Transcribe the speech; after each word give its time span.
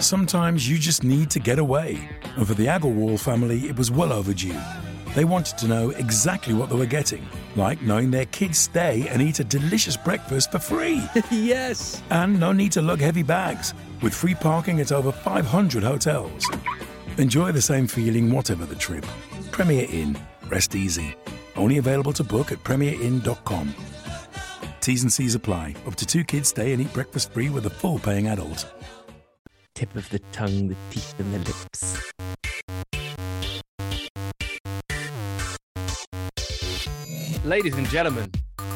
Sometimes 0.00 0.68
you 0.68 0.78
just 0.78 1.02
need 1.02 1.28
to 1.30 1.40
get 1.40 1.58
away. 1.58 2.08
And 2.36 2.46
for 2.46 2.54
the 2.54 2.66
Agarwal 2.66 3.18
family, 3.18 3.68
it 3.68 3.76
was 3.76 3.90
well 3.90 4.12
overdue. 4.12 4.56
They 5.16 5.24
wanted 5.24 5.58
to 5.58 5.66
know 5.66 5.90
exactly 5.90 6.54
what 6.54 6.70
they 6.70 6.76
were 6.76 6.86
getting, 6.86 7.26
like 7.56 7.82
knowing 7.82 8.12
their 8.12 8.26
kids 8.26 8.58
stay 8.58 9.08
and 9.08 9.20
eat 9.20 9.40
a 9.40 9.44
delicious 9.44 9.96
breakfast 9.96 10.52
for 10.52 10.60
free. 10.60 11.02
yes. 11.32 12.00
And 12.10 12.38
no 12.38 12.52
need 12.52 12.70
to 12.72 12.82
lug 12.82 13.00
heavy 13.00 13.24
bags, 13.24 13.74
with 14.00 14.14
free 14.14 14.36
parking 14.36 14.78
at 14.78 14.92
over 14.92 15.10
500 15.10 15.82
hotels. 15.82 16.48
Enjoy 17.16 17.50
the 17.50 17.60
same 17.60 17.88
feeling 17.88 18.30
whatever 18.30 18.66
the 18.66 18.76
trip. 18.76 19.04
Premier 19.50 19.88
Inn. 19.90 20.16
Rest 20.48 20.76
easy. 20.76 21.16
Only 21.56 21.78
available 21.78 22.12
to 22.12 22.22
book 22.22 22.52
at 22.52 22.62
premierinn.com. 22.62 23.74
T's 24.80 25.02
and 25.02 25.12
C's 25.12 25.34
apply. 25.34 25.74
Up 25.88 25.96
to 25.96 26.06
two 26.06 26.22
kids 26.22 26.50
stay 26.50 26.72
and 26.72 26.80
eat 26.80 26.92
breakfast 26.92 27.32
free 27.32 27.50
with 27.50 27.66
a 27.66 27.70
full 27.70 27.98
paying 27.98 28.28
adult. 28.28 28.64
Tip 29.78 29.94
of 29.94 30.10
the 30.10 30.18
tongue, 30.32 30.66
the 30.66 30.76
teeth, 30.90 31.14
and 31.20 31.32
the 31.32 31.38
lips. 31.38 32.10
Ladies 37.44 37.76
and 37.76 37.88
gentlemen, 37.88 38.28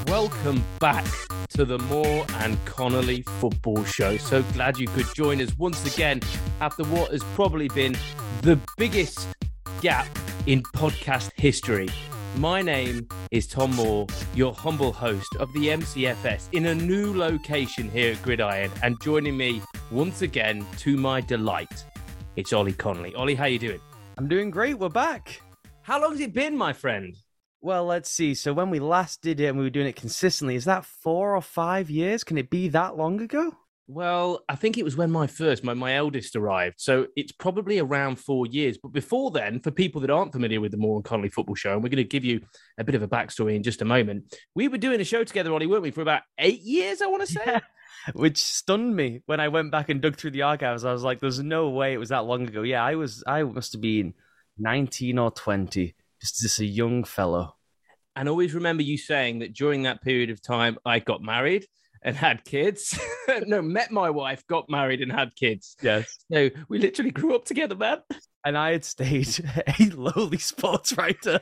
welcome 0.07 0.63
back 0.79 1.05
to 1.49 1.65
the 1.65 1.81
Moore 1.81 2.25
and 2.35 2.57
Connolly 2.67 3.23
Football 3.41 3.83
Show. 3.83 4.17
So 4.17 4.45
glad 4.53 4.79
you 4.79 4.87
could 4.87 5.13
join 5.13 5.43
us 5.43 5.51
once 5.59 5.85
again 5.93 6.21
after 6.61 6.85
what 6.85 7.11
has 7.11 7.25
probably 7.35 7.67
been 7.71 7.97
the 8.43 8.57
biggest 8.77 9.27
gap 9.81 10.07
in 10.47 10.63
podcast 10.63 11.33
history. 11.35 11.89
My 12.39 12.63
name 12.63 13.07
is 13.31 13.47
Tom 13.47 13.77
Moore, 13.77 14.07
your 14.35 14.55
humble 14.55 14.91
host 14.91 15.37
of 15.39 15.53
the 15.53 15.69
MCFS 15.69 16.49
in 16.53 16.67
a 16.67 16.75
new 16.75 17.15
location 17.15 17.91
here 17.91 18.13
at 18.13 18.23
Gridiron, 18.23 18.71
and 18.83 18.99
joining 19.03 19.37
me 19.37 19.61
once 19.91 20.23
again, 20.23 20.65
to 20.79 20.97
my 20.97 21.21
delight, 21.21 21.85
it's 22.37 22.55
Ollie 22.55 22.73
Connolly. 22.73 23.15
Ollie, 23.15 23.35
how 23.35 23.45
you 23.45 23.59
doing? 23.59 23.81
I'm 24.17 24.29
doing 24.29 24.51
great. 24.51 24.79
We're 24.79 24.89
back. 24.89 25.43
How 25.83 26.01
long's 26.01 26.21
it 26.21 26.33
been, 26.33 26.57
my 26.57 26.73
friend? 26.73 27.15
Well, 27.61 27.85
let's 27.85 28.09
see. 28.09 28.35
So 28.35 28.55
when 28.55 28.71
we 28.71 28.79
last 28.79 29.21
did 29.21 29.39
it 29.39 29.49
and 29.49 29.59
we 29.59 29.65
were 29.65 29.71
doing 29.71 29.87
it 29.87 29.97
consistently, 29.97 30.55
is 30.55 30.65
that 30.65 30.87
four 30.87 31.37
or 31.37 31.43
five 31.43 31.91
years? 31.91 32.25
Can 32.25 32.39
it 32.39 32.49
be 32.49 32.69
that 32.69 32.97
long 32.97 33.21
ago? 33.21 33.53
Well, 33.89 34.45
I 34.49 34.55
think 34.55 34.79
it 34.79 34.85
was 34.85 34.97
when 34.97 35.11
my 35.11 35.27
first, 35.27 35.65
my, 35.65 35.75
my 35.75 35.97
eldest 35.97 36.37
arrived. 36.37 36.77
So 36.79 37.09
it's 37.17 37.33
probably 37.33 37.79
around 37.79 38.17
four 38.17 38.47
years. 38.47 38.79
But 38.79 38.93
before 38.93 39.31
then, 39.31 39.61
for 39.61 39.71
people 39.71 40.01
that 40.03 40.11
aren't 40.11 40.33
familiar 40.33 40.61
with 40.61 40.71
the 40.71 40.79
Moore 40.79 40.97
and 40.97 41.05
Connolly 41.05 41.31
football 41.31 41.57
show, 41.57 41.73
and 41.73 41.83
we're 41.83 41.89
going 41.89 41.97
to 41.97 42.05
give 42.05 42.25
you 42.25 42.41
a 42.79 42.85
bit 42.85 42.95
of 42.95 43.03
a 43.03 43.09
backstory 43.09 43.57
in 43.57 43.63
just 43.63 43.83
a 43.83 43.85
moment, 43.85 44.35
we 44.55 44.69
were 44.69 44.79
doing 44.79 45.01
a 45.01 45.05
show 45.05 45.25
together, 45.25 45.53
Ollie, 45.53 45.67
weren't 45.67 45.83
we, 45.83 45.91
for 45.91 46.01
about 46.01 46.23
eight 46.39 46.61
years, 46.61 47.03
I 47.03 47.07
want 47.07 47.27
to 47.27 47.33
say? 47.33 47.43
Yeah. 47.45 47.61
Which 48.15 48.43
stunned 48.43 48.97
me 48.97 49.23
when 49.27 49.41
I 49.41 49.49
went 49.49 49.71
back 49.71 49.89
and 49.89 50.01
dug 50.01 50.17
through 50.17 50.31
the 50.31 50.43
archives. 50.43 50.85
I 50.85 50.93
was 50.93 51.03
like, 51.03 51.21
there's 51.21 51.41
no 51.41 51.69
way 51.71 51.93
it 51.93 51.99
was 51.99 52.09
that 52.09 52.25
long 52.25 52.49
ago. 52.49 52.63
Yeah, 52.63 52.85
I 52.85 52.95
was, 52.95 53.23
I 53.27 53.43
must 53.43 53.73
have 53.73 53.83
been 53.83 54.15
19 54.59 55.19
or 55.19 55.31
20, 55.31 55.95
just, 56.21 56.41
just 56.41 56.61
a 56.61 56.65
young 56.65 57.05
fellow. 57.05 57.57
And 58.15 58.29
always 58.29 58.55
remember 58.55 58.83
you 58.83 58.97
saying 58.97 59.41
that 59.41 59.55
during 59.55 59.83
that 59.83 60.03
period 60.03 60.31
of 60.31 60.41
time, 60.41 60.79
I 60.85 60.99
got 60.99 61.23
married 61.23 61.67
and 62.03 62.17
had 62.17 62.45
kids. 62.45 62.99
no, 63.47 63.63
met 63.63 63.91
my 63.91 64.11
wife, 64.11 64.47
got 64.47 64.69
married, 64.69 65.01
and 65.01 65.13
had 65.13 65.35
kids. 65.37 65.77
Yes. 65.83 66.25
So 66.33 66.51
we 66.69 66.79
literally 66.79 67.11
grew 67.11 67.35
up 67.35 67.45
together, 67.45 67.75
man. 67.75 67.99
And 68.45 68.59
I 68.59 68.73
had 68.73 68.85
stayed 68.85 69.29
a 69.79 69.85
lowly 69.95 70.39
sports 70.39 70.97
writer. 70.97 71.41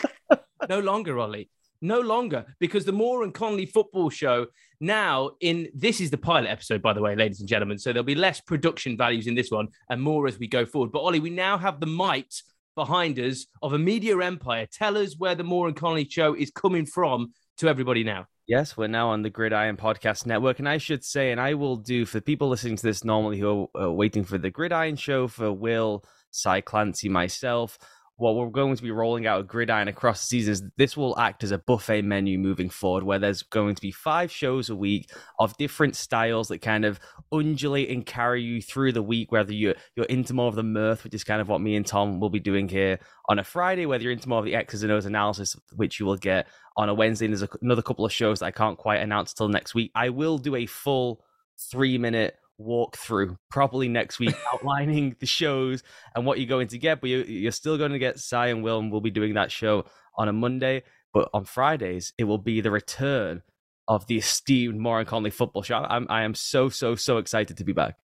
no 0.68 0.80
longer, 0.80 1.18
Ollie. 1.18 1.50
No 1.84 2.00
longer, 2.00 2.46
because 2.60 2.84
the 2.84 2.92
Moore 2.92 3.24
and 3.24 3.34
Connolly 3.34 3.66
football 3.66 4.08
show 4.08 4.46
now 4.80 5.32
in 5.40 5.68
this 5.74 6.00
is 6.00 6.12
the 6.12 6.16
pilot 6.16 6.48
episode, 6.48 6.80
by 6.80 6.92
the 6.92 7.00
way, 7.00 7.16
ladies 7.16 7.40
and 7.40 7.48
gentlemen. 7.48 7.76
So 7.76 7.92
there'll 7.92 8.04
be 8.04 8.14
less 8.14 8.40
production 8.40 8.96
values 8.96 9.26
in 9.26 9.34
this 9.34 9.50
one 9.50 9.66
and 9.90 10.00
more 10.00 10.28
as 10.28 10.38
we 10.38 10.46
go 10.46 10.64
forward. 10.64 10.92
But 10.92 11.00
Ollie, 11.00 11.18
we 11.18 11.30
now 11.30 11.58
have 11.58 11.80
the 11.80 11.86
might 11.86 12.32
behind 12.76 13.18
us 13.18 13.46
of 13.62 13.72
a 13.72 13.78
media 13.78 14.16
empire. 14.18 14.66
Tell 14.72 14.96
us 14.96 15.16
where 15.18 15.34
the 15.34 15.42
Moore 15.42 15.66
and 15.66 15.76
Connolly 15.76 16.08
show 16.08 16.34
is 16.34 16.52
coming 16.52 16.86
from 16.86 17.32
to 17.58 17.68
everybody 17.68 18.04
now. 18.04 18.26
Yes, 18.52 18.76
we're 18.76 18.86
now 18.86 19.08
on 19.08 19.22
the 19.22 19.30
Gridiron 19.30 19.78
Podcast 19.78 20.26
Network. 20.26 20.58
And 20.58 20.68
I 20.68 20.76
should 20.76 21.02
say, 21.02 21.32
and 21.32 21.40
I 21.40 21.54
will 21.54 21.76
do 21.76 22.04
for 22.04 22.20
people 22.20 22.50
listening 22.50 22.76
to 22.76 22.82
this 22.82 23.02
normally 23.02 23.38
who 23.38 23.70
are 23.74 23.84
uh, 23.86 23.90
waiting 23.90 24.24
for 24.24 24.36
the 24.36 24.50
Gridiron 24.50 24.96
show 24.96 25.26
for 25.26 25.50
Will, 25.50 26.04
Cy 26.32 26.60
Clancy, 26.60 27.08
myself, 27.08 27.78
what 28.22 28.36
we're 28.36 28.46
going 28.46 28.76
to 28.76 28.82
be 28.84 28.92
rolling 28.92 29.26
out 29.26 29.40
a 29.40 29.42
gridiron 29.42 29.88
across 29.88 30.20
the 30.20 30.26
seasons. 30.26 30.62
This 30.76 30.96
will 30.96 31.18
act 31.18 31.42
as 31.42 31.50
a 31.50 31.58
buffet 31.58 32.02
menu 32.02 32.38
moving 32.38 32.70
forward, 32.70 33.02
where 33.02 33.18
there's 33.18 33.42
going 33.42 33.74
to 33.74 33.82
be 33.82 33.90
five 33.90 34.30
shows 34.30 34.70
a 34.70 34.76
week 34.76 35.10
of 35.40 35.56
different 35.56 35.96
styles 35.96 36.46
that 36.46 36.58
kind 36.62 36.84
of 36.84 37.00
undulate 37.32 37.90
and 37.90 38.06
carry 38.06 38.40
you 38.40 38.62
through 38.62 38.92
the 38.92 39.02
week. 39.02 39.32
Whether 39.32 39.52
you're 39.52 39.74
you're 39.96 40.06
into 40.06 40.34
more 40.34 40.46
of 40.46 40.54
the 40.54 40.62
mirth, 40.62 41.02
which 41.02 41.14
is 41.14 41.24
kind 41.24 41.40
of 41.40 41.48
what 41.48 41.60
me 41.60 41.74
and 41.74 41.84
Tom 41.84 42.20
will 42.20 42.30
be 42.30 42.38
doing 42.38 42.68
here 42.68 43.00
on 43.28 43.40
a 43.40 43.44
Friday, 43.44 43.86
whether 43.86 44.04
you're 44.04 44.12
into 44.12 44.28
more 44.28 44.38
of 44.38 44.44
the 44.44 44.54
X's 44.54 44.84
and 44.84 44.92
O's 44.92 45.04
analysis, 45.04 45.56
which 45.74 45.98
you 45.98 46.06
will 46.06 46.16
get 46.16 46.46
on 46.76 46.88
a 46.88 46.94
Wednesday. 46.94 47.26
And 47.26 47.34
there's 47.36 47.50
another 47.60 47.82
couple 47.82 48.04
of 48.04 48.12
shows 48.12 48.38
that 48.38 48.46
I 48.46 48.52
can't 48.52 48.78
quite 48.78 49.00
announce 49.00 49.34
till 49.34 49.48
next 49.48 49.74
week. 49.74 49.90
I 49.96 50.10
will 50.10 50.38
do 50.38 50.54
a 50.54 50.66
full 50.66 51.24
three 51.58 51.98
minute 51.98 52.36
walk 52.62 52.96
through 52.96 53.36
properly 53.50 53.88
next 53.88 54.18
week, 54.18 54.34
outlining 54.52 55.16
the 55.20 55.26
shows 55.26 55.82
and 56.14 56.24
what 56.24 56.38
you're 56.38 56.48
going 56.48 56.68
to 56.68 56.78
get. 56.78 57.00
But 57.00 57.10
you, 57.10 57.18
you're 57.24 57.52
still 57.52 57.78
going 57.78 57.92
to 57.92 57.98
get 57.98 58.18
Cy 58.18 58.48
and 58.48 58.62
Will, 58.62 58.78
and 58.78 58.90
we'll 58.90 59.00
be 59.00 59.10
doing 59.10 59.34
that 59.34 59.50
show 59.50 59.84
on 60.16 60.28
a 60.28 60.32
Monday. 60.32 60.82
But 61.12 61.28
on 61.34 61.44
Fridays, 61.44 62.12
it 62.16 62.24
will 62.24 62.38
be 62.38 62.60
the 62.60 62.70
return 62.70 63.42
of 63.88 64.06
the 64.06 64.16
esteemed 64.18 64.78
Moore 64.78 65.00
and 65.00 65.08
Connolly 65.08 65.30
football 65.30 65.62
show. 65.62 65.76
I'm, 65.76 66.06
I 66.08 66.22
am 66.22 66.34
so, 66.34 66.68
so, 66.68 66.94
so 66.94 67.18
excited 67.18 67.56
to 67.58 67.64
be 67.64 67.72
back. 67.72 67.96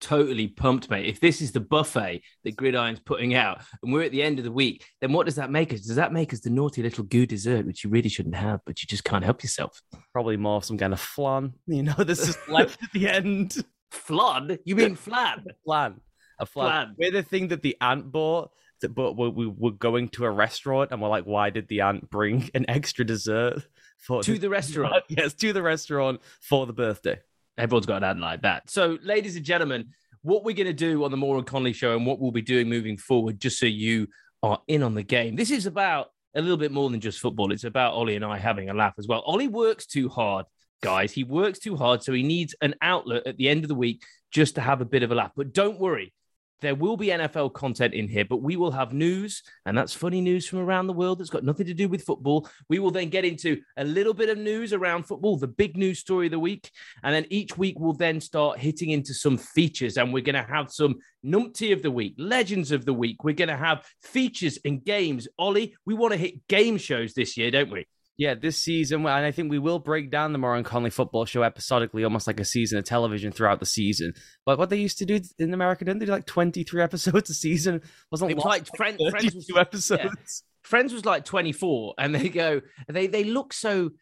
Totally 0.00 0.48
pumped, 0.48 0.88
mate. 0.88 1.06
If 1.06 1.20
this 1.20 1.42
is 1.42 1.52
the 1.52 1.60
buffet 1.60 2.22
that 2.44 2.56
Gridiron's 2.56 3.00
putting 3.00 3.34
out 3.34 3.62
and 3.82 3.92
we're 3.92 4.02
at 4.02 4.12
the 4.12 4.22
end 4.22 4.38
of 4.38 4.44
the 4.44 4.52
week, 4.52 4.84
then 5.00 5.12
what 5.12 5.26
does 5.26 5.34
that 5.34 5.50
make 5.50 5.74
us? 5.74 5.80
Does 5.80 5.96
that 5.96 6.12
make 6.12 6.32
us 6.32 6.40
the 6.40 6.50
naughty 6.50 6.82
little 6.82 7.04
goo 7.04 7.26
dessert, 7.26 7.66
which 7.66 7.84
you 7.84 7.90
really 7.90 8.08
shouldn't 8.08 8.34
have, 8.34 8.60
but 8.64 8.82
you 8.82 8.86
just 8.86 9.04
can't 9.04 9.24
help 9.24 9.42
yourself? 9.42 9.82
Probably 10.12 10.38
more 10.38 10.62
some 10.62 10.78
kind 10.78 10.94
of 10.94 11.00
flan, 11.00 11.52
you 11.66 11.82
know, 11.82 11.92
this 11.98 12.26
is 12.26 12.38
left 12.48 12.82
at 12.82 12.92
the 12.92 13.08
end. 13.08 13.62
Flan? 13.90 14.58
You 14.64 14.76
mean 14.76 14.96
flan? 14.96 15.44
flan. 15.64 16.00
A 16.38 16.46
flan. 16.46 16.70
flan. 16.70 16.94
We're 16.98 17.10
the 17.10 17.22
thing 17.22 17.48
that 17.48 17.62
the 17.62 17.76
ant 17.80 18.10
bought, 18.10 18.50
but 18.88 19.16
we, 19.16 19.28
we 19.28 19.46
were 19.46 19.72
going 19.72 20.08
to 20.10 20.24
a 20.24 20.30
restaurant 20.30 20.90
and 20.90 21.02
we're 21.02 21.08
like, 21.08 21.24
why 21.24 21.50
did 21.50 21.68
the 21.68 21.82
ant 21.82 22.08
bring 22.10 22.50
an 22.54 22.66
extra 22.68 23.04
dessert 23.04 23.62
for 23.98 24.22
to 24.22 24.38
the 24.38 24.48
restaurant? 24.48 25.04
yes, 25.08 25.34
to 25.34 25.52
the 25.52 25.62
restaurant 25.62 26.20
for 26.40 26.66
the 26.66 26.72
birthday. 26.72 27.18
Everyone's 27.58 27.86
got 27.86 27.98
an 27.98 28.04
ant 28.04 28.20
like 28.20 28.42
that. 28.42 28.70
So, 28.70 28.98
ladies 29.02 29.36
and 29.36 29.44
gentlemen, 29.44 29.90
what 30.22 30.44
we're 30.44 30.54
going 30.54 30.66
to 30.66 30.72
do 30.72 31.04
on 31.04 31.10
the 31.10 31.16
Moore 31.16 31.36
and 31.36 31.46
Connolly 31.46 31.72
show 31.72 31.96
and 31.96 32.06
what 32.06 32.20
we'll 32.20 32.30
be 32.30 32.42
doing 32.42 32.68
moving 32.68 32.96
forward, 32.96 33.40
just 33.40 33.58
so 33.58 33.66
you 33.66 34.08
are 34.42 34.60
in 34.68 34.82
on 34.82 34.94
the 34.94 35.02
game. 35.02 35.36
This 35.36 35.50
is 35.50 35.66
about 35.66 36.10
a 36.34 36.40
little 36.40 36.56
bit 36.56 36.72
more 36.72 36.88
than 36.90 37.00
just 37.00 37.18
football. 37.18 37.52
It's 37.52 37.64
about 37.64 37.92
Ollie 37.92 38.16
and 38.16 38.24
I 38.24 38.38
having 38.38 38.70
a 38.70 38.74
laugh 38.74 38.94
as 38.98 39.06
well. 39.06 39.22
Ollie 39.26 39.48
works 39.48 39.86
too 39.86 40.08
hard 40.08 40.46
guys. 40.80 41.12
He 41.12 41.24
works 41.24 41.58
too 41.58 41.76
hard, 41.76 42.02
so 42.02 42.12
he 42.12 42.22
needs 42.22 42.54
an 42.60 42.74
outlet 42.82 43.26
at 43.26 43.36
the 43.36 43.48
end 43.48 43.64
of 43.64 43.68
the 43.68 43.74
week 43.74 44.02
just 44.30 44.54
to 44.56 44.60
have 44.60 44.80
a 44.80 44.86
bit 44.86 45.02
of 45.02 45.10
a 45.10 45.14
laugh. 45.14 45.32
But 45.36 45.52
don't 45.52 45.78
worry, 45.78 46.12
there 46.60 46.74
will 46.74 46.96
be 46.96 47.08
NFL 47.08 47.54
content 47.54 47.94
in 47.94 48.08
here, 48.08 48.24
but 48.24 48.42
we 48.42 48.56
will 48.56 48.70
have 48.70 48.92
news, 48.92 49.42
and 49.66 49.76
that's 49.76 49.94
funny 49.94 50.20
news 50.20 50.46
from 50.46 50.60
around 50.60 50.86
the 50.86 50.92
world 50.92 51.18
that's 51.18 51.30
got 51.30 51.44
nothing 51.44 51.66
to 51.66 51.74
do 51.74 51.88
with 51.88 52.04
football. 52.04 52.48
We 52.68 52.78
will 52.78 52.90
then 52.90 53.08
get 53.08 53.24
into 53.24 53.60
a 53.76 53.84
little 53.84 54.14
bit 54.14 54.28
of 54.28 54.38
news 54.38 54.72
around 54.72 55.04
football, 55.04 55.36
the 55.36 55.48
big 55.48 55.76
news 55.76 55.98
story 55.98 56.26
of 56.26 56.32
the 56.32 56.38
week. 56.38 56.70
And 57.02 57.14
then 57.14 57.26
each 57.30 57.56
week 57.56 57.78
we'll 57.78 57.94
then 57.94 58.20
start 58.20 58.58
hitting 58.58 58.90
into 58.90 59.14
some 59.14 59.38
features, 59.38 59.96
and 59.96 60.12
we're 60.12 60.22
going 60.22 60.34
to 60.34 60.50
have 60.50 60.70
some 60.70 60.96
numpty 61.24 61.72
of 61.72 61.82
the 61.82 61.90
week, 61.90 62.14
legends 62.18 62.72
of 62.72 62.84
the 62.84 62.94
week. 62.94 63.24
We're 63.24 63.34
going 63.34 63.48
to 63.48 63.56
have 63.56 63.86
features 64.02 64.58
and 64.64 64.84
games. 64.84 65.28
Ollie, 65.38 65.74
we 65.86 65.94
want 65.94 66.12
to 66.12 66.18
hit 66.18 66.46
game 66.48 66.76
shows 66.76 67.14
this 67.14 67.36
year, 67.36 67.50
don't 67.50 67.70
we? 67.70 67.86
Yeah, 68.20 68.34
this 68.34 68.58
season, 68.58 69.06
and 69.06 69.08
I 69.08 69.30
think 69.30 69.50
we 69.50 69.58
will 69.58 69.78
break 69.78 70.10
down 70.10 70.34
the 70.34 70.38
Moore 70.38 70.54
and 70.54 70.62
Connolly 70.62 70.90
football 70.90 71.24
show 71.24 71.40
episodically, 71.40 72.04
almost 72.04 72.26
like 72.26 72.38
a 72.38 72.44
season 72.44 72.76
of 72.76 72.84
television 72.84 73.32
throughout 73.32 73.60
the 73.60 73.64
season. 73.64 74.12
But 74.44 74.58
what 74.58 74.68
they 74.68 74.76
used 74.76 74.98
to 74.98 75.06
do 75.06 75.20
in 75.38 75.54
America, 75.54 75.86
didn't 75.86 76.00
they 76.00 76.04
do 76.04 76.12
like 76.12 76.26
23 76.26 76.82
episodes 76.82 77.30
a 77.30 77.34
season? 77.34 77.80
Wasn't 78.10 78.30
it 78.30 78.34
was 78.34 78.44
like, 78.44 78.66
Friends, 78.76 79.00
Friends 79.08 79.34
was, 79.34 79.50
episodes? 79.56 80.02
Yeah. 80.04 80.68
Friends 80.68 80.92
was 80.92 81.06
like 81.06 81.24
24, 81.24 81.94
and 81.96 82.14
they 82.14 82.28
go, 82.28 82.60
they 82.88 83.06
they 83.06 83.24
look 83.24 83.54
so 83.54 83.92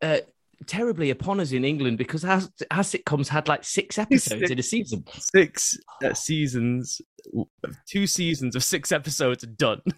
uh, 0.00 0.18
terribly 0.66 1.10
upon 1.10 1.40
us 1.40 1.50
in 1.50 1.64
England 1.64 1.98
because 1.98 2.24
our, 2.24 2.42
our 2.70 2.84
sitcoms 2.84 3.26
had 3.26 3.48
like 3.48 3.64
six 3.64 3.98
episodes 3.98 4.42
six, 4.42 4.50
in 4.52 4.58
a 4.60 4.62
season. 4.62 5.04
Six 5.12 5.76
uh, 6.04 6.14
seasons, 6.14 7.00
two 7.88 8.06
seasons 8.06 8.54
of 8.54 8.62
six 8.62 8.92
episodes 8.92 9.44
done. 9.44 9.80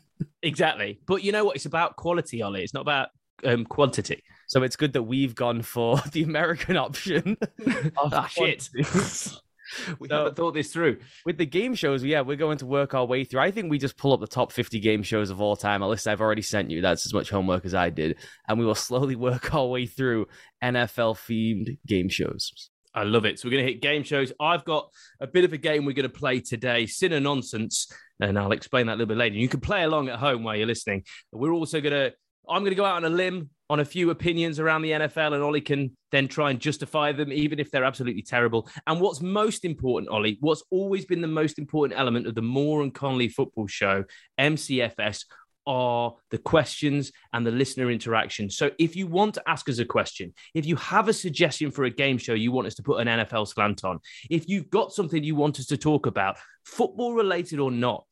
Exactly. 0.43 0.99
But 1.07 1.23
you 1.23 1.31
know 1.31 1.45
what? 1.45 1.55
It's 1.55 1.67
about 1.67 1.95
quality, 1.95 2.43
Ollie. 2.43 2.65
It's 2.65 2.75
not 2.75 2.81
about 2.81 3.11
um, 3.45 3.65
quantity. 3.65 4.23
So 4.47 4.63
it's 4.63 4.77
good 4.77 4.95
that 4.95 5.03
we've 5.03 5.35
gone 5.35 5.63
for 5.63 5.99
the 6.13 6.23
American 6.23 6.77
option. 6.77 7.37
ah, 7.97 8.27
shit. 8.27 8.69
we 9.99 10.09
so, 10.09 10.17
haven't 10.17 10.37
thought 10.37 10.55
this 10.55 10.73
through. 10.73 10.99
With 11.27 11.39
the 11.39 11.47
game 11.47 11.75
shows, 11.75 12.03
yeah, 12.03 12.23
we're 12.23 12.37
going 12.37 12.59
to 12.59 12.67
work 12.67 12.95
our 12.95 13.05
way 13.05 13.25
through. 13.25 13.41
I 13.41 13.51
think 13.51 13.71
we 13.71 13.79
just 13.79 13.97
pull 13.97 14.13
up 14.13 14.21
the 14.21 14.27
top 14.27 14.53
50 14.53 14.81
game 14.81 15.03
shows 15.03 15.31
of 15.31 15.41
all 15.41 15.57
time, 15.57 15.83
a 15.83 15.89
list 15.89 16.09
I've 16.09 16.21
already 16.21 16.43
sent 16.43 16.71
you. 16.71 16.81
That's 16.81 17.07
as 17.07 17.15
much 17.15 17.31
homework 17.31 17.65
as 17.65 17.75
I 17.75 17.91
did. 17.91 18.17
And 18.49 18.59
we 18.59 18.65
will 18.65 18.75
slowly 18.75 19.17
work 19.17 19.55
our 19.55 19.67
way 19.67 19.87
through 19.87 20.27
NFL 20.63 21.17
themed 21.17 21.79
game 21.87 22.09
shows. 22.09 22.71
I 22.95 23.05
love 23.05 23.25
it. 23.27 23.39
So 23.39 23.47
we're 23.47 23.53
going 23.53 23.67
to 23.67 23.73
hit 23.73 23.83
game 23.83 24.03
shows. 24.03 24.33
I've 24.41 24.65
got 24.65 24.91
a 25.21 25.27
bit 25.27 25.45
of 25.45 25.53
a 25.53 25.59
game 25.59 25.85
we're 25.85 25.93
going 25.93 26.11
to 26.11 26.19
play 26.19 26.41
today, 26.41 26.87
Sin 26.87 27.13
and 27.13 27.25
Nonsense, 27.25 27.93
and 28.21 28.39
I'll 28.39 28.53
explain 28.53 28.87
that 28.87 28.95
a 28.95 28.97
little 28.97 29.07
bit 29.07 29.19
later. 29.19 29.37
You 29.37 29.49
can 29.49 29.61
play 29.61 29.85
along 29.85 30.09
at 30.09 30.19
home 30.19 30.43
while 30.43 30.57
you're 30.57 30.67
listening. 30.67 31.05
We're 31.31 31.53
also 31.53 31.81
going 31.81 31.93
to, 31.93 32.13
I'm 32.49 32.63
going 32.63 32.71
to 32.71 32.77
go 32.77 32.85
out 32.85 32.97
on 32.97 33.05
a 33.05 33.11
limb 33.15 33.51
on 33.71 33.81
a 33.81 33.85
few 33.85 34.11
opinions 34.11 34.59
around 34.59 34.83
the 34.83 34.93
NFL, 34.93 35.35
and 35.35 35.43
Ollie 35.43 35.61
can 35.61 35.95
then 36.11 36.27
try 36.27 36.51
and 36.51 36.59
justify 36.59 37.13
them, 37.13 37.33
even 37.33 37.59
if 37.59 37.71
they're 37.71 37.85
absolutely 37.85 38.23
terrible. 38.23 38.69
And 38.87 39.01
what's 39.01 39.21
most 39.21 39.65
important, 39.65 40.11
Ollie, 40.11 40.39
what's 40.41 40.63
always 40.71 41.05
been 41.05 41.21
the 41.21 41.29
most 41.29 41.59
important 41.59 41.99
element 41.99 42.27
of 42.27 42.35
the 42.35 42.43
Moore 42.43 42.83
and 42.83 42.95
Connolly 42.95 43.29
football 43.29 43.67
show, 43.67 44.05
MCFS, 44.41 45.25
are 45.67 46.15
the 46.31 46.39
questions 46.39 47.13
and 47.35 47.47
the 47.47 47.51
listener 47.51 47.91
interaction. 47.91 48.49
So 48.49 48.71
if 48.79 48.97
you 48.97 49.07
want 49.07 49.35
to 49.35 49.43
ask 49.47 49.69
us 49.69 49.79
a 49.79 49.85
question, 49.85 50.33
if 50.55 50.65
you 50.65 50.77
have 50.77 51.09
a 51.09 51.13
suggestion 51.13 51.71
for 51.71 51.85
a 51.85 51.91
game 51.91 52.17
show 52.17 52.33
you 52.33 52.51
want 52.51 52.69
us 52.69 52.75
to 52.77 52.83
put 52.83 53.07
an 53.07 53.07
NFL 53.07 53.49
slant 53.49 53.85
on, 53.85 54.01
if 54.31 54.49
you've 54.49 54.71
got 54.71 54.93
something 54.93 55.23
you 55.23 55.37
want 55.37 55.61
us 55.61 55.67
to 55.67 55.77
talk 55.77 56.07
about, 56.07 56.39
football 56.65 57.13
related 57.13 57.61
or 57.61 57.71
not, 57.71 58.07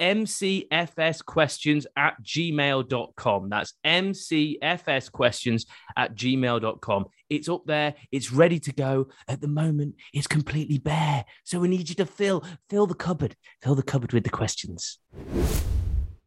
mcfsquestions 0.00 1.86
at 1.96 2.22
gmail.com. 2.22 3.48
That's 3.48 3.74
mcfsquestions 3.84 5.66
at 5.96 6.14
gmail.com. 6.14 7.04
It's 7.28 7.48
up 7.48 7.62
there. 7.66 7.94
It's 8.10 8.32
ready 8.32 8.58
to 8.60 8.72
go. 8.72 9.08
At 9.28 9.40
the 9.40 9.48
moment, 9.48 9.94
it's 10.12 10.26
completely 10.26 10.78
bare. 10.78 11.24
So 11.44 11.60
we 11.60 11.68
need 11.68 11.88
you 11.88 11.94
to 11.96 12.06
fill, 12.06 12.44
fill 12.68 12.86
the 12.86 12.94
cupboard, 12.94 13.36
fill 13.62 13.74
the 13.74 13.82
cupboard 13.82 14.12
with 14.12 14.24
the 14.24 14.30
questions. 14.30 14.98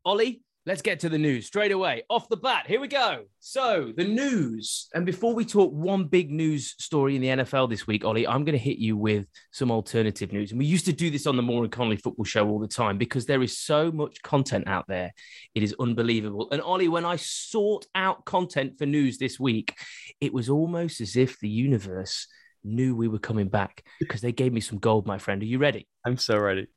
Ollie, 0.05 0.41
Let's 0.65 0.81
get 0.81 1.01
to 1.01 1.09
the 1.09 1.17
news 1.17 1.45
straight 1.45 1.73
away. 1.73 2.03
Off 2.09 2.29
the 2.29 2.37
bat, 2.37 2.67
here 2.67 2.79
we 2.79 2.87
go. 2.87 3.25
So, 3.39 3.91
the 3.97 4.05
news. 4.05 4.87
And 4.93 5.05
before 5.05 5.35
we 5.35 5.43
talk 5.43 5.73
one 5.73 6.05
big 6.05 6.31
news 6.31 6.75
story 6.79 7.17
in 7.17 7.21
the 7.21 7.43
NFL 7.43 7.69
this 7.69 7.85
week, 7.85 8.05
Ollie, 8.05 8.25
I'm 8.25 8.45
going 8.45 8.57
to 8.57 8.63
hit 8.63 8.77
you 8.77 8.95
with 8.95 9.25
some 9.51 9.71
alternative 9.71 10.31
news. 10.31 10.51
And 10.51 10.59
we 10.59 10.65
used 10.65 10.85
to 10.85 10.93
do 10.93 11.09
this 11.09 11.27
on 11.27 11.35
the 11.35 11.41
Moore 11.41 11.63
and 11.63 11.71
Connolly 11.71 11.97
football 11.97 12.23
show 12.23 12.47
all 12.47 12.59
the 12.59 12.67
time 12.69 12.97
because 12.97 13.25
there 13.25 13.43
is 13.43 13.57
so 13.57 13.91
much 13.91 14.21
content 14.21 14.69
out 14.69 14.85
there. 14.87 15.11
It 15.53 15.63
is 15.63 15.75
unbelievable. 15.81 16.47
And, 16.53 16.61
Ollie, 16.61 16.87
when 16.87 17.03
I 17.03 17.17
sought 17.17 17.85
out 17.93 18.23
content 18.23 18.77
for 18.77 18.85
news 18.85 19.17
this 19.17 19.37
week, 19.37 19.75
it 20.21 20.33
was 20.33 20.47
almost 20.49 21.01
as 21.01 21.17
if 21.17 21.37
the 21.41 21.49
universe 21.49 22.27
knew 22.63 22.95
we 22.95 23.09
were 23.09 23.19
coming 23.19 23.49
back 23.49 23.83
because 23.99 24.21
they 24.21 24.31
gave 24.31 24.53
me 24.53 24.61
some 24.61 24.79
gold, 24.79 25.07
my 25.07 25.17
friend. 25.17 25.41
Are 25.41 25.45
you 25.45 25.57
ready? 25.57 25.89
I'm 26.05 26.15
so 26.15 26.39
ready. 26.39 26.67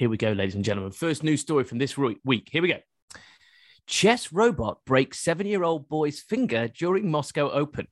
Here 0.00 0.08
we 0.08 0.16
go, 0.16 0.32
ladies 0.32 0.54
and 0.54 0.64
gentlemen. 0.64 0.92
First 0.92 1.22
news 1.22 1.42
story 1.42 1.62
from 1.64 1.76
this 1.76 1.94
week. 1.98 2.48
Here 2.50 2.62
we 2.62 2.68
go. 2.68 2.78
Chess 3.86 4.32
robot 4.32 4.78
breaks 4.86 5.18
seven 5.18 5.46
year 5.46 5.62
old 5.62 5.90
boy's 5.90 6.20
finger 6.20 6.68
during 6.68 7.10
Moscow 7.10 7.50
Open. 7.50 7.86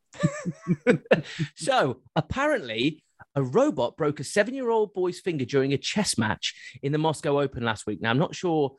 so 1.54 2.00
apparently, 2.16 3.04
a 3.34 3.42
robot 3.42 3.98
broke 3.98 4.20
a 4.20 4.24
seven 4.24 4.54
year 4.54 4.70
old 4.70 4.94
boy's 4.94 5.20
finger 5.20 5.44
during 5.44 5.74
a 5.74 5.76
chess 5.76 6.16
match 6.16 6.54
in 6.82 6.92
the 6.92 6.98
Moscow 6.98 7.42
Open 7.42 7.62
last 7.62 7.86
week. 7.86 8.00
Now, 8.00 8.08
I'm 8.08 8.18
not 8.18 8.34
sure 8.34 8.72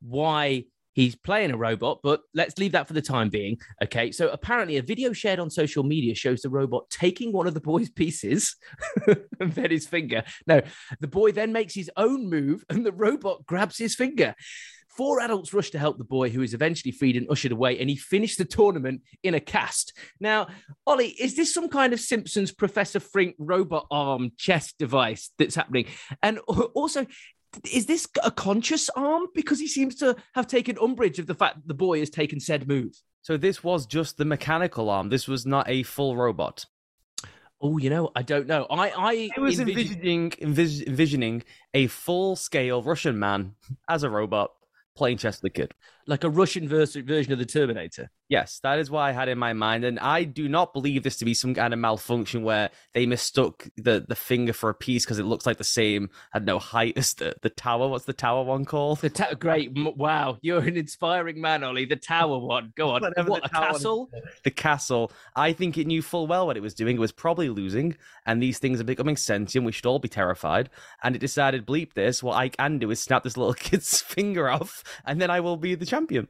why 0.00 0.64
he's 0.92 1.16
playing 1.16 1.50
a 1.50 1.56
robot, 1.56 2.00
but 2.02 2.20
let's 2.34 2.58
leave 2.58 2.72
that 2.72 2.86
for 2.86 2.94
the 2.94 3.02
time 3.02 3.28
being. 3.28 3.58
Okay. 3.82 4.12
So 4.12 4.28
apparently, 4.28 4.76
a 4.76 4.82
video 4.82 5.12
shared 5.12 5.38
on 5.38 5.50
social 5.50 5.82
media 5.82 6.14
shows 6.14 6.42
the 6.42 6.50
robot 6.50 6.88
taking 6.90 7.32
one 7.32 7.46
of 7.46 7.54
the 7.54 7.60
boy's 7.60 7.90
pieces 7.90 8.56
and 9.06 9.52
then 9.52 9.70
his 9.70 9.86
finger. 9.86 10.24
No, 10.46 10.60
the 11.00 11.08
boy 11.08 11.32
then 11.32 11.52
makes 11.52 11.74
his 11.74 11.90
own 11.96 12.28
move 12.28 12.64
and 12.68 12.84
the 12.84 12.92
robot 12.92 13.46
grabs 13.46 13.78
his 13.78 13.94
finger. 13.94 14.34
Four 14.88 15.20
adults 15.20 15.54
rush 15.54 15.70
to 15.70 15.78
help 15.78 15.98
the 15.98 16.04
boy, 16.04 16.30
who 16.30 16.42
is 16.42 16.52
eventually 16.52 16.90
freed 16.90 17.16
and 17.16 17.30
ushered 17.30 17.52
away, 17.52 17.78
and 17.78 17.88
he 17.88 17.96
finished 17.96 18.38
the 18.38 18.44
tournament 18.44 19.02
in 19.22 19.34
a 19.34 19.40
cast. 19.40 19.96
Now, 20.18 20.48
Ollie, 20.84 21.08
is 21.08 21.36
this 21.36 21.54
some 21.54 21.68
kind 21.68 21.92
of 21.92 22.00
Simpsons 22.00 22.50
Professor 22.50 22.98
Frink 22.98 23.36
robot 23.38 23.86
arm 23.90 24.32
chess 24.36 24.72
device 24.72 25.30
that's 25.38 25.54
happening? 25.54 25.86
And 26.22 26.38
also, 26.40 27.06
is 27.70 27.86
this 27.86 28.06
a 28.22 28.30
conscious 28.30 28.88
arm? 28.90 29.26
Because 29.34 29.58
he 29.58 29.66
seems 29.66 29.94
to 29.96 30.16
have 30.34 30.46
taken 30.46 30.76
umbrage 30.80 31.18
of 31.18 31.26
the 31.26 31.34
fact 31.34 31.56
that 31.56 31.68
the 31.68 31.74
boy 31.74 31.98
has 31.98 32.10
taken 32.10 32.40
said 32.40 32.68
move. 32.68 33.00
So 33.22 33.36
this 33.36 33.62
was 33.62 33.86
just 33.86 34.16
the 34.16 34.24
mechanical 34.24 34.88
arm. 34.88 35.08
This 35.08 35.28
was 35.28 35.44
not 35.46 35.68
a 35.68 35.82
full 35.82 36.16
robot. 36.16 36.66
Oh, 37.60 37.76
you 37.76 37.90
know, 37.90 38.10
I 38.16 38.22
don't 38.22 38.46
know. 38.46 38.66
I 38.70 38.90
I, 38.90 39.30
I 39.36 39.40
was 39.40 39.60
envisioning 39.60 40.30
envis- 40.30 40.86
envisioning 40.86 41.42
a 41.74 41.88
full 41.88 42.36
scale 42.36 42.82
Russian 42.82 43.18
man 43.18 43.54
as 43.88 44.02
a 44.02 44.10
robot 44.10 44.52
playing 44.96 45.18
chess 45.18 45.42
with 45.42 45.52
the 45.52 45.60
kid 45.60 45.74
like 46.10 46.24
a 46.24 46.28
Russian 46.28 46.68
version 46.68 47.32
of 47.32 47.38
the 47.38 47.46
Terminator. 47.46 48.10
Yes, 48.28 48.60
that 48.62 48.78
is 48.78 48.90
what 48.90 49.00
I 49.00 49.12
had 49.12 49.28
in 49.28 49.38
my 49.38 49.52
mind, 49.52 49.84
and 49.84 49.98
I 49.98 50.24
do 50.24 50.48
not 50.48 50.72
believe 50.72 51.02
this 51.02 51.16
to 51.18 51.24
be 51.24 51.34
some 51.34 51.54
kind 51.54 51.72
of 51.72 51.78
malfunction 51.80 52.42
where 52.42 52.70
they 52.94 53.06
mistook 53.06 53.68
the, 53.76 54.04
the 54.06 54.16
finger 54.16 54.52
for 54.52 54.70
a 54.70 54.74
piece 54.74 55.04
because 55.04 55.18
it 55.18 55.24
looks 55.24 55.46
like 55.46 55.56
the 55.56 55.64
same. 55.64 56.10
I 56.34 56.40
don't 56.40 56.62
height 56.62 56.96
as 56.96 57.14
the, 57.14 57.34
the 57.42 57.50
tower. 57.50 57.88
What's 57.88 58.04
the 58.04 58.12
tower 58.12 58.44
one 58.44 58.64
called? 58.64 59.00
The 59.00 59.10
ta- 59.10 59.34
great, 59.34 59.70
wow, 59.96 60.38
you're 60.42 60.60
an 60.60 60.76
inspiring 60.76 61.40
man, 61.40 61.64
Ollie. 61.64 61.86
The 61.86 61.96
tower 61.96 62.38
one. 62.38 62.72
Go 62.76 62.90
on. 62.90 63.02
Whatever 63.02 63.30
what 63.30 63.46
a 63.46 63.48
castle? 63.48 64.10
The 64.42 64.50
castle. 64.50 65.12
I 65.36 65.52
think 65.52 65.78
it 65.78 65.86
knew 65.86 66.02
full 66.02 66.26
well 66.26 66.46
what 66.46 66.56
it 66.56 66.62
was 66.62 66.74
doing. 66.74 66.96
It 66.96 67.00
was 67.00 67.12
probably 67.12 67.48
losing, 67.48 67.96
and 68.26 68.42
these 68.42 68.58
things 68.58 68.80
are 68.80 68.84
becoming 68.84 69.16
sentient. 69.16 69.64
We 69.64 69.72
should 69.72 69.86
all 69.86 70.00
be 70.00 70.08
terrified. 70.08 70.70
And 71.04 71.14
it 71.14 71.20
decided, 71.20 71.66
bleep 71.66 71.94
this. 71.94 72.22
What 72.22 72.36
I 72.36 72.48
can 72.48 72.78
do 72.78 72.90
is 72.90 73.00
snap 73.00 73.22
this 73.22 73.36
little 73.36 73.54
kid's 73.54 74.00
finger 74.00 74.48
off, 74.48 74.82
and 75.04 75.20
then 75.20 75.30
I 75.30 75.38
will 75.38 75.56
be 75.56 75.76
the 75.76 75.86
champion 75.86 75.99
champion. 76.00 76.28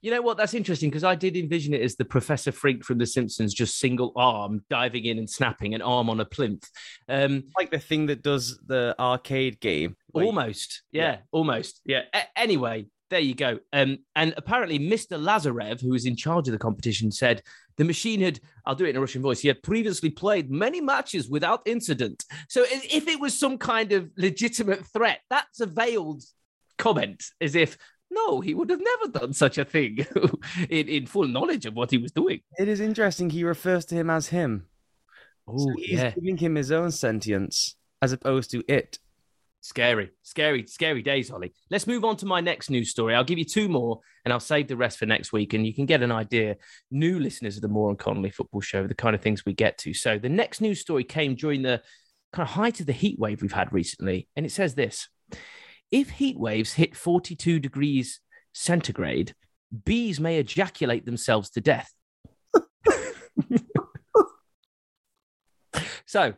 You 0.00 0.12
know 0.12 0.22
what? 0.22 0.36
That's 0.36 0.54
interesting 0.54 0.88
because 0.88 1.04
I 1.04 1.14
did 1.14 1.36
envision 1.36 1.74
it 1.74 1.82
as 1.82 1.96
the 1.96 2.04
Professor 2.04 2.52
Frink 2.52 2.84
from 2.84 2.98
The 2.98 3.06
Simpsons, 3.06 3.52
just 3.52 3.78
single 3.78 4.12
arm 4.16 4.64
diving 4.70 5.04
in 5.04 5.18
and 5.18 5.28
snapping 5.28 5.74
an 5.74 5.82
arm 5.82 6.08
on 6.08 6.20
a 6.20 6.24
plinth. 6.24 6.66
Um, 7.08 7.44
like 7.56 7.70
the 7.70 7.78
thing 7.78 8.06
that 8.06 8.22
does 8.22 8.58
the 8.66 8.94
arcade 8.98 9.60
game. 9.60 9.96
Almost. 10.14 10.82
Yeah, 10.90 11.02
yeah. 11.02 11.18
almost. 11.32 11.80
Yeah. 11.84 12.02
A- 12.14 12.38
anyway, 12.38 12.86
there 13.10 13.20
you 13.20 13.34
go. 13.34 13.58
Um, 13.72 13.98
and 14.14 14.32
apparently, 14.36 14.78
Mr. 14.78 15.20
Lazarev, 15.20 15.82
who 15.82 15.90
was 15.90 16.06
in 16.06 16.16
charge 16.16 16.48
of 16.48 16.52
the 16.52 16.58
competition, 16.58 17.10
said 17.10 17.42
the 17.76 17.84
machine 17.84 18.20
had, 18.20 18.40
I'll 18.64 18.74
do 18.74 18.84
it 18.84 18.90
in 18.90 18.96
a 18.96 19.00
Russian 19.00 19.22
voice, 19.22 19.40
he 19.40 19.48
had 19.48 19.62
previously 19.62 20.08
played 20.08 20.50
many 20.50 20.80
matches 20.80 21.28
without 21.28 21.60
incident. 21.66 22.24
So 22.48 22.64
if 22.68 23.06
it 23.06 23.20
was 23.20 23.38
some 23.38 23.58
kind 23.58 23.92
of 23.92 24.10
legitimate 24.16 24.86
threat, 24.86 25.20
that's 25.28 25.60
a 25.60 25.66
veiled 25.66 26.22
comment, 26.78 27.22
as 27.40 27.54
if 27.54 27.76
no, 28.10 28.40
he 28.40 28.54
would 28.54 28.70
have 28.70 28.80
never 28.80 29.18
done 29.18 29.32
such 29.32 29.58
a 29.58 29.64
thing 29.64 30.06
in, 30.70 30.88
in 30.88 31.06
full 31.06 31.26
knowledge 31.26 31.66
of 31.66 31.74
what 31.74 31.90
he 31.90 31.98
was 31.98 32.12
doing. 32.12 32.40
It 32.58 32.68
is 32.68 32.80
interesting. 32.80 33.30
He 33.30 33.44
refers 33.44 33.84
to 33.86 33.94
him 33.94 34.10
as 34.10 34.28
him. 34.28 34.66
Oh, 35.46 35.58
so 35.58 35.72
he's 35.76 35.98
yeah. 35.98 36.10
giving 36.10 36.36
him 36.36 36.54
his 36.54 36.72
own 36.72 36.90
sentience 36.90 37.76
as 38.02 38.12
opposed 38.12 38.50
to 38.52 38.62
it. 38.68 38.98
Scary, 39.60 40.10
scary, 40.22 40.66
scary 40.66 41.02
days, 41.02 41.30
Ollie. 41.30 41.52
Let's 41.70 41.86
move 41.86 42.04
on 42.04 42.16
to 42.18 42.26
my 42.26 42.40
next 42.40 42.70
news 42.70 42.90
story. 42.90 43.14
I'll 43.14 43.24
give 43.24 43.38
you 43.38 43.44
two 43.44 43.68
more 43.68 44.00
and 44.24 44.32
I'll 44.32 44.40
save 44.40 44.68
the 44.68 44.76
rest 44.76 44.98
for 44.98 45.06
next 45.06 45.32
week. 45.32 45.52
And 45.52 45.66
you 45.66 45.74
can 45.74 45.84
get 45.84 46.02
an 46.02 46.12
idea, 46.12 46.56
new 46.90 47.18
listeners 47.18 47.56
of 47.56 47.62
the 47.62 47.68
Moore 47.68 47.90
and 47.90 47.98
Connolly 47.98 48.30
football 48.30 48.60
show, 48.60 48.86
the 48.86 48.94
kind 48.94 49.14
of 49.14 49.20
things 49.20 49.44
we 49.44 49.52
get 49.52 49.76
to. 49.78 49.92
So 49.92 50.18
the 50.18 50.28
next 50.28 50.60
news 50.60 50.80
story 50.80 51.02
came 51.02 51.34
during 51.34 51.62
the 51.62 51.82
kind 52.32 52.48
of 52.48 52.54
height 52.54 52.80
of 52.80 52.86
the 52.86 52.92
heat 52.92 53.18
wave 53.18 53.42
we've 53.42 53.52
had 53.52 53.72
recently. 53.72 54.28
And 54.36 54.46
it 54.46 54.52
says 54.52 54.74
this 54.74 55.08
if 55.90 56.10
heat 56.10 56.38
waves 56.38 56.74
hit 56.74 56.96
42 56.96 57.58
degrees 57.60 58.20
centigrade, 58.52 59.34
bees 59.84 60.20
may 60.20 60.38
ejaculate 60.38 61.04
themselves 61.04 61.50
to 61.50 61.60
death. 61.60 61.92
so, 66.06 66.34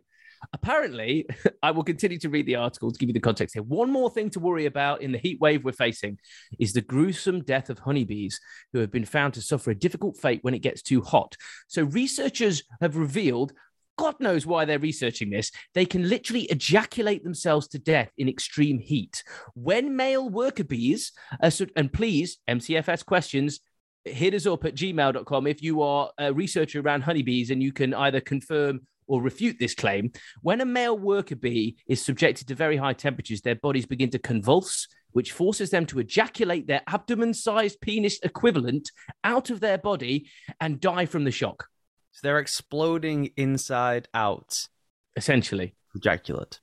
apparently, 0.52 1.26
I 1.62 1.70
will 1.70 1.84
continue 1.84 2.18
to 2.18 2.28
read 2.28 2.46
the 2.46 2.56
article 2.56 2.90
to 2.90 2.98
give 2.98 3.08
you 3.08 3.12
the 3.12 3.20
context 3.20 3.54
here. 3.54 3.62
One 3.62 3.90
more 3.90 4.10
thing 4.10 4.30
to 4.30 4.40
worry 4.40 4.66
about 4.66 5.02
in 5.02 5.12
the 5.12 5.18
heat 5.18 5.40
wave 5.40 5.64
we're 5.64 5.72
facing 5.72 6.18
is 6.58 6.72
the 6.72 6.80
gruesome 6.80 7.42
death 7.42 7.70
of 7.70 7.78
honeybees 7.78 8.40
who 8.72 8.80
have 8.80 8.90
been 8.90 9.04
found 9.04 9.34
to 9.34 9.42
suffer 9.42 9.70
a 9.70 9.78
difficult 9.78 10.16
fate 10.16 10.40
when 10.42 10.54
it 10.54 10.62
gets 10.62 10.82
too 10.82 11.02
hot. 11.02 11.36
So, 11.68 11.84
researchers 11.84 12.64
have 12.80 12.96
revealed 12.96 13.52
God 13.98 14.14
knows 14.18 14.46
why 14.46 14.64
they're 14.64 14.78
researching 14.78 15.30
this. 15.30 15.50
They 15.74 15.84
can 15.84 16.08
literally 16.08 16.44
ejaculate 16.44 17.22
themselves 17.22 17.68
to 17.68 17.78
death 17.78 18.10
in 18.16 18.28
extreme 18.28 18.78
heat. 18.78 19.22
When 19.54 19.96
male 19.96 20.28
worker 20.28 20.64
bees, 20.64 21.12
uh, 21.42 21.50
and 21.76 21.92
please, 21.92 22.38
MCFS 22.48 23.04
questions, 23.04 23.60
hit 24.04 24.34
us 24.34 24.46
up 24.46 24.64
at 24.64 24.74
gmail.com 24.74 25.46
if 25.46 25.62
you 25.62 25.82
are 25.82 26.10
a 26.18 26.32
researcher 26.32 26.80
around 26.80 27.02
honeybees 27.02 27.50
and 27.50 27.62
you 27.62 27.72
can 27.72 27.92
either 27.92 28.20
confirm 28.20 28.80
or 29.06 29.20
refute 29.20 29.56
this 29.58 29.74
claim. 29.74 30.12
When 30.40 30.60
a 30.60 30.64
male 30.64 30.96
worker 30.96 31.36
bee 31.36 31.76
is 31.86 32.02
subjected 32.02 32.48
to 32.48 32.54
very 32.54 32.76
high 32.76 32.92
temperatures, 32.92 33.42
their 33.42 33.56
bodies 33.56 33.84
begin 33.84 34.10
to 34.10 34.18
convulse, 34.18 34.86
which 35.12 35.32
forces 35.32 35.70
them 35.70 35.84
to 35.86 35.98
ejaculate 35.98 36.68
their 36.68 36.82
abdomen 36.86 37.34
sized 37.34 37.80
penis 37.80 38.20
equivalent 38.22 38.90
out 39.24 39.50
of 39.50 39.60
their 39.60 39.78
body 39.78 40.30
and 40.60 40.80
die 40.80 41.06
from 41.06 41.24
the 41.24 41.32
shock. 41.32 41.66
So 42.12 42.20
they're 42.22 42.38
exploding 42.38 43.30
inside 43.36 44.08
out. 44.14 44.68
Essentially. 45.16 45.74
Ejaculate. 45.94 46.60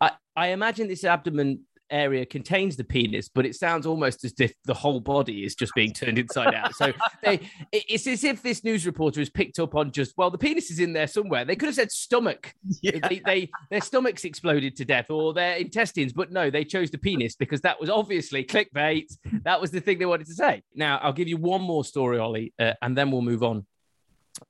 I, 0.00 0.12
I 0.36 0.48
imagine 0.48 0.88
this 0.88 1.04
abdomen 1.04 1.60
area 1.90 2.26
contains 2.26 2.76
the 2.76 2.84
penis, 2.84 3.28
but 3.28 3.46
it 3.46 3.54
sounds 3.54 3.86
almost 3.86 4.24
as 4.24 4.34
if 4.38 4.52
the 4.64 4.74
whole 4.74 5.00
body 5.00 5.44
is 5.44 5.54
just 5.54 5.74
being 5.74 5.92
turned 5.92 6.18
inside 6.18 6.54
out. 6.54 6.74
So 6.74 6.92
they, 7.22 7.40
it's 7.72 8.06
as 8.06 8.24
if 8.24 8.42
this 8.42 8.64
news 8.64 8.86
reporter 8.86 9.20
has 9.20 9.30
picked 9.30 9.58
up 9.58 9.74
on 9.74 9.90
just 9.90 10.14
well, 10.16 10.30
the 10.30 10.38
penis 10.38 10.70
is 10.70 10.80
in 10.80 10.92
there 10.92 11.06
somewhere. 11.06 11.44
They 11.44 11.56
could 11.56 11.66
have 11.66 11.74
said 11.74 11.90
stomach. 11.90 12.54
Yeah. 12.82 13.06
They, 13.08 13.20
they 13.24 13.50
their 13.70 13.80
stomachs 13.80 14.24
exploded 14.24 14.76
to 14.76 14.84
death 14.84 15.10
or 15.10 15.32
their 15.34 15.56
intestines, 15.56 16.12
but 16.12 16.30
no, 16.30 16.50
they 16.50 16.64
chose 16.64 16.90
the 16.90 16.98
penis 16.98 17.36
because 17.36 17.60
that 17.62 17.80
was 17.80 17.90
obviously 17.90 18.44
clickbait. 18.44 19.06
That 19.44 19.60
was 19.60 19.70
the 19.70 19.80
thing 19.80 19.98
they 19.98 20.06
wanted 20.06 20.26
to 20.26 20.34
say. 20.34 20.62
Now 20.74 20.98
I'll 20.98 21.12
give 21.12 21.28
you 21.28 21.36
one 21.36 21.62
more 21.62 21.84
story, 21.84 22.18
Ollie, 22.18 22.52
uh, 22.58 22.74
and 22.82 22.96
then 22.96 23.10
we'll 23.10 23.22
move 23.22 23.42
on. 23.42 23.66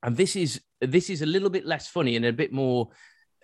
And 0.02 0.16
this 0.16 0.36
is 0.36 0.60
this 0.80 1.10
is 1.10 1.22
a 1.22 1.26
little 1.26 1.50
bit 1.50 1.66
less 1.66 1.88
funny 1.88 2.16
and 2.16 2.24
a 2.24 2.32
bit 2.32 2.52
more 2.52 2.90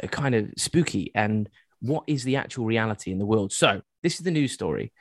uh, 0.02 0.06
kind 0.06 0.34
of 0.34 0.50
spooky 0.56 1.10
and 1.14 1.48
what 1.80 2.04
is 2.06 2.24
the 2.24 2.36
actual 2.36 2.64
reality 2.64 3.10
in 3.10 3.18
the 3.18 3.26
world. 3.26 3.52
So, 3.52 3.82
this 4.02 4.14
is 4.14 4.20
the 4.20 4.30
news 4.30 4.52
story 4.52 4.92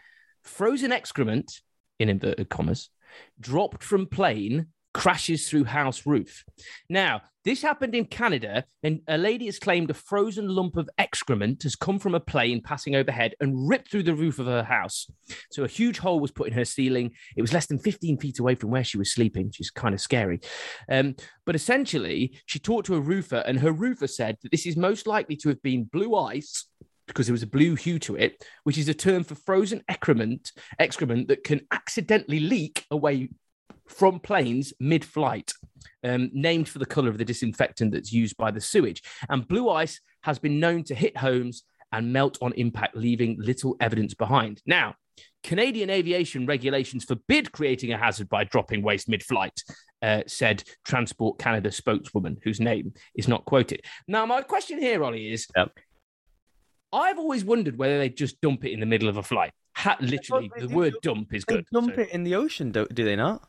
frozen 0.44 0.92
excrement, 0.92 1.62
in 2.00 2.10
inverted 2.10 2.50
commas, 2.50 2.90
dropped 3.40 3.84
from 3.84 4.08
plane 4.08 4.68
crashes 4.94 5.50
through 5.50 5.64
house 5.64 6.06
roof. 6.06 6.44
Now, 6.90 7.22
this 7.46 7.62
happened 7.62 7.94
in 7.96 8.06
Canada, 8.06 8.64
and 8.84 9.02
a 9.08 9.18
lady 9.18 9.46
has 9.46 9.60
claimed 9.60 9.90
a 9.90 9.94
frozen 9.94 10.48
lump 10.48 10.78
of 10.78 10.90
excrement 10.98 11.64
has 11.64 11.76
come 11.76 12.00
from 12.00 12.16
a 12.16 12.20
plane 12.20 12.62
passing 12.62 12.96
overhead 12.96 13.36
and 13.40 13.68
ripped 13.68 13.92
through 13.92 14.04
the 14.04 14.16
roof 14.16 14.40
of 14.40 14.46
her 14.46 14.64
house. 14.64 15.10
So 15.52 15.64
a 15.64 15.68
huge 15.68 16.00
hole 16.00 16.20
was 16.20 16.32
put 16.32 16.48
in 16.48 16.54
her 16.54 16.66
ceiling. 16.66 17.12
It 17.36 17.42
was 17.42 17.54
less 17.54 17.66
than 17.66 17.80
15 17.80 18.18
feet 18.18 18.40
away 18.40 18.56
from 18.56 18.72
where 18.72 18.84
she 18.84 18.98
was 18.98 19.14
sleeping, 19.14 19.48
which 19.48 19.60
is 19.60 19.72
kind 19.72 19.94
of 19.94 20.02
scary. 20.02 20.40
Um, 20.90 21.16
but 21.46 21.56
essentially, 21.56 22.40
she 22.46 22.60
talked 22.60 22.88
to 22.88 22.96
a 22.96 23.02
roofer, 23.02 23.44
and 23.46 23.60
her 23.60 23.72
roofer 23.72 24.08
said 24.08 24.38
that 24.42 24.52
this 24.52 24.66
is 24.66 24.78
most 24.78 25.06
likely 25.06 25.36
to 25.38 25.50
have 25.50 25.62
been 25.62 25.84
blue 25.86 26.16
ice 26.16 26.68
because 27.08 27.28
there 27.28 27.34
was 27.34 27.44
a 27.44 27.48
blue 27.48 27.76
hue 27.76 28.00
to 28.00 28.16
it, 28.16 28.46
which 28.64 28.78
is 28.78 28.88
a 28.88 28.94
term 28.94 29.26
for 29.26 29.36
frozen 29.36 29.84
excrement, 29.90 30.52
excrement 30.80 31.28
that 31.28 31.44
can 31.44 31.62
accidentally 31.72 32.40
leak 32.40 32.86
away 32.92 33.30
from 33.88 34.20
planes 34.20 34.74
mid 34.80 35.04
flight, 35.04 35.52
um, 36.04 36.30
named 36.34 36.70
for 36.70 36.80
the 36.80 36.86
color 36.86 37.10
of 37.10 37.18
the 37.18 37.26
disinfectant 37.26 37.92
that's 37.94 38.12
used 38.12 38.38
by 38.38 38.52
the 38.52 38.62
sewage. 38.62 39.02
And 39.30 39.48
blue 39.48 39.70
ice 39.70 40.00
has 40.22 40.40
been 40.40 40.60
known 40.60 40.84
to 40.86 40.96
hit 40.96 41.18
homes 41.18 41.64
and 41.92 42.12
melt 42.12 42.38
on 42.42 42.54
impact, 42.54 42.96
leaving 42.96 43.38
little 43.40 43.76
evidence 43.80 44.14
behind. 44.14 44.62
Now, 44.66 44.96
Canadian 45.44 45.90
aviation 45.90 46.46
regulations 46.46 47.04
forbid 47.04 47.52
creating 47.52 47.92
a 47.94 47.98
hazard 47.98 48.30
by 48.30 48.46
dropping 48.46 48.82
waste 48.82 49.10
mid 49.10 49.22
flight, 49.22 49.62
uh, 50.02 50.22
said 50.26 50.64
Transport 50.86 51.38
Canada 51.38 51.72
spokeswoman, 51.72 52.38
whose 52.44 52.60
name 52.60 52.94
is 53.16 53.28
not 53.28 53.46
quoted. 53.46 53.82
Now, 54.08 54.26
my 54.26 54.42
question 54.42 54.80
here, 54.80 55.04
Ollie, 55.04 55.32
is 55.32 55.48
yep. 55.56 55.72
I've 56.92 57.18
always 57.18 57.44
wondered 57.44 57.78
whether 57.78 57.98
they 57.98 58.10
just 58.10 58.40
dump 58.42 58.66
it 58.66 58.72
in 58.72 58.80
the 58.80 58.86
middle 58.86 59.10
of 59.10 59.18
a 59.18 59.24
flight. 59.24 59.52
Ha- 59.76 59.98
literally, 60.00 60.52
the 60.58 60.68
word 60.68 60.94
dump 61.02 61.34
is 61.34 61.44
good. 61.44 61.66
dump 61.74 61.96
so. 61.96 62.02
it 62.02 62.10
in 62.12 62.24
the 62.24 62.36
ocean, 62.36 62.72
do, 62.72 62.86
do 62.88 63.04
they 63.04 63.16
not? 63.16 63.48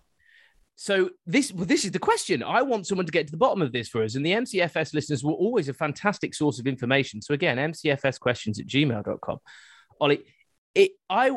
So 0.77 1.11
this 1.27 1.53
well, 1.53 1.67
this 1.67 1.85
is 1.85 1.93
the 1.93 1.99
question. 1.99 2.43
I 2.43 2.63
want 2.63 2.87
someone 2.87 3.07
to 3.07 3.13
get 3.13 3.27
to 3.27 3.31
the 3.31 3.37
bottom 3.37 3.63
of 3.63 3.73
this 3.73 3.89
for 3.89 4.03
us. 4.03 4.17
And 4.17 4.27
the 4.27 4.33
MCFS 4.33 4.93
listeners 4.95 5.23
were 5.23 5.33
always 5.33 5.69
a 5.69 5.75
fantastic 5.75 6.35
source 6.35 6.59
of 6.59 6.67
information. 6.67 7.23
So 7.23 7.35
again, 7.35 7.59
MCFS 7.59 8.19
questions 8.19 8.59
at 8.59 8.67
gmail.com. 8.67 9.39
Ollie, 10.01 10.25
it 10.75 10.93
I 11.09 11.31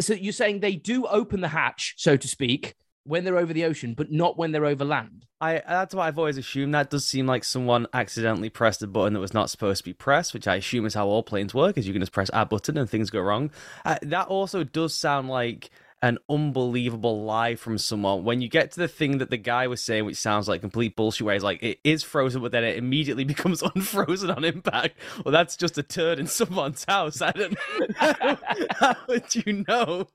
so 0.00 0.14
you're 0.14 0.32
saying 0.32 0.60
they 0.60 0.74
do 0.74 1.06
open 1.06 1.40
the 1.40 1.48
hatch, 1.48 1.94
so 1.96 2.16
to 2.16 2.26
speak, 2.26 2.74
when 3.04 3.22
they're 3.22 3.38
over 3.38 3.52
the 3.52 3.64
ocean, 3.64 3.94
but 3.94 4.10
not 4.10 4.36
when 4.36 4.50
they're 4.50 4.64
over 4.64 4.84
land. 4.84 5.26
I 5.40 5.62
that's 5.66 5.94
what 5.94 6.04
I've 6.04 6.18
always 6.18 6.38
assumed. 6.38 6.74
That 6.74 6.90
does 6.90 7.06
seem 7.06 7.26
like 7.26 7.44
someone 7.44 7.86
accidentally 7.92 8.48
pressed 8.48 8.82
a 8.82 8.86
button 8.86 9.12
that 9.12 9.20
was 9.20 9.34
not 9.34 9.50
supposed 9.50 9.78
to 9.78 9.84
be 9.84 9.92
pressed, 9.92 10.34
which 10.34 10.48
I 10.48 10.56
assume 10.56 10.86
is 10.86 10.94
how 10.94 11.06
all 11.06 11.22
planes 11.22 11.54
work. 11.54 11.78
Is 11.78 11.86
you 11.86 11.92
can 11.92 12.02
just 12.02 12.12
press 12.12 12.30
a 12.32 12.44
button 12.44 12.78
and 12.78 12.88
things 12.88 13.10
go 13.10 13.20
wrong. 13.20 13.50
Uh, 13.84 13.98
that 14.02 14.28
also 14.28 14.64
does 14.64 14.94
sound 14.94 15.28
like 15.28 15.70
an 16.04 16.18
unbelievable 16.28 17.24
lie 17.24 17.54
from 17.54 17.78
someone 17.78 18.24
when 18.24 18.42
you 18.42 18.48
get 18.48 18.70
to 18.70 18.78
the 18.78 18.86
thing 18.86 19.16
that 19.18 19.30
the 19.30 19.38
guy 19.38 19.66
was 19.66 19.82
saying, 19.82 20.04
which 20.04 20.18
sounds 20.18 20.46
like 20.46 20.60
complete 20.60 20.94
bullshit, 20.96 21.24
where 21.24 21.32
he's 21.32 21.42
like, 21.42 21.62
it 21.62 21.78
is 21.82 22.02
frozen, 22.02 22.42
but 22.42 22.52
then 22.52 22.62
it 22.62 22.76
immediately 22.76 23.24
becomes 23.34 23.62
unfrozen 23.62 24.30
on 24.30 24.44
impact. 24.44 24.98
Well, 25.24 25.32
that's 25.32 25.56
just 25.56 25.78
a 25.78 25.82
turd 25.82 26.18
in 26.18 26.26
someone's 26.40 26.84
house. 26.86 27.22
I 27.22 27.30
don't 27.30 27.52
know. 27.52 28.36
How 28.78 28.96
would 29.08 29.34
you 29.34 29.64
know? 29.66 30.06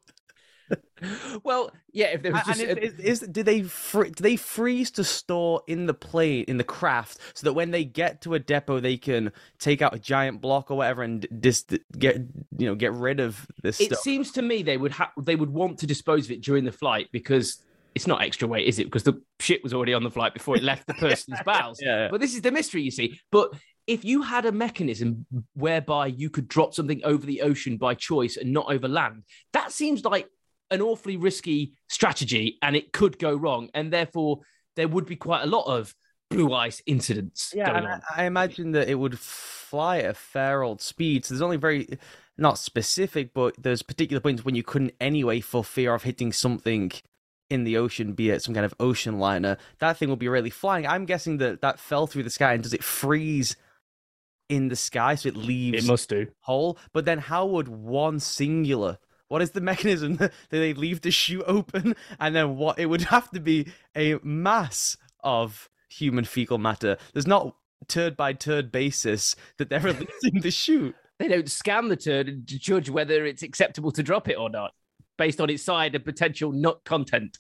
well, 1.44 1.72
yeah. 1.92 2.08
If 2.08 2.24
there 2.24 2.32
was 2.32 2.44
just, 2.46 2.62
and 2.62 2.78
is, 2.80 2.94
is, 2.94 3.20
do 3.22 3.44
they 3.44 3.62
do 3.62 4.12
they 4.20 4.36
freeze 4.36 4.92
to 4.92 5.04
store 5.04 5.62
in 5.68 5.86
the 5.86 5.94
plane 5.94 6.46
in 6.48 6.58
the 6.58 6.64
craft 6.64 7.20
so 7.34 7.46
that 7.46 7.54
when 7.54 7.72
they 7.72 7.84
get 7.84 8.22
to 8.22 8.34
a 8.34 8.40
depot 8.40 8.80
they 8.80 8.98
can 8.98 9.32
take 9.60 9.82
out 9.82 9.94
a 9.94 10.00
giant 10.00 10.42
block 10.42 10.72
or 10.72 10.78
whatever 10.78 11.04
and 11.04 11.28
just 11.40 11.78
get 11.98 12.18
you 12.58 12.68
know 12.68 12.76
get 12.76 12.94
rid 12.94 13.20
of 13.20 13.48
this? 13.62 13.80
It 13.80 13.88
stuff? 13.88 14.00
seems 14.00 14.32
to 14.34 14.42
me 14.42 14.64
they 14.64 14.78
would 14.78 14.92
have 14.94 15.10
they 15.20 15.36
would 15.36 15.50
want 15.50 15.80
to 15.80 15.88
dispose 15.88 16.26
of 16.26 16.32
it 16.32 16.42
during 16.42 16.66
the 16.66 16.72
flight 16.72 17.10
because 17.12 17.64
it's 17.96 18.08
not 18.08 18.22
extra 18.22 18.48
weight, 18.48 18.68
is 18.68 18.80
it? 18.80 18.86
Because 18.86 19.04
the 19.04 19.22
shit 19.40 19.64
was 19.64 19.74
already 19.74 19.94
on 19.94 20.04
the 20.04 20.12
flight 20.12 20.34
before 20.34 20.56
it 20.56 20.64
left 20.64 20.88
the 20.88 20.94
person's 21.00 21.40
bowels. 21.46 21.80
Yeah, 21.82 22.04
yeah. 22.04 22.08
But 22.12 22.22
this 22.22 22.36
is 22.36 22.42
the 22.42 22.52
mystery, 22.52 22.82
you 22.82 22.92
see. 22.92 23.20
But 23.32 23.52
if 23.88 24.06
you 24.06 24.22
had 24.22 24.46
a 24.46 24.52
mechanism 24.52 25.26
whereby 25.56 26.08
you 26.08 26.30
could 26.30 26.48
drop 26.48 26.74
something 26.76 27.02
over 27.04 27.26
the 27.26 27.42
ocean 27.42 27.78
by 27.78 27.96
choice 27.96 28.38
and 28.38 28.54
not 28.54 28.72
over 28.72 28.88
land, 28.88 29.24
that 29.54 29.72
seems 29.72 30.06
like 30.06 30.28
an 30.72 30.82
awfully 30.82 31.18
risky 31.18 31.74
strategy 31.88 32.58
and 32.62 32.76
it 32.76 32.94
could 32.94 33.20
go 33.20 33.36
wrong. 33.36 33.70
And 33.74 33.92
therefore, 33.92 34.40
there 34.76 34.88
would 34.88 35.06
be 35.06 35.16
quite 35.16 35.44
a 35.44 35.48
lot 35.48 35.66
of 35.66 35.94
blue 36.30 36.54
ice 36.54 36.82
incidents 36.86 37.54
yeah, 37.56 37.72
going 37.72 37.86
on. 37.86 38.02
I, 38.10 38.24
I 38.24 38.26
imagine 38.26 38.72
that 38.72 38.88
it 38.88 38.96
would 38.96 39.18
fly 39.20 40.00
at 40.00 40.06
a 40.06 40.14
fair 40.14 40.64
old 40.64 40.82
speed. 40.82 41.26
So 41.26 41.34
there's 41.34 41.42
only 41.42 41.58
very, 41.58 41.88
not 42.38 42.58
specific, 42.58 43.34
but 43.34 43.56
there's 43.58 43.82
particular 43.82 44.22
points 44.22 44.46
when 44.46 44.56
you 44.56 44.64
couldn't 44.64 44.94
anyway 45.00 45.42
for 45.42 45.64
fear 45.64 45.94
of 45.94 46.04
hitting 46.04 46.32
something 46.32 46.92
in 47.50 47.64
the 47.64 47.78
ocean, 47.78 48.14
be 48.14 48.30
it 48.30 48.44
some 48.44 48.54
kind 48.54 48.66
of 48.66 48.76
ocean 48.80 49.18
liner. 49.18 49.58
That 49.80 49.98
thing 49.98 50.10
will 50.10 50.16
be 50.16 50.28
really 50.28 50.52
flying. 50.52 50.86
I'm 50.86 51.06
guessing 51.06 51.38
that 51.38 51.62
that 51.62 51.80
fell 51.80 52.06
through 52.06 52.24
the 52.24 52.30
sky 52.30 52.54
and 52.54 52.62
does 52.62 52.74
it 52.74 52.84
freeze 52.84 53.56
in 54.50 54.68
the 54.68 54.76
sky 54.76 55.16
so 55.16 55.30
it 55.30 55.36
leaves 55.36 55.86
it 55.86 55.88
must 55.88 56.10
do 56.10 56.26
hole 56.40 56.78
but 56.92 57.06
then 57.06 57.20
how 57.20 57.46
would 57.46 57.68
one 57.68 58.20
singular 58.20 58.98
what 59.30 59.42
is 59.42 59.52
the 59.52 59.62
mechanism 59.62 60.16
that 60.18 60.34
they 60.50 60.74
leave 60.74 61.02
the 61.02 61.12
chute 61.12 61.44
open? 61.48 61.96
And 62.20 62.36
then 62.36 62.58
what? 62.58 62.78
It 62.78 62.88
would 62.88 63.04
have 63.04 63.32
to 63.32 63.40
be 63.40 63.72
a 63.96 64.20
mass 64.22 64.98
of 65.22 65.70
human 65.90 66.26
fecal 66.26 66.58
matter. 66.58 66.98
There's 67.14 67.28
not 67.28 67.56
turd 67.88 68.18
by 68.18 68.34
turd 68.34 68.72
basis 68.72 69.36
that 69.58 69.70
they're 69.70 69.80
releasing 69.80 70.42
the 70.42 70.52
chute. 70.52 70.96
They 71.18 71.28
don't 71.28 71.50
scan 71.50 71.88
the 71.88 71.96
turd 71.96 72.28
and 72.28 72.46
judge 72.46 72.90
whether 72.90 73.26
it's 73.26 73.44
acceptable 73.44 73.92
to 73.94 74.04
drop 74.04 74.28
it 74.30 74.38
or 74.38 74.50
not, 74.50 74.74
based 75.18 75.42
on 75.42 75.50
its 75.50 75.64
side 75.64 75.96
and 75.96 76.04
potential 76.04 76.52
nut 76.52 76.82
content. 76.86 77.38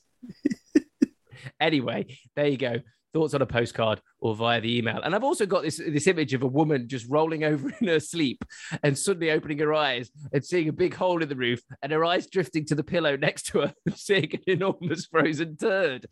anyway, 1.59 2.17
there 2.35 2.47
you 2.47 2.57
go 2.57 2.79
thoughts 3.13 3.33
on 3.33 3.41
a 3.41 3.45
postcard 3.45 4.01
or 4.19 4.35
via 4.35 4.61
the 4.61 4.77
email. 4.77 5.01
And 5.01 5.15
I've 5.15 5.23
also 5.23 5.45
got 5.45 5.63
this 5.63 5.77
this 5.77 6.07
image 6.07 6.33
of 6.33 6.43
a 6.43 6.47
woman 6.47 6.87
just 6.87 7.07
rolling 7.09 7.43
over 7.49 7.71
in 7.79 7.87
her 7.87 7.99
sleep 7.99 8.43
and 8.83 8.97
suddenly 8.97 9.31
opening 9.31 9.59
her 9.59 9.73
eyes 9.73 10.09
and 10.33 10.43
seeing 10.43 10.69
a 10.69 10.73
big 10.73 10.93
hole 10.93 11.21
in 11.21 11.29
the 11.29 11.35
roof 11.35 11.61
and 11.81 11.91
her 11.91 12.05
eyes 12.05 12.27
drifting 12.27 12.65
to 12.65 12.75
the 12.75 12.83
pillow 12.83 13.15
next 13.15 13.47
to 13.47 13.61
her, 13.61 13.73
seeing 13.95 14.29
an 14.33 14.41
enormous 14.47 15.05
frozen 15.05 15.57
turd. 15.57 16.07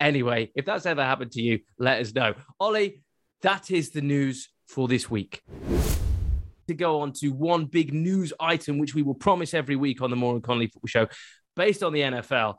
Anyway, 0.00 0.50
if 0.54 0.64
that's 0.64 0.86
ever 0.86 1.04
happened 1.04 1.32
to 1.32 1.42
you, 1.42 1.60
let 1.78 2.00
us 2.00 2.14
know. 2.14 2.34
Ollie, 2.60 3.02
that 3.42 3.70
is 3.70 3.90
the 3.90 4.02
news 4.02 4.48
for 4.66 4.88
this 4.88 5.10
week. 5.10 5.42
To 6.68 6.74
go 6.74 7.00
on 7.00 7.12
to 7.20 7.28
one 7.28 7.64
big 7.64 7.94
news 7.94 8.32
item, 8.38 8.78
which 8.78 8.94
we 8.94 9.02
will 9.02 9.14
promise 9.14 9.54
every 9.54 9.76
week 9.76 10.02
on 10.02 10.10
the 10.10 10.16
Moore 10.16 10.34
and 10.34 10.42
Connolly 10.42 10.66
Football 10.66 10.88
Show, 10.88 11.06
based 11.56 11.82
on 11.82 11.92
the 11.92 12.00
NFL. 12.00 12.56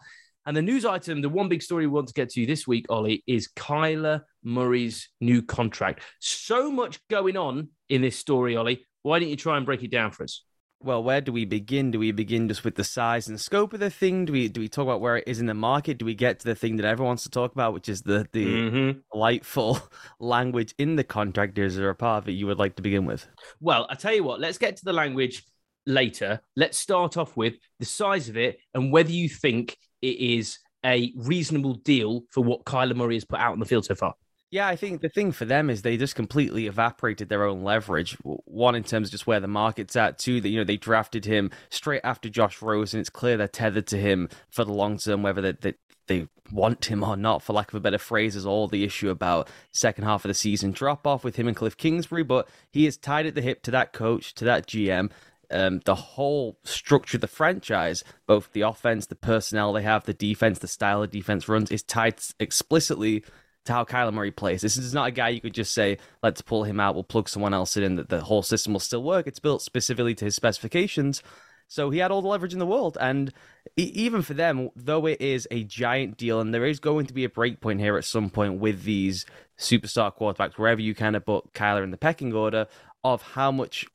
And 0.49 0.57
the 0.57 0.63
news 0.63 0.83
item, 0.83 1.21
the 1.21 1.29
one 1.29 1.47
big 1.47 1.61
story 1.61 1.85
we 1.85 1.93
want 1.93 2.07
to 2.07 2.13
get 2.15 2.29
to 2.31 2.41
you 2.41 2.47
this 2.47 2.65
week, 2.65 2.87
Ollie, 2.89 3.23
is 3.27 3.49
Kyler 3.55 4.21
Murray's 4.43 5.07
new 5.21 5.43
contract. 5.43 6.01
So 6.21 6.71
much 6.71 6.99
going 7.07 7.37
on 7.37 7.67
in 7.87 8.01
this 8.01 8.17
story, 8.17 8.55
Ollie. 8.55 8.83
Why 9.03 9.19
don't 9.19 9.29
you 9.29 9.35
try 9.35 9.57
and 9.57 9.65
break 9.67 9.83
it 9.83 9.91
down 9.91 10.09
for 10.09 10.23
us? 10.23 10.43
Well, 10.81 11.03
where 11.03 11.21
do 11.21 11.31
we 11.31 11.45
begin? 11.45 11.91
Do 11.91 11.99
we 11.99 12.11
begin 12.11 12.47
just 12.47 12.63
with 12.63 12.73
the 12.73 12.83
size 12.83 13.27
and 13.27 13.39
scope 13.39 13.73
of 13.73 13.79
the 13.79 13.91
thing? 13.91 14.25
Do 14.25 14.33
we 14.33 14.47
do 14.47 14.59
we 14.59 14.67
talk 14.67 14.85
about 14.85 15.01
where 15.01 15.17
it 15.17 15.25
is 15.27 15.39
in 15.39 15.45
the 15.45 15.53
market? 15.53 15.99
Do 15.99 16.05
we 16.05 16.15
get 16.15 16.39
to 16.39 16.45
the 16.45 16.55
thing 16.55 16.77
that 16.77 16.85
everyone 16.87 17.09
wants 17.09 17.23
to 17.25 17.29
talk 17.29 17.51
about, 17.51 17.75
which 17.75 17.87
is 17.87 18.01
the 18.01 18.27
the 18.31 18.45
mm-hmm. 18.47 18.99
delightful 19.13 19.79
language 20.19 20.73
in 20.79 20.95
the 20.95 21.03
contract? 21.03 21.59
Is 21.59 21.75
there 21.75 21.91
a 21.91 21.95
part 21.95 22.23
of 22.23 22.29
it 22.29 22.31
you 22.31 22.47
would 22.47 22.57
like 22.57 22.75
to 22.77 22.81
begin 22.81 23.05
with? 23.05 23.27
Well, 23.59 23.85
I 23.87 23.93
tell 23.93 24.15
you 24.15 24.23
what. 24.23 24.39
Let's 24.39 24.57
get 24.57 24.77
to 24.77 24.85
the 24.85 24.93
language 24.93 25.45
later. 25.85 26.41
Let's 26.55 26.79
start 26.79 27.17
off 27.17 27.37
with 27.37 27.53
the 27.77 27.85
size 27.85 28.29
of 28.29 28.37
it 28.37 28.57
and 28.73 28.91
whether 28.91 29.11
you 29.11 29.29
think 29.29 29.77
it 30.01 30.17
is 30.19 30.59
a 30.85 31.11
reasonable 31.15 31.73
deal 31.73 32.23
for 32.29 32.43
what 32.43 32.65
Kyler 32.65 32.95
Murray 32.95 33.15
has 33.15 33.25
put 33.25 33.39
out 33.39 33.53
on 33.53 33.59
the 33.59 33.65
field 33.65 33.85
so 33.85 33.95
far. 33.95 34.15
Yeah, 34.51 34.67
I 34.67 34.75
think 34.75 35.01
the 35.01 35.09
thing 35.09 35.31
for 35.31 35.45
them 35.45 35.69
is 35.69 35.83
they 35.83 35.95
just 35.95 36.15
completely 36.15 36.65
evaporated 36.65 37.29
their 37.29 37.43
own 37.43 37.63
leverage. 37.63 38.17
One, 38.23 38.73
in 38.73 38.83
terms 38.83 39.09
of 39.09 39.11
just 39.11 39.27
where 39.27 39.39
the 39.39 39.47
market's 39.47 39.95
at. 39.95 40.17
Two, 40.17 40.41
that 40.41 40.49
you 40.49 40.57
know 40.57 40.63
they 40.63 40.77
drafted 40.77 41.25
him 41.25 41.51
straight 41.69 42.01
after 42.03 42.29
Josh 42.29 42.59
Rosen, 42.61 42.97
and 42.97 43.01
It's 43.01 43.11
clear 43.11 43.37
they're 43.37 43.47
tethered 43.47 43.85
to 43.87 43.97
him 43.97 44.27
for 44.49 44.65
the 44.65 44.73
long 44.73 44.97
term, 44.97 45.21
whether 45.21 45.53
they, 45.53 45.75
they 46.07 46.27
want 46.51 46.85
him 46.85 47.03
or 47.03 47.15
not, 47.15 47.43
for 47.43 47.53
lack 47.53 47.69
of 47.69 47.75
a 47.75 47.79
better 47.79 47.99
phrase, 47.99 48.35
is 48.35 48.47
all 48.47 48.67
the 48.67 48.83
issue 48.83 49.11
about 49.11 49.47
second 49.71 50.05
half 50.05 50.25
of 50.25 50.29
the 50.29 50.33
season 50.33 50.71
drop 50.71 51.05
off 51.05 51.23
with 51.23 51.35
him 51.35 51.47
and 51.47 51.55
Cliff 51.55 51.77
Kingsbury. 51.77 52.23
But 52.23 52.49
he 52.71 52.87
is 52.87 52.97
tied 52.97 53.27
at 53.27 53.35
the 53.35 53.43
hip 53.43 53.61
to 53.63 53.71
that 53.71 53.93
coach, 53.93 54.33
to 54.35 54.45
that 54.45 54.65
GM 54.65 55.11
um, 55.51 55.81
the 55.85 55.95
whole 55.95 56.59
structure 56.63 57.17
of 57.17 57.21
the 57.21 57.27
franchise, 57.27 58.03
both 58.27 58.51
the 58.53 58.61
offense, 58.61 59.05
the 59.05 59.15
personnel 59.15 59.73
they 59.73 59.83
have, 59.83 60.03
the 60.05 60.13
defense, 60.13 60.59
the 60.59 60.67
style 60.67 61.03
of 61.03 61.11
defense 61.11 61.47
runs, 61.47 61.71
is 61.71 61.83
tied 61.83 62.19
explicitly 62.39 63.23
to 63.65 63.73
how 63.73 63.83
Kyler 63.83 64.13
Murray 64.13 64.31
plays. 64.31 64.61
This 64.61 64.77
is 64.77 64.93
not 64.93 65.07
a 65.07 65.11
guy 65.11 65.29
you 65.29 65.41
could 65.41 65.53
just 65.53 65.73
say, 65.73 65.97
let's 66.23 66.41
pull 66.41 66.63
him 66.63 66.79
out, 66.79 66.95
we'll 66.95 67.03
plug 67.03 67.29
someone 67.29 67.53
else 67.53 67.77
in, 67.77 67.95
that 67.95 68.09
the 68.09 68.21
whole 68.21 68.43
system 68.43 68.73
will 68.73 68.79
still 68.79 69.03
work. 69.03 69.27
It's 69.27 69.39
built 69.39 69.61
specifically 69.61 70.15
to 70.15 70.25
his 70.25 70.35
specifications. 70.35 71.21
So 71.67 71.91
he 71.91 71.99
had 71.99 72.09
all 72.09 72.23
the 72.23 72.27
leverage 72.27 72.53
in 72.53 72.59
the 72.59 72.65
world. 72.65 72.97
And 72.99 73.31
even 73.77 74.23
for 74.23 74.33
them, 74.33 74.69
though 74.75 75.05
it 75.05 75.21
is 75.21 75.47
a 75.51 75.63
giant 75.63 76.17
deal, 76.17 76.39
and 76.39 76.51
there 76.51 76.65
is 76.65 76.79
going 76.79 77.05
to 77.05 77.13
be 77.13 77.25
a 77.25 77.29
break 77.29 77.61
point 77.61 77.79
here 77.79 77.95
at 77.95 78.05
some 78.05 78.31
point 78.31 78.59
with 78.59 78.83
these 78.83 79.25
superstar 79.57 80.11
quarterbacks, 80.17 80.57
wherever 80.57 80.81
you 80.81 80.95
kind 80.95 81.15
of 81.15 81.25
put 81.25 81.53
Kyler 81.53 81.83
in 81.83 81.91
the 81.91 81.97
pecking 81.97 82.33
order, 82.33 82.67
of 83.03 83.21
how 83.21 83.51
much 83.51 83.85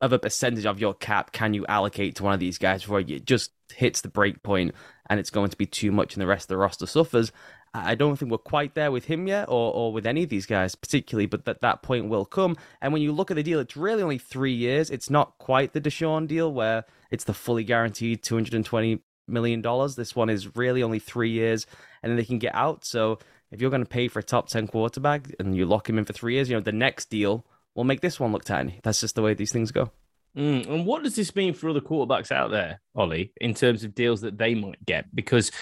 of 0.00 0.12
a 0.12 0.18
percentage 0.18 0.66
of 0.66 0.78
your 0.78 0.94
cap 0.94 1.32
can 1.32 1.54
you 1.54 1.66
allocate 1.66 2.16
to 2.16 2.22
one 2.22 2.34
of 2.34 2.40
these 2.40 2.58
guys 2.58 2.82
before 2.82 3.00
it 3.00 3.24
just 3.24 3.50
hits 3.74 4.00
the 4.00 4.08
break 4.08 4.42
point 4.42 4.74
and 5.08 5.18
it's 5.18 5.30
going 5.30 5.50
to 5.50 5.56
be 5.56 5.66
too 5.66 5.90
much 5.90 6.14
and 6.14 6.22
the 6.22 6.26
rest 6.26 6.44
of 6.44 6.48
the 6.48 6.56
roster 6.56 6.86
suffers. 6.86 7.32
I 7.74 7.94
don't 7.94 8.16
think 8.16 8.30
we're 8.30 8.38
quite 8.38 8.74
there 8.74 8.90
with 8.90 9.04
him 9.04 9.26
yet, 9.26 9.48
or, 9.48 9.72
or 9.72 9.92
with 9.92 10.06
any 10.06 10.22
of 10.22 10.30
these 10.30 10.46
guys 10.46 10.74
particularly, 10.74 11.26
but 11.26 11.44
that 11.44 11.60
that 11.60 11.82
point 11.82 12.08
will 12.08 12.24
come. 12.24 12.56
And 12.80 12.92
when 12.92 13.02
you 13.02 13.12
look 13.12 13.30
at 13.30 13.34
the 13.34 13.42
deal, 13.42 13.60
it's 13.60 13.76
really 13.76 14.02
only 14.02 14.18
three 14.18 14.54
years. 14.54 14.90
It's 14.90 15.10
not 15.10 15.36
quite 15.38 15.74
the 15.74 15.80
Deshaun 15.80 16.26
deal 16.26 16.52
where 16.52 16.84
it's 17.10 17.24
the 17.24 17.34
fully 17.34 17.64
guaranteed 17.64 18.22
two 18.22 18.34
hundred 18.34 18.54
and 18.54 18.64
twenty 18.64 19.02
million 19.26 19.60
dollars. 19.60 19.96
This 19.96 20.16
one 20.16 20.30
is 20.30 20.56
really 20.56 20.82
only 20.82 20.98
three 20.98 21.30
years, 21.30 21.66
and 22.02 22.10
then 22.10 22.16
they 22.16 22.24
can 22.24 22.38
get 22.38 22.54
out. 22.54 22.86
So 22.86 23.18
if 23.50 23.60
you're 23.60 23.70
going 23.70 23.84
to 23.84 23.88
pay 23.88 24.08
for 24.08 24.20
a 24.20 24.24
top 24.24 24.48
ten 24.48 24.66
quarterback 24.66 25.26
and 25.38 25.54
you 25.54 25.66
lock 25.66 25.88
him 25.88 25.98
in 25.98 26.06
for 26.06 26.14
three 26.14 26.34
years, 26.34 26.48
you 26.48 26.56
know 26.56 26.62
the 26.62 26.72
next 26.72 27.10
deal 27.10 27.44
will 27.78 27.84
make 27.84 28.00
this 28.00 28.18
one 28.18 28.32
look 28.32 28.42
tiny. 28.42 28.80
That's 28.82 29.00
just 29.00 29.14
the 29.14 29.22
way 29.22 29.34
these 29.34 29.52
things 29.52 29.70
go. 29.70 29.92
Mm, 30.36 30.68
and 30.68 30.84
what 30.84 31.04
does 31.04 31.14
this 31.14 31.34
mean 31.36 31.54
for 31.54 31.70
other 31.70 31.80
quarterbacks 31.80 32.32
out 32.32 32.50
there, 32.50 32.80
Ollie, 32.96 33.32
in 33.40 33.54
terms 33.54 33.84
of 33.84 33.94
deals 33.94 34.20
that 34.22 34.36
they 34.36 34.56
might 34.56 34.84
get? 34.84 35.14
Because 35.14 35.52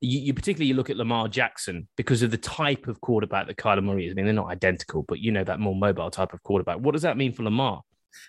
you, 0.00 0.20
you 0.20 0.32
particularly 0.32 0.68
you 0.68 0.74
look 0.74 0.88
at 0.88 0.96
Lamar 0.96 1.28
Jackson 1.28 1.86
because 1.94 2.22
of 2.22 2.30
the 2.30 2.38
type 2.38 2.88
of 2.88 3.02
quarterback 3.02 3.46
that 3.46 3.58
Kyler 3.58 3.84
Murray 3.84 4.06
is. 4.06 4.12
I 4.12 4.14
mean, 4.14 4.24
they're 4.24 4.32
not 4.32 4.48
identical, 4.48 5.02
but 5.06 5.18
you 5.18 5.30
know 5.30 5.44
that 5.44 5.60
more 5.60 5.76
mobile 5.76 6.10
type 6.10 6.32
of 6.32 6.42
quarterback. 6.42 6.78
What 6.78 6.92
does 6.92 7.02
that 7.02 7.18
mean 7.18 7.32
for 7.32 7.42
Lamar? 7.42 7.82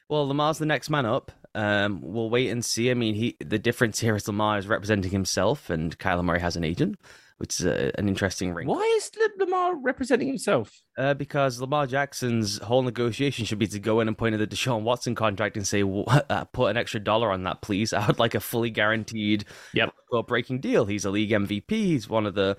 Well, 0.09 0.27
Lamar's 0.27 0.57
the 0.57 0.65
next 0.65 0.89
man 0.89 1.05
up. 1.05 1.31
Um, 1.55 2.01
we'll 2.01 2.29
wait 2.29 2.49
and 2.49 2.65
see. 2.65 2.91
I 2.91 2.95
mean, 2.95 3.15
he 3.15 3.37
the 3.39 3.59
difference 3.59 4.01
here 4.01 4.17
is 4.17 4.27
Lamar 4.27 4.57
is 4.57 4.67
representing 4.67 5.11
himself, 5.11 5.69
and 5.69 5.97
Kyler 5.97 6.25
Murray 6.25 6.41
has 6.41 6.57
an 6.57 6.65
agent 6.65 6.97
which 7.37 7.59
is 7.59 7.65
a, 7.65 7.91
an 7.99 8.07
interesting 8.07 8.53
ring. 8.53 8.67
Why 8.67 8.81
is 8.97 9.11
Lamar 9.37 9.75
representing 9.75 10.27
himself? 10.27 10.81
Uh, 10.97 11.13
because 11.13 11.61
Lamar 11.61 11.85
Jackson's 11.85 12.57
whole 12.59 12.81
negotiation 12.81 13.45
should 13.45 13.59
be 13.59 13.67
to 13.67 13.79
go 13.79 13.99
in 13.99 14.07
and 14.07 14.17
point 14.17 14.33
at 14.33 14.39
the 14.39 14.47
Deshaun 14.47 14.81
Watson 14.81 15.13
contract 15.13 15.55
and 15.55 15.67
say, 15.67 15.83
well, 15.83 16.05
uh, 16.29 16.45
"Put 16.45 16.71
an 16.71 16.77
extra 16.77 16.99
dollar 16.99 17.31
on 17.31 17.43
that, 17.43 17.61
please." 17.61 17.93
I 17.93 18.05
would 18.07 18.19
like 18.19 18.35
a 18.35 18.39
fully 18.39 18.71
guaranteed, 18.71 19.45
yep, 19.73 19.93
breaking 20.27 20.61
deal. 20.61 20.85
He's 20.85 21.05
a 21.05 21.11
league 21.11 21.31
MVP. 21.31 21.69
He's 21.69 22.09
one 22.09 22.25
of 22.25 22.33
the 22.33 22.57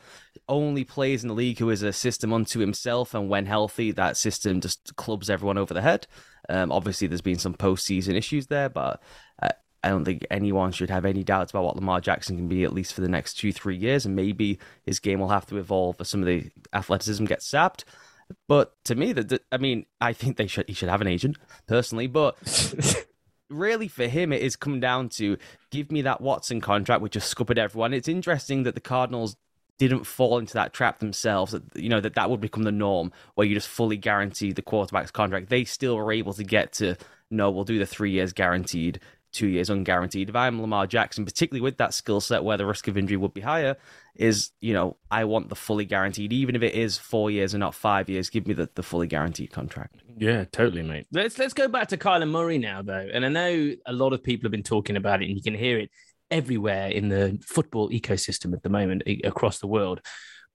only 0.48 0.84
players 0.84 1.22
in 1.22 1.28
the 1.28 1.34
league 1.34 1.58
who 1.58 1.70
is 1.70 1.82
a 1.82 1.92
system 1.92 2.32
unto 2.32 2.60
himself, 2.60 3.14
and 3.14 3.28
when 3.28 3.46
healthy, 3.46 3.90
that 3.92 4.16
system 4.16 4.60
just 4.60 4.94
clubs 4.96 5.28
everyone 5.28 5.58
over 5.58 5.74
the 5.74 5.82
head. 5.82 6.06
Um, 6.48 6.70
obviously, 6.70 7.08
there's 7.08 7.20
been 7.20 7.38
some 7.38 7.54
postseason 7.54 8.14
issues 8.14 8.46
there, 8.46 8.68
but 8.68 9.02
uh, 9.42 9.50
I 9.82 9.90
don't 9.90 10.04
think 10.04 10.26
anyone 10.30 10.72
should 10.72 10.90
have 10.90 11.04
any 11.04 11.22
doubts 11.22 11.52
about 11.52 11.64
what 11.64 11.76
Lamar 11.76 12.00
Jackson 12.00 12.36
can 12.36 12.48
be, 12.48 12.64
at 12.64 12.72
least 12.72 12.92
for 12.92 13.00
the 13.00 13.08
next 13.08 13.34
two, 13.34 13.52
three 13.52 13.76
years. 13.76 14.04
And 14.04 14.16
maybe 14.16 14.58
his 14.84 14.98
game 14.98 15.20
will 15.20 15.28
have 15.28 15.46
to 15.46 15.56
evolve 15.56 15.96
as 16.00 16.08
some 16.08 16.20
of 16.20 16.26
the 16.26 16.50
athleticism 16.72 17.24
gets 17.26 17.46
sapped. 17.46 17.84
But 18.46 18.72
to 18.84 18.94
me, 18.94 19.12
that 19.12 19.42
I 19.52 19.56
mean, 19.56 19.86
I 20.00 20.12
think 20.12 20.36
they 20.36 20.46
should 20.46 20.66
he 20.68 20.74
should 20.74 20.88
have 20.88 21.00
an 21.00 21.06
agent 21.06 21.38
personally. 21.66 22.08
But 22.08 22.36
really, 23.50 23.88
for 23.88 24.06
him, 24.06 24.32
it 24.32 24.42
is 24.42 24.56
come 24.56 24.80
down 24.80 25.08
to 25.10 25.38
give 25.70 25.90
me 25.92 26.02
that 26.02 26.20
Watson 26.20 26.60
contract, 26.60 27.00
which 27.00 27.12
just 27.12 27.30
scuppered 27.30 27.58
everyone. 27.58 27.94
It's 27.94 28.08
interesting 28.08 28.64
that 28.64 28.74
the 28.74 28.80
Cardinals 28.80 29.36
didn't 29.78 30.04
fall 30.04 30.38
into 30.38 30.54
that 30.54 30.72
trap 30.72 30.98
themselves. 30.98 31.52
That 31.52 31.62
you 31.74 31.88
know 31.88 32.00
that 32.00 32.16
that 32.16 32.28
would 32.28 32.40
become 32.40 32.64
the 32.64 32.72
norm, 32.72 33.12
where 33.34 33.46
you 33.46 33.54
just 33.54 33.68
fully 33.68 33.96
guarantee 33.96 34.52
the 34.52 34.60
quarterback's 34.60 35.12
contract. 35.12 35.48
They 35.48 35.64
still 35.64 35.96
were 35.96 36.12
able 36.12 36.34
to 36.34 36.44
get 36.44 36.72
to 36.74 36.96
no, 37.30 37.50
we'll 37.50 37.64
do 37.64 37.78
the 37.78 37.86
three 37.86 38.10
years 38.10 38.32
guaranteed 38.32 39.00
two 39.32 39.46
years 39.46 39.70
unguaranteed. 39.70 40.28
If 40.28 40.36
I'm 40.36 40.60
Lamar 40.60 40.86
Jackson, 40.86 41.24
particularly 41.24 41.60
with 41.60 41.78
that 41.78 41.94
skill 41.94 42.20
set 42.20 42.44
where 42.44 42.56
the 42.56 42.66
risk 42.66 42.88
of 42.88 42.96
injury 42.96 43.16
would 43.16 43.34
be 43.34 43.40
higher, 43.40 43.76
is, 44.14 44.50
you 44.60 44.72
know, 44.72 44.96
I 45.10 45.24
want 45.24 45.48
the 45.48 45.54
fully 45.54 45.84
guaranteed, 45.84 46.32
even 46.32 46.56
if 46.56 46.62
it 46.62 46.74
is 46.74 46.98
four 46.98 47.30
years 47.30 47.54
and 47.54 47.60
not 47.60 47.74
five 47.74 48.08
years, 48.08 48.30
give 48.30 48.46
me 48.46 48.54
the, 48.54 48.68
the 48.74 48.82
fully 48.82 49.06
guaranteed 49.06 49.50
contract. 49.50 50.02
Yeah, 50.16 50.44
totally, 50.44 50.82
mate. 50.82 51.06
Let's 51.12 51.38
let's 51.38 51.54
go 51.54 51.68
back 51.68 51.88
to 51.88 51.96
Kyler 51.96 52.28
Murray 52.28 52.58
now, 52.58 52.82
though. 52.82 53.08
And 53.12 53.24
I 53.24 53.28
know 53.28 53.74
a 53.86 53.92
lot 53.92 54.12
of 54.12 54.22
people 54.22 54.46
have 54.46 54.52
been 54.52 54.62
talking 54.62 54.96
about 54.96 55.22
it, 55.22 55.26
and 55.26 55.36
you 55.36 55.42
can 55.42 55.54
hear 55.54 55.78
it 55.78 55.90
everywhere 56.30 56.88
in 56.88 57.08
the 57.08 57.38
football 57.46 57.90
ecosystem 57.90 58.52
at 58.52 58.62
the 58.62 58.68
moment 58.68 59.02
across 59.24 59.60
the 59.60 59.66
world. 59.66 60.00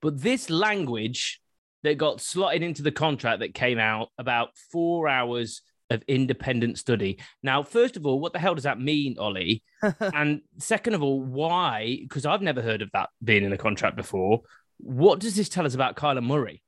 But 0.02 0.20
this 0.20 0.50
language 0.50 1.40
that 1.82 1.98
got 1.98 2.20
slotted 2.20 2.62
into 2.62 2.82
the 2.82 2.92
contract 2.92 3.40
that 3.40 3.54
came 3.54 3.78
out 3.78 4.08
about 4.18 4.50
four 4.72 5.08
hours 5.08 5.62
of 5.90 6.02
independent 6.08 6.78
study. 6.78 7.18
Now, 7.42 7.62
first 7.62 7.96
of 7.96 8.06
all, 8.06 8.20
what 8.20 8.32
the 8.32 8.38
hell 8.38 8.54
does 8.54 8.64
that 8.64 8.80
mean, 8.80 9.18
Ollie? 9.18 9.62
and 10.00 10.42
second 10.58 10.94
of 10.94 11.02
all, 11.02 11.20
why? 11.20 11.98
Because 12.02 12.26
I've 12.26 12.42
never 12.42 12.62
heard 12.62 12.82
of 12.82 12.90
that 12.92 13.10
being 13.22 13.44
in 13.44 13.52
a 13.52 13.58
contract 13.58 13.96
before. 13.96 14.42
What 14.78 15.20
does 15.20 15.36
this 15.36 15.48
tell 15.48 15.66
us 15.66 15.74
about 15.74 15.96
Kyler 15.96 16.24
Murray? 16.24 16.62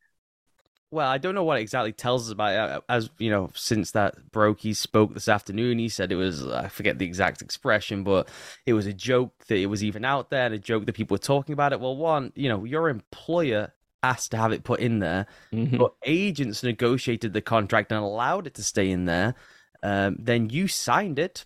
Well, 0.93 1.09
I 1.09 1.19
don't 1.19 1.35
know 1.35 1.43
what 1.43 1.59
it 1.59 1.63
exactly 1.63 1.93
tells 1.93 2.27
us 2.27 2.33
about 2.33 2.53
it. 2.53 2.59
Uh, 2.59 2.81
as 2.89 3.11
you 3.19 3.29
know, 3.29 3.51
since 3.55 3.91
that 3.91 4.31
broke, 4.31 4.61
he 4.61 4.73
spoke 4.73 5.15
this 5.15 5.29
afternoon. 5.29 5.81
He 5.81 5.89
said 5.89 6.13
it 6.13 6.17
was, 6.17 6.47
I 6.47 6.69
forget 6.69 6.99
the 6.99 7.05
exact 7.05 7.43
expression, 7.43 8.05
but 8.05 8.29
it 8.67 8.73
was 8.73 8.87
a 8.87 8.93
joke 8.93 9.33
that 9.49 9.59
it 9.59 9.67
was 9.67 9.83
even 9.83 10.05
out 10.05 10.31
there 10.31 10.47
and 10.47 10.55
a 10.55 10.59
joke 10.59 10.87
that 10.87 10.95
people 10.95 11.17
were 11.17 11.19
talking 11.19 11.55
about 11.55 11.73
it. 11.73 11.81
Well, 11.81 11.97
one, 11.97 12.33
you 12.37 12.49
know, 12.49 12.65
your 12.65 12.89
employer 12.89 13.73
asked 14.03 14.31
to 14.33 14.37
have 14.37 14.53
it 14.53 14.65
put 14.65 14.81
in 14.81 14.99
there, 14.99 15.27
mm-hmm. 15.53 15.77
but 15.77 15.95
agents 16.05 16.63
negotiated 16.63 17.33
the 17.33 17.41
contract 17.41 17.93
and 17.93 18.01
allowed 18.01 18.47
it 18.47 18.55
to 18.55 18.65
stay 18.65 18.91
in 18.91 19.05
there. 19.05 19.35
Um, 19.83 20.17
then 20.19 20.51
you 20.51 20.69
signed 20.69 21.19
it, 21.19 21.45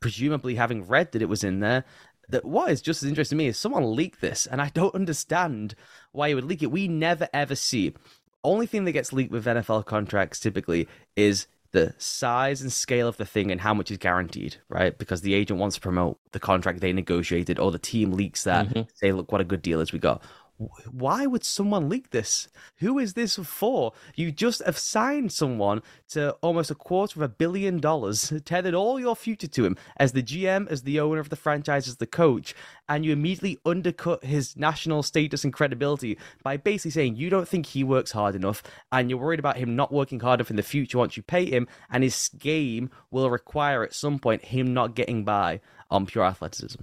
presumably 0.00 0.54
having 0.54 0.86
read 0.86 1.12
that 1.12 1.22
it 1.22 1.28
was 1.28 1.44
in 1.44 1.60
there. 1.60 1.84
That 2.28 2.44
what 2.44 2.70
is 2.70 2.80
just 2.80 3.02
as 3.02 3.08
interesting 3.08 3.36
to 3.36 3.44
me 3.44 3.48
is 3.48 3.58
someone 3.58 3.96
leaked 3.96 4.20
this, 4.20 4.46
and 4.46 4.60
I 4.60 4.70
don't 4.70 4.94
understand 4.96 5.74
why 6.12 6.28
you 6.28 6.34
would 6.36 6.44
leak 6.44 6.62
it. 6.62 6.70
We 6.70 6.88
never 6.88 7.28
ever 7.32 7.54
see. 7.54 7.94
Only 8.44 8.66
thing 8.66 8.84
that 8.84 8.92
gets 8.92 9.12
leaked 9.12 9.30
with 9.30 9.46
NFL 9.46 9.84
contracts 9.84 10.40
typically 10.40 10.88
is 11.14 11.46
the 11.72 11.94
size 11.96 12.60
and 12.60 12.72
scale 12.72 13.08
of 13.08 13.16
the 13.16 13.24
thing 13.24 13.50
and 13.50 13.60
how 13.60 13.72
much 13.72 13.90
is 13.90 13.98
guaranteed, 13.98 14.56
right? 14.68 14.96
Because 14.96 15.22
the 15.22 15.34
agent 15.34 15.58
wants 15.58 15.76
to 15.76 15.80
promote 15.80 16.18
the 16.32 16.40
contract 16.40 16.80
they 16.80 16.92
negotiated, 16.92 17.58
or 17.58 17.70
the 17.70 17.78
team 17.78 18.12
leaks 18.12 18.44
that, 18.44 18.68
mm-hmm. 18.68 18.82
say, 18.94 19.12
look 19.12 19.32
what 19.32 19.40
a 19.40 19.44
good 19.44 19.62
deal 19.62 19.80
is 19.80 19.92
we 19.92 19.98
got 19.98 20.22
why 20.90 21.26
would 21.26 21.44
someone 21.44 21.88
leak 21.88 22.10
this? 22.10 22.48
Who 22.76 22.98
is 22.98 23.14
this 23.14 23.36
for? 23.36 23.92
You 24.14 24.30
just 24.30 24.62
have 24.64 24.78
signed 24.78 25.32
someone 25.32 25.82
to 26.10 26.32
almost 26.42 26.70
a 26.70 26.74
quarter 26.74 27.18
of 27.18 27.22
a 27.22 27.28
billion 27.28 27.78
dollars, 27.78 28.32
tethered 28.44 28.74
all 28.74 29.00
your 29.00 29.16
future 29.16 29.48
to 29.48 29.64
him 29.64 29.76
as 29.96 30.12
the 30.12 30.22
GM, 30.22 30.68
as 30.70 30.82
the 30.82 31.00
owner 31.00 31.20
of 31.20 31.30
the 31.30 31.36
franchise, 31.36 31.88
as 31.88 31.96
the 31.96 32.06
coach, 32.06 32.54
and 32.88 33.04
you 33.04 33.12
immediately 33.12 33.58
undercut 33.64 34.24
his 34.24 34.56
national 34.56 35.02
status 35.02 35.44
and 35.44 35.52
credibility 35.52 36.18
by 36.42 36.56
basically 36.56 36.90
saying 36.90 37.16
you 37.16 37.30
don't 37.30 37.48
think 37.48 37.66
he 37.66 37.82
works 37.82 38.12
hard 38.12 38.34
enough 38.34 38.62
and 38.90 39.10
you're 39.10 39.18
worried 39.18 39.40
about 39.40 39.56
him 39.56 39.74
not 39.74 39.92
working 39.92 40.20
hard 40.20 40.40
enough 40.40 40.50
in 40.50 40.56
the 40.56 40.62
future 40.62 40.98
once 40.98 41.16
you 41.16 41.22
pay 41.22 41.46
him, 41.46 41.66
and 41.90 42.04
his 42.04 42.30
game 42.38 42.90
will 43.10 43.30
require 43.30 43.82
at 43.82 43.94
some 43.94 44.18
point 44.18 44.44
him 44.46 44.72
not 44.72 44.94
getting 44.94 45.24
by 45.24 45.60
on 45.90 46.06
pure 46.06 46.24
athleticism. 46.24 46.82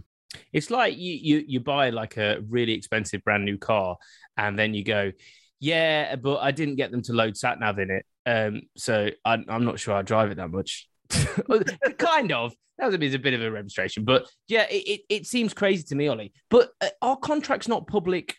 It's 0.54 0.70
like 0.70 0.98
you 0.98 1.14
you 1.14 1.44
you 1.48 1.60
buy 1.60 1.90
like 1.90 2.18
a 2.18 2.40
really 2.48 2.74
expensive 2.74 3.24
brand 3.24 3.46
new 3.46 3.58
car, 3.58 3.98
and 4.38 4.58
then 4.58 4.74
you 4.74 4.84
go, 4.84 5.12
yeah, 5.60 6.16
but 6.16 6.38
I 6.38 6.52
didn't 6.52 6.76
get 6.76 6.92
them 6.92 7.02
to 7.04 7.14
load 7.14 7.36
sat 7.36 7.60
nav 7.60 7.80
in 7.80 7.92
it, 7.92 8.06
um, 8.26 8.62
so 8.78 9.10
I, 9.26 9.44
I'm 9.48 9.66
not 9.66 9.80
sure 9.80 9.96
I 9.96 10.02
drive 10.02 10.32
it 10.32 10.38
that 10.38 10.50
much. 10.50 10.88
kind 11.98 12.32
of. 12.32 12.54
That 12.78 12.86
was 12.86 12.96
a 12.96 12.98
bit, 12.98 13.14
a 13.14 13.20
bit 13.20 13.34
of 13.34 13.42
a 13.42 13.44
demonstration, 13.46 14.06
but 14.06 14.30
yeah, 14.48 14.66
it, 14.70 14.88
it, 14.88 15.02
it 15.10 15.28
seems 15.28 15.54
crazy 15.54 15.84
to 15.88 15.96
me, 15.96 16.08
Ollie. 16.08 16.32
But 16.50 16.72
uh, 16.80 16.88
are 17.02 17.18
contracts 17.18 17.68
not 17.68 17.88
public 17.88 18.38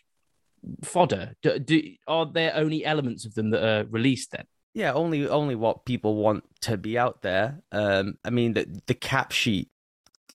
fodder? 0.83 1.33
Do, 1.43 1.59
do, 1.59 1.93
are 2.07 2.25
there 2.25 2.55
only 2.55 2.83
elements 2.83 3.25
of 3.25 3.35
them 3.35 3.51
that 3.51 3.63
are 3.63 3.85
released 3.85 4.31
then? 4.31 4.45
Yeah, 4.73 4.93
only 4.93 5.27
only 5.27 5.55
what 5.55 5.85
people 5.85 6.15
want 6.15 6.43
to 6.61 6.77
be 6.77 6.97
out 6.97 7.21
there. 7.21 7.61
Um, 7.71 8.17
I 8.23 8.29
mean, 8.29 8.53
the 8.53 8.65
the 8.87 8.93
cap 8.93 9.31
sheet 9.31 9.69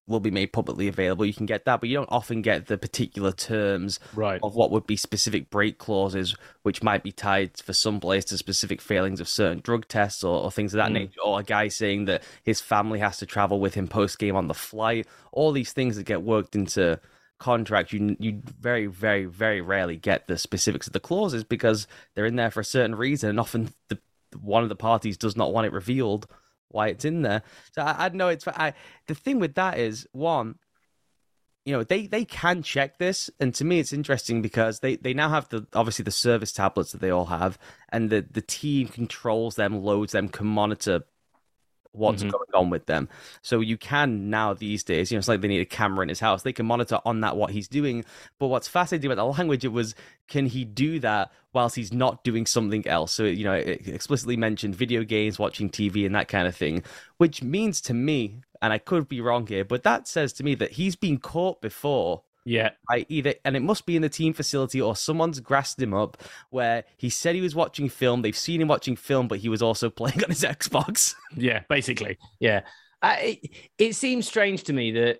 will 0.09 0.21
be 0.21 0.31
made 0.31 0.53
publicly 0.53 0.89
available. 0.89 1.25
You 1.25 1.35
can 1.35 1.47
get 1.47 1.65
that, 1.65 1.81
but 1.81 1.89
you 1.89 1.97
don't 1.97 2.11
often 2.11 2.43
get 2.43 2.67
the 2.67 2.79
particular 2.79 3.33
terms 3.33 3.99
right. 4.15 4.41
of 4.43 4.55
what 4.55 4.71
would 4.71 4.87
be 4.87 4.97
specific 4.97 5.51
break 5.51 5.79
clauses, 5.79 6.37
which 6.63 6.83
might 6.83 7.03
be 7.03 7.13
tied 7.13 7.57
for 7.57 7.73
some 7.73 7.99
place 7.99 8.25
to 8.27 8.39
specific 8.39 8.81
failings 8.81 9.21
of 9.21 9.29
certain 9.29 9.61
drug 9.61 9.89
tests 9.89 10.23
or, 10.23 10.43
or 10.43 10.51
things 10.51 10.75
of 10.75 10.79
that 10.79 10.91
mm. 10.91 10.95
nature, 10.95 11.21
or 11.25 11.41
a 11.41 11.45
guy 11.45 11.69
saying 11.69 12.05
that 12.05 12.23
his 12.45 12.61
family 12.61 13.01
has 13.01 13.19
to 13.19 13.27
travel 13.27 13.59
with 13.59 13.75
him 13.75 13.89
post 13.89 14.19
game 14.19 14.37
on 14.37 14.47
the 14.49 14.55
flight. 14.55 15.07
All 15.33 15.53
these 15.53 15.73
things 15.73 15.97
that 15.97 16.05
get 16.05 16.23
worked 16.23 16.55
into 16.55 17.01
contract, 17.39 17.93
you 17.93 18.17
you 18.19 18.41
very 18.61 18.87
very 18.87 19.25
very 19.25 19.61
rarely 19.61 19.97
get 19.97 20.27
the 20.27 20.39
specifics 20.39 20.87
of 20.87 20.93
the 20.93 21.01
clauses 21.01 21.45
because 21.45 21.87
they're 22.15 22.27
in 22.27 22.37
there 22.37 22.51
for 22.51 22.61
a 22.61 22.65
certain 22.65 22.95
reason, 22.95 23.31
and 23.31 23.41
often 23.41 23.71
the 23.89 23.99
one 24.41 24.63
of 24.63 24.69
the 24.69 24.77
parties 24.77 25.17
does 25.17 25.37
not 25.37 25.53
want 25.53 25.67
it 25.67 25.73
revealed 25.73 26.27
why 26.71 26.89
it's 26.89 27.05
in 27.05 27.23
there. 27.23 27.43
So 27.73 27.83
I, 27.83 28.07
I 28.07 28.09
know 28.11 28.29
it's. 28.29 28.47
I, 28.49 28.75
the 29.07 29.15
thing 29.15 29.39
with 29.39 29.55
that 29.55 29.79
is 29.79 30.07
one, 30.13 30.57
you 31.67 31.73
know 31.73 31.83
they 31.83 32.07
they 32.07 32.25
can 32.25 32.63
check 32.63 32.97
this 32.99 33.29
and 33.41 33.55
to 33.55 33.65
me 33.65 33.81
it's 33.81 33.93
interesting 33.93 34.41
because 34.41 34.81
they 34.81 34.97
they 34.97 35.13
now 35.13 35.29
have 35.29 35.49
the 35.49 35.67
obviously 35.75 36.05
the 36.05 36.11
service 36.13 36.53
tablets 36.53 36.93
that 36.93 37.01
they 37.01 37.11
all 37.11 37.27
have 37.27 37.59
and 37.91 38.09
the 38.09 38.25
the 38.31 38.41
team 38.41 38.87
controls 38.87 39.57
them 39.57 39.83
loads 39.83 40.13
them 40.13 40.29
can 40.29 40.47
monitor 40.47 41.03
what's 41.97 42.23
mm-hmm. 42.23 42.31
going 42.31 42.51
on 42.55 42.71
with 42.71 42.87
them 42.87 43.09
so 43.43 43.61
you 43.61 43.77
can 43.77 44.31
now 44.31 44.55
these 44.55 44.85
days 44.85 45.11
you 45.11 45.17
know 45.17 45.19
it's 45.19 45.29
like 45.29 45.41
they 45.41 45.49
need 45.49 45.61
a 45.61 45.67
camera 45.67 46.03
in 46.03 46.09
his 46.09 46.21
house 46.21 46.43
they 46.43 46.53
can 46.53 46.67
monitor 46.67 47.01
on 47.05 47.21
that 47.21 47.37
what 47.37 47.51
he's 47.51 47.69
doing 47.69 48.05
but 48.39 48.49
what's 48.49 48.69
fascinating 48.69 49.11
about 49.11 49.23
the 49.23 49.39
language 49.39 49.65
it 49.65 49.69
was 49.69 49.95
can 50.29 50.47
he 50.47 50.65
do 50.65 50.99
that 50.99 51.33
whilst 51.53 51.77
he's 51.77 51.93
not 51.93 52.23
doing 52.25 52.47
something 52.47 52.87
else 52.87 53.13
so 53.13 53.25
you 53.25 53.45
know 53.45 53.55
it 53.55 53.87
explicitly 53.89 54.37
mentioned 54.37 54.75
video 54.75 55.03
games 55.03 55.39
watching 55.39 55.71
tv 55.71 56.05
and 56.05 56.15
that 56.15 56.29
kind 56.29 56.47
of 56.47 56.55
thing 56.55 56.83
which 57.17 57.43
means 57.43 57.81
to 57.81 57.95
me 57.95 58.41
and 58.63 58.73
I 58.73 58.79
could 58.79 59.09
be 59.09 59.21
wrong 59.21 59.47
here, 59.47 59.65
but 59.65 59.83
that 59.83 60.09
says 60.09 60.33
to 60.35 60.45
me 60.45 60.55
that 60.57 60.73
he's 60.73 60.97
been 60.97 61.19
caught 61.19 61.61
before. 61.61 62.23
Yeah. 62.47 62.71
I 62.89 63.05
either 63.09 63.35
and 63.45 63.57
it 63.57 63.61
must 63.61 63.85
be 63.85 63.97
in 63.97 64.03
the 64.03 64.09
team 64.09 64.33
facility 64.33 64.81
or 64.81 64.97
someone's 64.97 65.41
grassed 65.41 65.81
him 65.81 65.93
up 65.93 66.23
where 66.51 66.85
he 66.97 67.11
said 67.11 67.35
he 67.35 67.41
was 67.41 67.55
watching 67.55 67.89
film. 67.89 68.23
They've 68.23 68.37
seen 68.37 68.63
him 68.63 68.69
watching 68.69 68.97
film, 68.97 69.29
but 69.29 69.41
he 69.41 69.49
was 69.49 69.63
also 69.63 69.91
playing 70.01 70.23
on 70.23 70.31
his 70.31 70.43
Xbox. 70.43 71.15
Yeah, 71.35 71.63
basically. 71.69 72.19
Yeah. 72.41 72.63
It, 73.03 73.51
it 73.77 73.95
seems 73.95 74.27
strange 74.27 74.65
to 74.65 74.73
me 74.73 74.93
that 74.93 75.19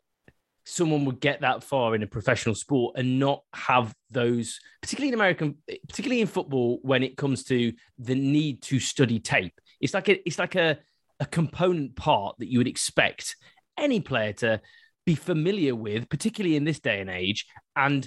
someone 0.65 1.05
would 1.05 1.21
get 1.21 1.43
that 1.43 1.63
far 1.63 1.95
in 1.95 2.03
a 2.03 2.07
professional 2.07 2.55
sport 2.55 2.95
and 2.97 3.19
not 3.19 3.43
have 3.53 3.95
those, 4.11 4.59
particularly 4.81 5.09
in 5.09 5.15
American, 5.15 5.57
particularly 5.89 6.21
in 6.21 6.27
football, 6.27 6.79
when 6.83 7.03
it 7.03 7.17
comes 7.17 7.45
to 7.45 7.73
the 7.99 8.15
need 8.15 8.63
to 8.63 8.81
study 8.81 9.21
tape. 9.21 9.61
It's 9.81 9.95
like 9.95 10.09
a, 10.09 10.27
it's 10.27 10.39
like 10.39 10.55
a 10.55 10.79
a 11.21 11.27
component 11.27 11.97
part 11.97 12.37
that 12.39 12.51
you 12.51 12.59
would 12.59 12.69
expect 12.69 13.37
any 13.79 14.01
player 14.01 14.33
to 14.33 14.61
be 15.07 15.15
familiar 15.15 15.75
with, 15.75 16.11
particularly 16.11 16.57
in 16.57 16.65
this 16.65 16.81
day 16.81 17.01
and 17.01 17.09
age, 17.09 17.47
and 17.75 18.07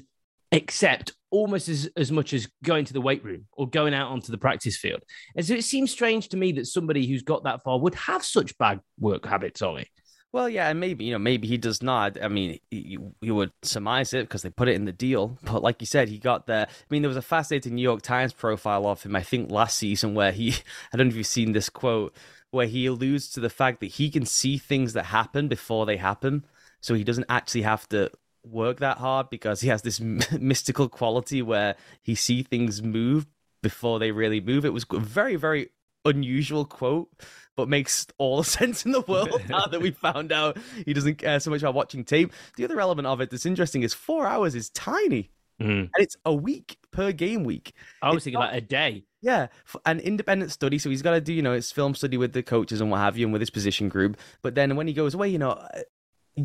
accept 0.52 1.14
almost 1.32 1.70
as, 1.70 1.90
as 1.96 2.12
much 2.12 2.34
as 2.34 2.48
going 2.64 2.86
to 2.86 2.94
the 2.94 3.02
weight 3.02 3.24
room 3.24 3.46
or 3.54 3.70
going 3.70 3.94
out 3.94 4.12
onto 4.12 4.32
the 4.32 4.38
practice 4.38 4.78
field. 4.78 5.02
And 5.36 5.46
so 5.46 5.54
it 5.54 5.64
seems 5.64 5.92
strange 5.92 6.30
to 6.30 6.38
me 6.38 6.52
that 6.54 6.68
somebody 6.68 7.08
who's 7.08 7.24
got 7.24 7.44
that 7.44 7.64
far 7.64 7.80
would 7.80 7.96
have 7.96 8.24
such 8.24 8.58
bad 8.58 8.82
work 9.00 9.26
habits, 9.26 9.62
Ollie. 9.62 9.90
Well, 10.32 10.48
yeah, 10.48 10.70
and 10.70 10.80
maybe 10.80 11.06
you 11.06 11.14
know 11.14 11.20
maybe 11.20 11.48
he 11.48 11.58
does 11.58 11.82
not. 11.82 12.22
I 12.22 12.28
mean, 12.28 12.60
you, 12.70 13.16
you 13.20 13.34
would 13.34 13.52
surmise 13.64 14.14
it 14.14 14.28
because 14.28 14.44
they 14.44 14.52
put 14.52 14.68
it 14.68 14.76
in 14.76 14.86
the 14.86 14.92
deal. 14.92 15.40
But 15.44 15.64
like 15.64 15.82
you 15.82 15.88
said, 15.88 16.08
he 16.08 16.20
got 16.20 16.46
there. 16.46 16.68
I 16.70 16.86
mean, 16.92 17.02
there 17.02 17.10
was 17.10 17.18
a 17.18 17.24
fascinating 17.24 17.74
New 17.74 17.82
York 17.82 18.04
Times 18.04 18.32
profile 18.32 18.86
of 18.86 19.02
him, 19.02 19.16
I 19.16 19.24
think, 19.24 19.50
last 19.50 19.78
season 19.78 20.14
where 20.14 20.32
he. 20.32 20.54
I 20.94 20.98
don't 20.98 21.08
know 21.08 21.12
if 21.12 21.18
you've 21.18 21.26
seen 21.26 21.54
this 21.54 21.70
quote 21.70 22.16
where 22.52 22.68
he 22.68 22.86
alludes 22.86 23.30
to 23.32 23.40
the 23.40 23.50
fact 23.50 23.80
that 23.80 23.88
he 23.88 24.10
can 24.10 24.26
see 24.26 24.58
things 24.58 24.94
that 24.94 25.06
happen 25.06 25.48
before 25.48 25.86
they 25.86 25.98
happen. 25.98 26.46
So 26.82 26.94
he 26.94 27.04
doesn't 27.04 27.26
actually 27.30 27.64
have 27.64 27.88
to 27.90 28.12
work 28.44 28.80
that 28.80 28.98
hard 28.98 29.30
because 29.30 29.62
he 29.62 29.70
has 29.70 29.82
this 29.82 30.00
mystical 30.40 30.90
quality 30.90 31.42
where 31.42 31.76
he 32.02 32.16
see 32.16 32.44
things 32.44 32.82
move 32.82 33.28
before 33.62 34.00
they 34.00 34.12
really 34.12 34.42
move. 34.42 34.66
It 34.66 34.74
was 34.74 34.86
a 34.92 35.00
very, 35.00 35.36
very 35.36 35.70
unusual 36.06 36.66
quote, 36.66 37.10
but 37.56 37.68
makes 37.68 38.08
all 38.18 38.38
the 38.38 38.44
sense 38.46 38.86
in 38.86 38.92
the 38.92 39.02
world 39.02 39.42
now 39.50 39.66
that 39.66 39.82
we 39.82 39.92
found 39.92 40.32
out 40.32 40.58
he 40.86 40.94
doesn't 40.94 41.16
care 41.16 41.40
so 41.40 41.52
much 41.52 41.62
about 41.62 41.74
watching 41.74 42.04
tape. 42.04 42.34
The 42.58 42.66
other 42.66 42.80
element 42.80 43.08
of 43.08 43.22
it 43.22 43.30
that's 43.30 43.46
interesting 43.46 43.84
is 43.84 43.94
four 43.94 44.26
hours 44.26 44.56
is 44.56 44.70
tiny. 44.70 45.32
Mm-hmm. 45.62 45.72
And 45.72 45.92
it's 45.98 46.16
a 46.24 46.34
week 46.34 46.78
per 46.92 47.12
game 47.12 47.44
week. 47.44 47.74
I 48.02 48.12
was 48.12 48.24
thinking 48.24 48.40
not, 48.40 48.56
a 48.56 48.62
day. 48.62 49.04
Yeah, 49.22 49.48
an 49.86 50.00
independent 50.00 50.54
study. 50.54 50.80
So 50.80 50.90
he's 50.90 51.02
got 51.02 51.12
to 51.12 51.22
do, 51.22 51.34
you 51.34 51.42
know, 51.42 51.52
his 51.52 51.70
film 51.70 51.96
study 51.96 52.16
with 52.16 52.32
the 52.32 52.42
coaches 52.42 52.80
and 52.80 52.90
what 52.90 53.00
have 53.00 53.18
you, 53.18 53.26
and 53.26 53.34
with 53.34 53.42
his 53.42 53.50
position 53.50 53.90
group. 53.90 54.18
But 54.42 54.56
then 54.56 54.78
when 54.78 54.88
he 54.88 54.94
goes 54.94 55.14
away, 55.14 55.28
you 55.28 55.38
know, 55.38 55.62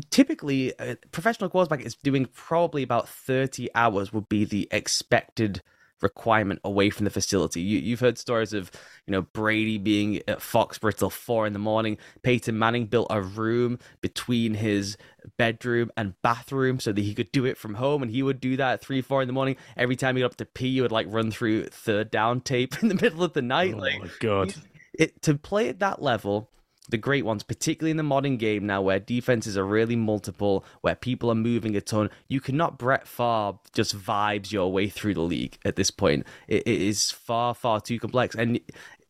typically 0.09 0.73
a 0.79 0.95
professional 1.11 1.49
quarterback 1.49 1.85
is 1.85 1.95
doing 1.95 2.25
probably 2.25 2.83
about 2.83 3.07
30 3.07 3.69
hours 3.75 4.11
would 4.13 4.29
be 4.29 4.45
the 4.45 4.67
expected 4.71 5.61
requirement 6.01 6.59
away 6.63 6.89
from 6.89 7.05
the 7.05 7.09
facility. 7.09 7.61
You, 7.61 7.91
have 7.91 7.99
heard 7.99 8.17
stories 8.17 8.53
of, 8.53 8.71
you 9.07 9.11
know, 9.11 9.21
Brady 9.21 9.77
being 9.77 10.17
at 10.27 10.39
Foxborough 10.39 10.95
till 10.95 11.09
four 11.09 11.47
in 11.47 11.53
the 11.53 11.59
morning. 11.59 11.97
Peyton 12.21 12.57
Manning 12.57 12.85
built 12.87 13.07
a 13.09 13.21
room 13.21 13.79
between 14.01 14.55
his 14.55 14.97
bedroom 15.37 15.91
and 15.97 16.19
bathroom 16.21 16.79
so 16.79 16.91
that 16.91 17.01
he 17.01 17.13
could 17.13 17.31
do 17.31 17.45
it 17.45 17.57
from 17.57 17.75
home, 17.75 18.03
and 18.03 18.11
he 18.11 18.23
would 18.23 18.39
do 18.39 18.57
that 18.57 18.73
at 18.73 18.81
three, 18.81 19.01
four 19.01 19.21
in 19.21 19.27
the 19.27 19.33
morning. 19.33 19.55
Every 19.77 19.95
time 19.95 20.15
he 20.15 20.21
got 20.21 20.31
up 20.31 20.37
to 20.37 20.45
pee, 20.45 20.73
he 20.73 20.81
would 20.81 20.91
like 20.91 21.07
run 21.09 21.31
through 21.31 21.65
third 21.65 22.11
down 22.11 22.41
tape 22.41 22.75
in 22.81 22.89
the 22.89 22.95
middle 22.95 23.23
of 23.23 23.33
the 23.33 23.41
night. 23.41 23.73
Oh 23.75 23.79
like, 23.79 24.01
my 24.01 24.09
god! 24.19 24.53
It 24.93 25.21
to 25.23 25.35
play 25.35 25.69
at 25.69 25.79
that 25.79 26.01
level 26.01 26.49
the 26.87 26.97
great 26.97 27.25
ones, 27.25 27.43
particularly 27.43 27.91
in 27.91 27.97
the 27.97 28.03
modern 28.03 28.37
game 28.37 28.65
now 28.65 28.81
where 28.81 28.99
defenses 28.99 29.57
are 29.57 29.65
really 29.65 29.95
multiple, 29.95 30.65
where 30.81 30.95
people 30.95 31.31
are 31.31 31.35
moving 31.35 31.75
a 31.75 31.81
ton. 31.81 32.09
You 32.27 32.39
cannot 32.39 32.77
Brett 32.77 33.07
Favre 33.07 33.59
just 33.73 33.97
vibes 33.97 34.51
your 34.51 34.71
way 34.71 34.89
through 34.89 35.15
the 35.15 35.21
league 35.21 35.57
at 35.65 35.75
this 35.75 35.91
point. 35.91 36.25
it, 36.47 36.63
it 36.65 36.81
is 36.81 37.11
far, 37.11 37.53
far 37.53 37.81
too 37.81 37.99
complex. 37.99 38.35
And 38.35 38.59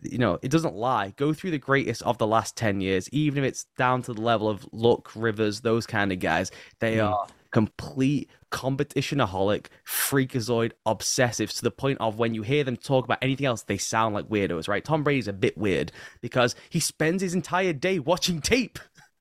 you 0.01 0.17
know, 0.17 0.39
it 0.41 0.51
doesn't 0.51 0.75
lie. 0.75 1.13
Go 1.17 1.33
through 1.33 1.51
the 1.51 1.57
greatest 1.57 2.01
of 2.03 2.17
the 2.17 2.27
last 2.27 2.55
10 2.55 2.81
years, 2.81 3.09
even 3.09 3.43
if 3.43 3.49
it's 3.49 3.63
down 3.77 4.01
to 4.03 4.13
the 4.13 4.21
level 4.21 4.49
of 4.49 4.67
Luck, 4.71 5.11
Rivers, 5.15 5.61
those 5.61 5.87
kind 5.87 6.11
of 6.11 6.19
guys. 6.19 6.51
They 6.79 6.97
mm. 6.97 7.09
are 7.09 7.27
complete 7.55 8.29
competitionaholic, 8.51 9.67
freakazoid 9.87 10.73
obsessives 10.85 11.55
to 11.55 11.61
the 11.61 11.71
point 11.71 11.97
of 12.01 12.19
when 12.19 12.33
you 12.33 12.41
hear 12.41 12.65
them 12.65 12.75
talk 12.75 13.05
about 13.05 13.17
anything 13.21 13.45
else, 13.45 13.63
they 13.63 13.77
sound 13.77 14.13
like 14.13 14.27
weirdos, 14.27 14.67
right? 14.67 14.83
Tom 14.83 15.05
Brady's 15.05 15.29
a 15.29 15.33
bit 15.33 15.57
weird 15.57 15.93
because 16.21 16.53
he 16.69 16.81
spends 16.81 17.21
his 17.21 17.33
entire 17.33 17.71
day 17.71 17.97
watching 17.97 18.41
tape. 18.41 18.77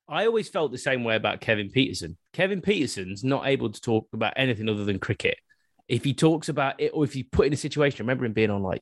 I 0.09 0.25
always 0.25 0.49
felt 0.49 0.73
the 0.73 0.77
same 0.77 1.05
way 1.05 1.15
about 1.15 1.39
Kevin 1.39 1.69
Pietersen. 1.69 2.17
Kevin 2.33 2.61
Pietersen's 2.61 3.23
not 3.23 3.47
able 3.47 3.69
to 3.69 3.79
talk 3.79 4.09
about 4.11 4.33
anything 4.35 4.67
other 4.67 4.83
than 4.83 4.99
cricket. 4.99 5.37
If 5.87 6.03
he 6.03 6.13
talks 6.13 6.49
about 6.49 6.81
it, 6.81 6.91
or 6.93 7.05
if 7.05 7.15
you 7.15 7.23
put 7.23 7.47
in 7.47 7.53
a 7.53 7.57
situation, 7.57 8.03
remember 8.03 8.25
him 8.25 8.33
being 8.33 8.51
on 8.51 8.63
like 8.63 8.81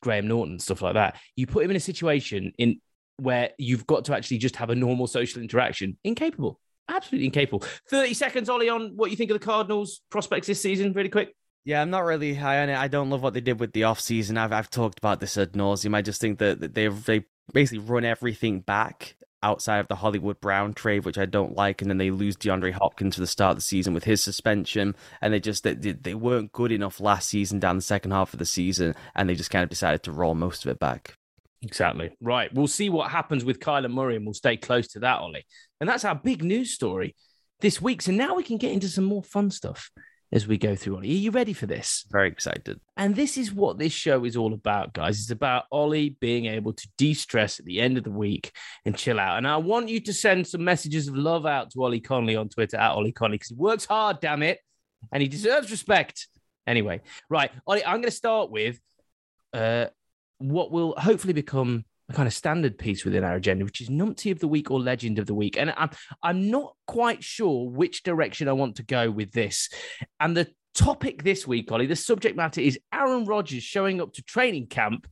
Graham 0.00 0.28
Norton 0.28 0.52
and 0.52 0.62
stuff 0.62 0.80
like 0.80 0.94
that. 0.94 1.16
You 1.34 1.48
put 1.48 1.64
him 1.64 1.70
in 1.70 1.76
a 1.76 1.80
situation 1.80 2.52
in 2.56 2.80
where 3.16 3.50
you've 3.58 3.84
got 3.84 4.04
to 4.04 4.14
actually 4.14 4.38
just 4.38 4.54
have 4.56 4.70
a 4.70 4.76
normal 4.76 5.08
social 5.08 5.42
interaction. 5.42 5.98
Incapable 6.04 6.60
absolutely 6.92 7.26
incapable. 7.26 7.64
30 7.88 8.14
seconds, 8.14 8.48
Ollie, 8.48 8.68
on 8.68 8.96
what 8.96 9.10
you 9.10 9.16
think 9.16 9.30
of 9.30 9.38
the 9.38 9.44
Cardinals' 9.44 10.00
prospects 10.10 10.46
this 10.46 10.60
season, 10.60 10.92
really 10.92 11.08
quick. 11.08 11.34
Yeah, 11.64 11.80
I'm 11.80 11.90
not 11.90 12.04
really 12.04 12.34
high 12.34 12.62
on 12.62 12.68
it. 12.68 12.76
I 12.76 12.88
don't 12.88 13.10
love 13.10 13.22
what 13.22 13.34
they 13.34 13.40
did 13.40 13.60
with 13.60 13.72
the 13.72 13.82
offseason. 13.82 14.36
I've 14.36 14.52
I've 14.52 14.70
talked 14.70 14.98
about 14.98 15.20
this 15.20 15.38
ad 15.38 15.52
nauseum. 15.52 15.94
I 15.94 16.02
just 16.02 16.20
think 16.20 16.38
that 16.38 16.74
they 16.74 16.88
they 16.88 17.24
basically 17.52 17.84
run 17.84 18.04
everything 18.04 18.60
back 18.60 19.16
outside 19.44 19.78
of 19.78 19.88
the 19.88 19.96
Hollywood 19.96 20.40
Brown 20.40 20.72
trade, 20.72 21.04
which 21.04 21.18
I 21.18 21.26
don't 21.26 21.56
like, 21.56 21.82
and 21.82 21.90
then 21.90 21.98
they 21.98 22.10
lose 22.10 22.36
DeAndre 22.36 22.72
Hopkins 22.72 23.16
to 23.16 23.20
the 23.20 23.26
start 23.26 23.52
of 23.52 23.56
the 23.58 23.62
season 23.62 23.94
with 23.94 24.04
his 24.04 24.22
suspension, 24.22 24.96
and 25.20 25.32
they 25.32 25.40
just 25.40 25.62
they, 25.62 25.74
they 25.74 26.14
weren't 26.14 26.52
good 26.52 26.72
enough 26.72 27.00
last 27.00 27.28
season 27.28 27.60
down 27.60 27.76
the 27.76 27.82
second 27.82 28.10
half 28.10 28.32
of 28.32 28.38
the 28.38 28.46
season, 28.46 28.94
and 29.14 29.28
they 29.28 29.34
just 29.34 29.50
kind 29.50 29.62
of 29.62 29.70
decided 29.70 30.02
to 30.04 30.12
roll 30.12 30.34
most 30.34 30.64
of 30.64 30.70
it 30.70 30.78
back. 30.78 31.16
Exactly. 31.62 32.10
Right. 32.20 32.52
We'll 32.52 32.66
see 32.66 32.90
what 32.90 33.10
happens 33.10 33.44
with 33.44 33.60
Kyler 33.60 33.90
Murray 33.90 34.16
and 34.16 34.26
we'll 34.26 34.34
stay 34.34 34.56
close 34.56 34.88
to 34.88 35.00
that, 35.00 35.20
Ollie. 35.20 35.46
And 35.80 35.88
that's 35.88 36.04
our 36.04 36.14
big 36.14 36.42
news 36.42 36.72
story 36.72 37.14
this 37.60 37.80
week. 37.80 38.02
So 38.02 38.12
now 38.12 38.34
we 38.34 38.42
can 38.42 38.58
get 38.58 38.72
into 38.72 38.88
some 38.88 39.04
more 39.04 39.22
fun 39.22 39.50
stuff 39.50 39.90
as 40.32 40.46
we 40.46 40.56
go 40.56 40.74
through, 40.74 40.96
Ollie. 40.96 41.10
Are 41.10 41.12
you 41.12 41.30
ready 41.30 41.52
for 41.52 41.66
this? 41.66 42.04
Very 42.10 42.28
excited. 42.28 42.80
And 42.96 43.14
this 43.14 43.36
is 43.36 43.52
what 43.52 43.78
this 43.78 43.92
show 43.92 44.24
is 44.24 44.36
all 44.36 44.54
about, 44.54 44.92
guys. 44.94 45.20
It's 45.20 45.30
about 45.30 45.64
Ollie 45.70 46.16
being 46.20 46.46
able 46.46 46.72
to 46.72 46.88
de 46.96 47.14
stress 47.14 47.60
at 47.60 47.66
the 47.66 47.80
end 47.80 47.98
of 47.98 48.04
the 48.04 48.10
week 48.10 48.50
and 48.84 48.96
chill 48.96 49.20
out. 49.20 49.38
And 49.38 49.46
I 49.46 49.58
want 49.58 49.88
you 49.88 50.00
to 50.00 50.12
send 50.12 50.46
some 50.46 50.64
messages 50.64 51.06
of 51.06 51.16
love 51.16 51.46
out 51.46 51.70
to 51.70 51.84
Ollie 51.84 52.00
Connolly 52.00 52.34
on 52.34 52.48
Twitter 52.48 52.78
at 52.78 52.92
Ollie 52.92 53.12
Connolly 53.12 53.36
because 53.36 53.50
he 53.50 53.54
works 53.54 53.84
hard, 53.84 54.20
damn 54.20 54.42
it. 54.42 54.58
And 55.12 55.20
he 55.20 55.28
deserves 55.28 55.70
respect. 55.70 56.26
Anyway, 56.66 57.02
right. 57.28 57.50
Ollie, 57.66 57.84
I'm 57.84 57.96
going 57.96 58.04
to 58.04 58.10
start 58.10 58.50
with 58.50 58.80
uh, 59.52 59.86
what 60.42 60.70
will 60.70 60.94
hopefully 60.98 61.32
become 61.32 61.84
a 62.08 62.12
kind 62.12 62.26
of 62.26 62.34
standard 62.34 62.78
piece 62.78 63.04
within 63.04 63.24
our 63.24 63.36
agenda, 63.36 63.64
which 63.64 63.80
is 63.80 63.88
Numpty 63.88 64.32
of 64.32 64.38
the 64.38 64.48
Week 64.48 64.70
or 64.70 64.80
Legend 64.80 65.18
of 65.18 65.26
the 65.26 65.34
Week. 65.34 65.56
And 65.56 65.72
I'm, 65.76 65.90
I'm 66.22 66.50
not 66.50 66.74
quite 66.86 67.22
sure 67.22 67.68
which 67.68 68.02
direction 68.02 68.48
I 68.48 68.52
want 68.52 68.76
to 68.76 68.82
go 68.82 69.10
with 69.10 69.32
this. 69.32 69.68
And 70.20 70.36
the 70.36 70.48
topic 70.74 71.22
this 71.22 71.46
week, 71.46 71.70
Ollie, 71.70 71.86
the 71.86 71.96
subject 71.96 72.36
matter 72.36 72.60
is 72.60 72.78
Aaron 72.92 73.24
Rodgers 73.24 73.62
showing 73.62 74.00
up 74.00 74.12
to 74.14 74.22
training 74.22 74.66
camp 74.66 75.06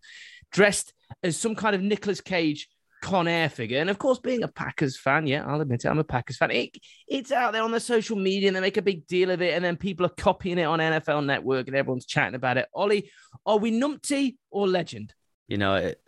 dressed 0.50 0.92
as 1.22 1.36
some 1.36 1.54
kind 1.54 1.74
of 1.74 1.82
Nicolas 1.82 2.20
Cage 2.20 2.68
Con 3.02 3.28
Air 3.28 3.48
figure. 3.48 3.78
And 3.78 3.88
of 3.88 3.98
course, 3.98 4.18
being 4.18 4.42
a 4.42 4.48
Packers 4.48 4.98
fan, 4.98 5.26
yeah, 5.26 5.44
I'll 5.46 5.60
admit 5.60 5.84
it, 5.84 5.88
I'm 5.88 5.98
a 5.98 6.04
Packers 6.04 6.36
fan. 6.36 6.50
It, 6.50 6.76
it's 7.08 7.32
out 7.32 7.52
there 7.52 7.62
on 7.62 7.70
the 7.70 7.80
social 7.80 8.16
media 8.16 8.48
and 8.48 8.56
they 8.56 8.60
make 8.60 8.76
a 8.76 8.82
big 8.82 9.06
deal 9.06 9.30
of 9.30 9.40
it. 9.40 9.54
And 9.54 9.64
then 9.64 9.76
people 9.76 10.06
are 10.06 10.10
copying 10.10 10.58
it 10.58 10.64
on 10.64 10.80
NFL 10.80 11.24
Network 11.24 11.66
and 11.66 11.76
everyone's 11.76 12.06
chatting 12.06 12.34
about 12.34 12.58
it. 12.58 12.68
Ollie, 12.74 13.10
are 13.46 13.56
we 13.56 13.72
numpty 13.72 14.36
or 14.50 14.68
legend? 14.68 15.14
You 15.50 15.58
know, 15.58 15.74
it, 15.74 16.00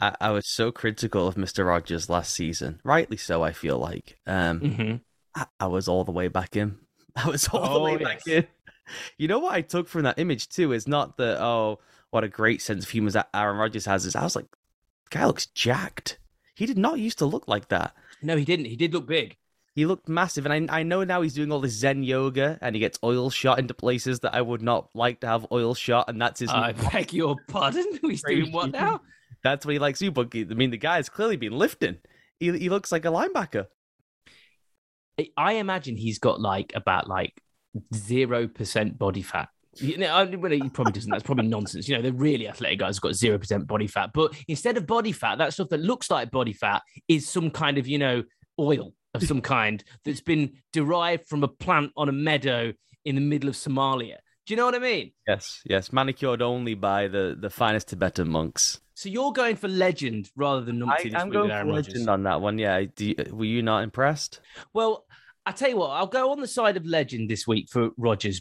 I, 0.00 0.14
I, 0.20 0.30
was 0.30 0.48
so 0.48 0.70
critical 0.70 1.26
of 1.26 1.34
Mr. 1.34 1.66
Rodgers 1.66 2.08
last 2.08 2.32
season, 2.32 2.80
rightly 2.84 3.16
so. 3.16 3.42
I 3.42 3.50
feel 3.50 3.78
like 3.78 4.16
um, 4.28 4.60
mm-hmm. 4.60 4.96
I, 5.34 5.46
I, 5.58 5.66
was 5.66 5.88
all 5.88 6.04
the 6.04 6.12
way 6.12 6.28
back 6.28 6.54
in. 6.54 6.78
I 7.16 7.28
was 7.28 7.48
all 7.48 7.64
oh, 7.64 7.74
the 7.74 7.80
way 7.80 7.92
yes. 7.98 8.02
back 8.02 8.26
in. 8.28 8.46
You 9.18 9.26
know 9.26 9.40
what 9.40 9.52
I 9.54 9.62
took 9.62 9.88
from 9.88 10.04
that 10.04 10.20
image 10.20 10.48
too 10.48 10.72
is 10.72 10.86
not 10.86 11.16
that 11.16 11.42
oh 11.42 11.80
what 12.10 12.22
a 12.22 12.28
great 12.28 12.62
sense 12.62 12.84
of 12.84 12.90
humor 12.90 13.10
that 13.10 13.28
Aaron 13.34 13.56
Rodgers 13.56 13.86
has. 13.86 14.06
Is 14.06 14.14
I 14.14 14.22
was 14.22 14.36
like, 14.36 14.46
guy 15.10 15.26
looks 15.26 15.46
jacked. 15.46 16.20
he 16.54 16.64
did 16.66 16.78
not 16.78 17.00
used 17.00 17.18
to 17.18 17.26
look 17.26 17.48
like 17.48 17.68
that. 17.70 17.92
No, 18.22 18.36
he 18.36 18.44
didn't. 18.44 18.66
He 18.66 18.76
did 18.76 18.94
look 18.94 19.08
big. 19.08 19.36
He 19.76 19.84
looked 19.84 20.08
massive, 20.08 20.46
and 20.46 20.70
I, 20.70 20.78
I 20.78 20.82
know 20.84 21.04
now 21.04 21.20
he's 21.20 21.34
doing 21.34 21.52
all 21.52 21.60
this 21.60 21.74
Zen 21.74 22.02
yoga, 22.02 22.58
and 22.62 22.74
he 22.74 22.80
gets 22.80 22.98
oil 23.04 23.28
shot 23.28 23.58
into 23.58 23.74
places 23.74 24.20
that 24.20 24.34
I 24.34 24.40
would 24.40 24.62
not 24.62 24.88
like 24.94 25.20
to 25.20 25.26
have 25.26 25.46
oil 25.52 25.74
shot, 25.74 26.08
and 26.08 26.20
that's 26.20 26.40
his. 26.40 26.48
I 26.48 26.72
beg 26.72 27.12
your 27.12 27.36
pardon. 27.46 27.84
He's 28.00 28.22
doing 28.22 28.52
what 28.52 28.70
now? 28.70 29.02
That's 29.44 29.64
what 29.66 29.74
he 29.74 29.78
likes 29.78 30.00
to 30.00 30.06
do. 30.06 30.10
But 30.10 30.30
I 30.34 30.54
mean, 30.54 30.70
the 30.70 30.78
guy's 30.78 31.08
clearly 31.08 31.36
been 31.36 31.52
lifting. 31.52 31.98
He 32.40 32.58
he 32.58 32.68
looks 32.68 32.90
like 32.90 33.04
a 33.04 33.08
linebacker. 33.08 33.66
I 35.36 35.52
imagine 35.52 35.94
he's 35.96 36.18
got 36.18 36.40
like 36.40 36.72
about 36.74 37.06
like 37.06 37.40
zero 37.94 38.48
percent 38.48 38.98
body 38.98 39.22
fat. 39.22 39.50
You 39.74 39.98
know, 39.98 40.12
I 40.12 40.24
mean, 40.24 40.40
well, 40.40 40.50
he 40.50 40.68
probably 40.70 40.94
doesn't. 40.94 41.10
That's 41.10 41.22
probably 41.22 41.46
nonsense. 41.46 41.86
You 41.86 41.96
know, 41.96 42.02
the 42.02 42.12
really 42.12 42.48
athletic 42.48 42.78
guys 42.78 42.98
got 42.98 43.14
zero 43.14 43.38
percent 43.38 43.66
body 43.66 43.86
fat, 43.86 44.10
but 44.14 44.34
instead 44.48 44.78
of 44.78 44.86
body 44.86 45.12
fat, 45.12 45.36
that 45.36 45.52
stuff 45.52 45.68
that 45.68 45.80
looks 45.80 46.10
like 46.10 46.30
body 46.30 46.54
fat 46.54 46.82
is 47.08 47.28
some 47.28 47.50
kind 47.50 47.78
of 47.78 47.86
you 47.86 47.98
know 47.98 48.24
oil 48.58 48.94
of 49.16 49.28
some 49.28 49.40
kind 49.40 49.82
that's 50.04 50.20
been 50.20 50.52
derived 50.72 51.26
from 51.26 51.42
a 51.42 51.48
plant 51.48 51.92
on 51.96 52.08
a 52.08 52.12
meadow 52.12 52.72
in 53.04 53.14
the 53.14 53.20
middle 53.20 53.48
of 53.48 53.54
Somalia. 53.56 54.16
Do 54.46 54.52
you 54.54 54.56
know 54.56 54.66
what 54.66 54.74
I 54.76 54.78
mean? 54.78 55.10
Yes, 55.26 55.60
yes, 55.68 55.92
manicured 55.92 56.40
only 56.42 56.74
by 56.74 57.08
the 57.08 57.36
the 57.38 57.50
finest 57.50 57.88
Tibetan 57.88 58.28
monks. 58.28 58.80
So 58.94 59.08
you're 59.08 59.32
going 59.32 59.56
for 59.56 59.68
legend 59.68 60.30
rather 60.36 60.62
than 60.62 60.78
numpty 60.78 61.14
I, 61.14 61.24
week 61.24 61.32
going 61.32 61.48
for 61.50 61.54
Aaron 61.54 61.68
Rodgers. 61.68 61.88
legend 61.88 62.08
on 62.10 62.22
that 62.22 62.40
one. 62.40 62.56
Yeah, 62.58 62.82
Do 62.94 63.06
you- 63.06 63.16
were 63.32 63.44
you 63.44 63.62
not 63.62 63.82
impressed? 63.82 64.40
Well, 64.72 65.04
I 65.44 65.52
tell 65.52 65.68
you 65.68 65.76
what, 65.76 65.90
I'll 65.90 66.06
go 66.06 66.30
on 66.32 66.40
the 66.40 66.46
side 66.48 66.76
of 66.76 66.86
legend 66.86 67.28
this 67.28 67.46
week 67.46 67.68
for 67.70 67.90
Rodgers. 67.98 68.40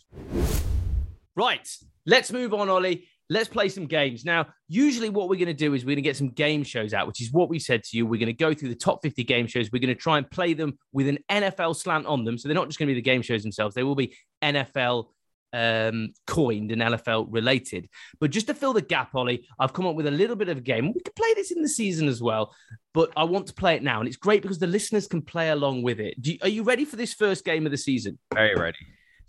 Right, 1.35 1.67
let's 2.05 2.31
move 2.31 2.53
on, 2.53 2.69
Ollie. 2.69 3.07
Let's 3.29 3.49
play 3.49 3.69
some 3.69 3.87
games. 3.87 4.23
Now, 4.23 4.47
usually 4.67 5.09
what 5.09 5.29
we're 5.29 5.35
going 5.35 5.47
to 5.47 5.53
do 5.53 5.73
is 5.73 5.83
we're 5.83 5.95
going 5.95 5.97
to 5.97 6.01
get 6.03 6.17
some 6.17 6.29
game 6.29 6.63
shows 6.63 6.93
out, 6.93 7.07
which 7.07 7.21
is 7.21 7.31
what 7.31 7.49
we 7.49 7.59
said 7.59 7.83
to 7.83 7.97
you. 7.97 8.05
We're 8.05 8.19
going 8.19 8.27
to 8.27 8.33
go 8.33 8.53
through 8.53 8.69
the 8.69 8.75
top 8.75 9.01
50 9.01 9.23
game 9.23 9.47
shows. 9.47 9.71
We're 9.71 9.79
going 9.79 9.95
to 9.95 9.99
try 9.99 10.17
and 10.17 10.29
play 10.29 10.53
them 10.53 10.77
with 10.91 11.07
an 11.07 11.19
NFL 11.29 11.75
slant 11.75 12.05
on 12.05 12.23
them. 12.23 12.37
So 12.37 12.47
they're 12.47 12.55
not 12.55 12.67
just 12.67 12.77
going 12.77 12.87
to 12.87 12.93
be 12.93 12.99
the 12.99 13.01
game 13.01 13.21
shows 13.21 13.41
themselves, 13.41 13.75
they 13.75 13.83
will 13.83 13.95
be 13.95 14.15
NFL 14.43 15.07
um, 15.55 16.13
coined 16.27 16.71
and 16.71 16.81
NFL 16.81 17.27
related. 17.29 17.87
But 18.19 18.31
just 18.31 18.47
to 18.47 18.53
fill 18.53 18.73
the 18.73 18.81
gap, 18.81 19.15
Ollie, 19.15 19.47
I've 19.57 19.73
come 19.73 19.87
up 19.87 19.95
with 19.95 20.05
a 20.05 20.11
little 20.11 20.35
bit 20.35 20.49
of 20.49 20.57
a 20.57 20.61
game. 20.61 20.87
We 20.93 20.99
could 20.99 21.15
play 21.15 21.33
this 21.33 21.51
in 21.51 21.61
the 21.61 21.69
season 21.69 22.07
as 22.07 22.21
well, 22.21 22.53
but 22.93 23.11
I 23.15 23.23
want 23.23 23.47
to 23.47 23.53
play 23.53 23.75
it 23.75 23.83
now. 23.83 23.99
And 23.99 24.07
it's 24.07 24.17
great 24.17 24.41
because 24.41 24.59
the 24.59 24.67
listeners 24.67 25.07
can 25.07 25.21
play 25.21 25.49
along 25.49 25.83
with 25.83 25.99
it. 25.99 26.15
You, 26.21 26.37
are 26.41 26.49
you 26.49 26.63
ready 26.63 26.83
for 26.83 26.97
this 26.97 27.13
first 27.13 27.45
game 27.45 27.65
of 27.65 27.71
the 27.71 27.77
season? 27.77 28.19
Very 28.33 28.55
ready. 28.55 28.77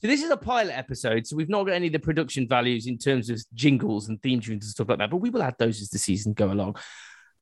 So 0.02 0.08
this 0.08 0.22
is 0.22 0.30
a 0.30 0.36
pilot 0.36 0.76
episode, 0.76 1.26
so 1.26 1.36
we've 1.36 1.48
not 1.48 1.64
got 1.64 1.72
any 1.72 1.86
of 1.86 1.92
the 1.94 1.98
production 1.98 2.46
values 2.46 2.86
in 2.86 2.98
terms 2.98 3.30
of 3.30 3.42
jingles 3.54 4.08
and 4.08 4.20
theme 4.20 4.40
tunes 4.40 4.66
and 4.66 4.70
stuff 4.70 4.90
like 4.90 4.98
that, 4.98 5.10
but 5.10 5.16
we 5.16 5.30
will 5.30 5.42
add 5.42 5.54
those 5.58 5.80
as 5.80 5.88
the 5.88 5.98
season 5.98 6.34
go 6.34 6.52
along. 6.52 6.76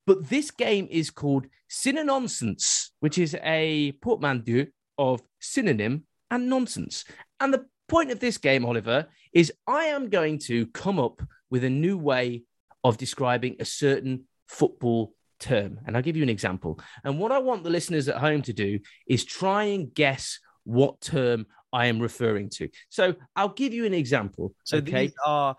But 0.07 0.29
this 0.29 0.53
game 0.53 0.87
is 0.89 1.11
called 1.11 1.47
Synononsense, 1.69 2.91
which 3.01 3.19
is 3.19 3.37
a 3.43 3.93
portmanteau 4.03 4.67
of 4.99 5.21
synonym 5.41 6.05
and 6.31 6.49
nonsense. 6.49 7.05
And 7.41 7.53
the 7.53 7.67
point 7.89 8.13
of 8.13 8.21
this 8.21 8.39
game, 8.39 8.65
Oliver, 8.65 9.09
is 9.33 9.53
I 9.67 9.87
am 9.87 10.09
going 10.09 10.39
to 10.41 10.67
come 10.69 11.01
up 11.01 11.23
with 11.51 11.65
a 11.65 11.71
new 11.71 11.99
way 11.99 12.45
of 12.85 12.99
describing 12.99 13.57
a 13.59 13.65
certain 13.65 14.25
football 14.47 15.15
term. 15.41 15.81
And 15.87 15.97
I'll 15.97 16.03
give 16.03 16.17
you 16.17 16.23
an 16.23 16.29
example. 16.29 16.79
And 17.03 17.19
what 17.19 17.33
I 17.33 17.39
want 17.39 17.65
the 17.65 17.71
listeners 17.71 18.09
at 18.09 18.19
home 18.19 18.43
to 18.43 18.53
do 18.53 18.79
is 19.09 19.25
try 19.25 19.65
and 19.65 19.93
guess 19.93 20.39
what 20.65 21.01
term 21.01 21.47
I 21.75 21.87
am 21.87 21.99
referring 22.01 22.49
to. 22.51 22.69
So 22.89 23.15
I'll 23.35 23.49
give 23.63 23.75
you 23.75 23.85
an 23.85 23.95
example. 23.95 24.55
So 24.63 24.79
okay. 24.79 25.07
these 25.07 25.15
are 25.27 25.57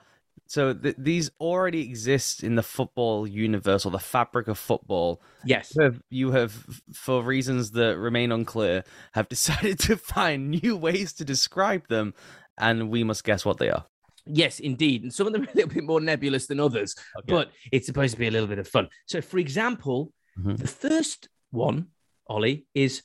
so 0.48 0.74
th- 0.74 0.96
these 0.98 1.30
already 1.40 1.82
exist 1.82 2.44
in 2.44 2.56
the 2.56 2.64
football 2.64 3.28
universe 3.28 3.86
or 3.86 3.92
the 3.92 4.00
fabric 4.00 4.48
of 4.48 4.58
football. 4.58 5.22
yes. 5.44 5.74
You 5.76 5.84
have, 5.84 6.02
you 6.10 6.32
have, 6.32 6.52
for 6.94 7.24
reasons 7.24 7.72
that 7.72 7.98
remain 7.98 8.32
unclear, 8.32 8.84
have 9.14 9.28
decided 9.36 9.80
to 9.80 9.98
find 9.98 10.52
new 10.52 10.78
ways 10.78 11.14
to 11.14 11.26
describe 11.26 11.88
them, 11.88 12.14
and 12.60 12.90
we 12.90 13.04
must 13.04 13.24
guess 13.24 13.44
what 13.44 13.58
they 13.58 13.70
are. 13.70 13.86
Yes, 14.28 14.60
indeed. 14.60 15.04
And 15.04 15.14
some 15.14 15.28
of 15.28 15.34
them 15.34 15.44
are 15.44 15.52
a 15.52 15.56
little 15.56 15.70
bit 15.72 15.84
more 15.84 16.00
nebulous 16.02 16.46
than 16.48 16.60
others, 16.60 16.96
but 17.28 17.52
it's 17.72 17.86
supposed 17.88 18.14
to 18.14 18.20
be 18.20 18.28
a 18.28 18.32
little 18.32 18.48
bit 18.48 18.60
of 18.60 18.68
fun. 18.68 18.88
So, 19.08 19.22
for 19.22 19.40
example, 19.40 20.14
Mhm. 20.40 20.58
the 20.58 20.68
first 20.68 21.28
one, 21.52 21.88
Ollie, 22.28 22.66
is 22.74 23.02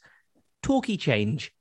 talkie 0.63 0.97
change. 0.99 1.53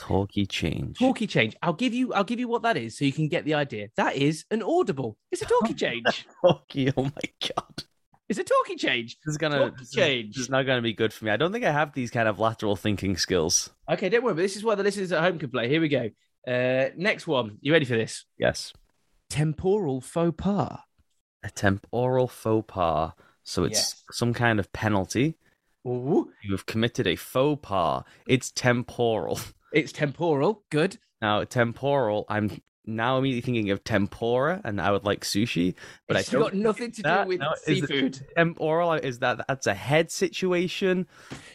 Talkie 0.00 0.46
change. 0.46 0.98
Talkie 0.98 1.26
change. 1.26 1.54
I'll 1.62 1.72
give 1.72 1.94
you. 1.94 2.12
I'll 2.14 2.24
give 2.24 2.40
you 2.40 2.48
what 2.48 2.62
that 2.62 2.76
is, 2.76 2.96
so 2.98 3.04
you 3.04 3.12
can 3.12 3.28
get 3.28 3.44
the 3.44 3.54
idea. 3.54 3.88
That 3.96 4.16
is 4.16 4.44
an 4.50 4.62
audible. 4.62 5.16
It's 5.30 5.42
a 5.42 5.46
talkie 5.46 5.74
change. 5.84 6.26
Talkie. 6.44 6.92
Oh 6.96 7.04
my 7.04 7.10
god. 7.56 7.84
It's 8.28 8.38
a 8.38 8.44
talkie 8.44 8.76
change. 8.76 9.16
This 9.24 9.32
is 9.32 9.38
gonna 9.38 9.58
Talkie 9.58 9.76
this 9.78 9.90
change. 9.90 10.38
It's 10.38 10.48
not 10.48 10.62
gonna 10.64 10.82
be 10.82 10.92
good 10.92 11.12
for 11.12 11.24
me. 11.24 11.30
I 11.32 11.36
don't 11.36 11.52
think 11.52 11.64
I 11.64 11.72
have 11.72 11.92
these 11.92 12.10
kind 12.10 12.28
of 12.28 12.38
lateral 12.38 12.76
thinking 12.76 13.16
skills. 13.16 13.70
Okay, 13.90 14.08
don't 14.08 14.22
worry. 14.24 14.34
But 14.34 14.42
this 14.42 14.56
is 14.56 14.62
why 14.64 14.74
the 14.76 14.82
listeners 14.84 15.10
at 15.12 15.22
home 15.22 15.38
can 15.38 15.50
play. 15.50 15.68
Here 15.68 15.80
we 15.80 15.88
go. 15.88 16.10
Uh, 16.46 16.90
next 16.96 17.26
one. 17.26 17.58
You 17.60 17.72
ready 17.72 17.84
for 17.84 17.96
this? 17.96 18.24
Yes. 18.38 18.72
Temporal 19.28 20.00
faux 20.00 20.34
pas. 20.36 20.80
A 21.42 21.50
temporal 21.50 22.28
faux 22.28 22.64
pas. 22.72 23.12
So 23.42 23.64
it's 23.64 23.78
Yes. 23.78 24.02
some 24.12 24.32
kind 24.32 24.58
of 24.60 24.72
penalty. 24.72 25.36
Ooh, 25.86 26.30
You 26.44 26.52
have 26.52 26.66
committed 26.66 27.06
a 27.06 27.16
faux 27.16 27.58
pas. 27.66 28.04
It's 28.28 28.50
temporal. 28.52 29.40
it's 29.72 29.92
temporal. 29.92 30.64
Good. 30.70 30.98
Now, 31.22 31.44
temporal, 31.44 32.24
I'm 32.28 32.60
now 32.86 33.18
immediately 33.18 33.42
thinking 33.42 33.70
of 33.70 33.84
tempura, 33.84 34.60
and 34.64 34.80
I 34.80 34.90
would 34.90 35.04
like 35.04 35.20
sushi, 35.20 35.74
but 36.08 36.16
it's 36.16 36.32
I 36.34 36.38
got 36.38 36.54
nothing 36.54 36.90
to 36.92 36.96
do 36.96 37.02
that- 37.02 37.28
with 37.28 37.40
no, 37.40 37.52
is 37.66 37.82
it- 37.82 37.86
seafood. 37.88 38.20
Temporal 38.36 38.94
is 38.94 39.18
that 39.20 39.44
that's 39.46 39.66
a 39.66 39.74
head 39.74 40.10
situation. 40.10 41.06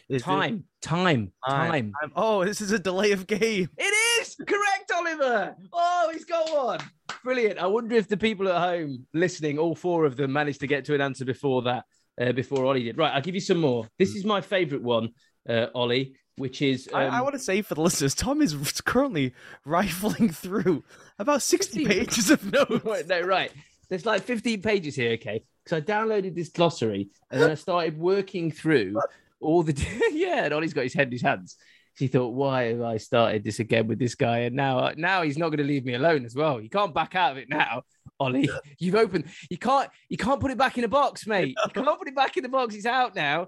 Is 0.08 0.22
it- 0.22 0.24
Time, 0.24 0.64
time, 0.80 1.32
Time. 1.46 1.92
time. 2.00 2.12
Oh, 2.14 2.44
this 2.44 2.60
is 2.60 2.70
a 2.70 2.78
delay 2.78 3.10
of 3.12 3.26
game. 3.26 3.68
It 3.76 3.82
is 4.22 4.36
correct, 4.46 4.92
Oliver. 4.94 5.56
Oh, 5.72 6.10
he's 6.12 6.24
got 6.24 6.48
one. 6.54 6.80
Brilliant. 7.24 7.58
I 7.58 7.66
wonder 7.66 7.96
if 7.96 8.06
the 8.08 8.16
people 8.16 8.48
at 8.48 8.56
home 8.60 9.06
listening, 9.12 9.58
all 9.58 9.74
four 9.74 10.04
of 10.04 10.16
them, 10.16 10.32
managed 10.32 10.60
to 10.60 10.66
get 10.68 10.84
to 10.86 10.94
an 10.94 11.00
answer 11.00 11.24
before 11.24 11.62
that, 11.62 11.84
uh, 12.20 12.32
before 12.32 12.64
Ollie 12.64 12.84
did. 12.84 12.96
Right, 12.96 13.12
I'll 13.12 13.20
give 13.20 13.34
you 13.34 13.40
some 13.40 13.58
more. 13.58 13.88
This 13.98 14.14
is 14.14 14.24
my 14.24 14.40
favorite 14.40 14.82
one, 14.82 15.10
uh, 15.48 15.66
Ollie, 15.74 16.14
which 16.36 16.62
is. 16.62 16.88
Um, 16.92 17.00
I, 17.00 17.18
I 17.18 17.20
want 17.20 17.34
to 17.34 17.38
say 17.38 17.62
for 17.62 17.74
the 17.74 17.80
listeners, 17.80 18.14
Tom 18.14 18.40
is 18.40 18.54
currently 18.84 19.34
rifling 19.64 20.30
through 20.30 20.84
about 21.18 21.42
60 21.42 21.84
pages 21.84 22.30
of 22.30 22.44
notes. 22.52 23.08
No, 23.08 23.20
right. 23.22 23.52
There's 23.88 24.06
like 24.06 24.22
15 24.22 24.62
pages 24.62 24.96
here, 24.96 25.12
okay? 25.12 25.44
Because 25.64 25.78
I 25.78 25.80
downloaded 25.80 26.34
this 26.34 26.48
glossary 26.48 27.10
and 27.30 27.40
then 27.40 27.50
I 27.50 27.54
started 27.54 27.98
working 27.98 28.50
through 28.50 29.00
all 29.40 29.62
the. 29.62 29.74
yeah, 30.12 30.44
and 30.44 30.54
Ollie's 30.54 30.74
got 30.74 30.84
his 30.84 30.94
head 30.94 31.08
in 31.08 31.12
his 31.12 31.22
hands. 31.22 31.56
He 31.96 32.08
thought, 32.08 32.34
why 32.34 32.64
have 32.64 32.82
I 32.82 32.98
started 32.98 33.42
this 33.42 33.58
again 33.58 33.86
with 33.86 33.98
this 33.98 34.14
guy? 34.14 34.40
And 34.40 34.54
now, 34.54 34.92
now 34.96 35.22
he's 35.22 35.38
not 35.38 35.48
going 35.48 35.58
to 35.58 35.64
leave 35.64 35.86
me 35.86 35.94
alone 35.94 36.26
as 36.26 36.34
well. 36.34 36.60
You 36.60 36.68
can't 36.68 36.92
back 36.92 37.14
out 37.14 37.32
of 37.32 37.38
it 37.38 37.48
now, 37.48 37.84
Ollie. 38.20 38.50
You've 38.78 38.96
opened. 38.96 39.24
You 39.48 39.56
can't. 39.56 39.88
You 40.10 40.18
can't 40.18 40.38
put 40.38 40.50
it 40.50 40.58
back 40.58 40.76
in 40.76 40.84
a 40.84 40.88
box, 40.88 41.26
mate. 41.26 41.56
You 41.64 41.72
can't 41.72 41.98
put 41.98 42.08
it 42.08 42.14
back 42.14 42.36
in 42.36 42.42
the 42.42 42.50
box. 42.50 42.74
It's 42.74 42.84
out 42.84 43.14
now. 43.14 43.46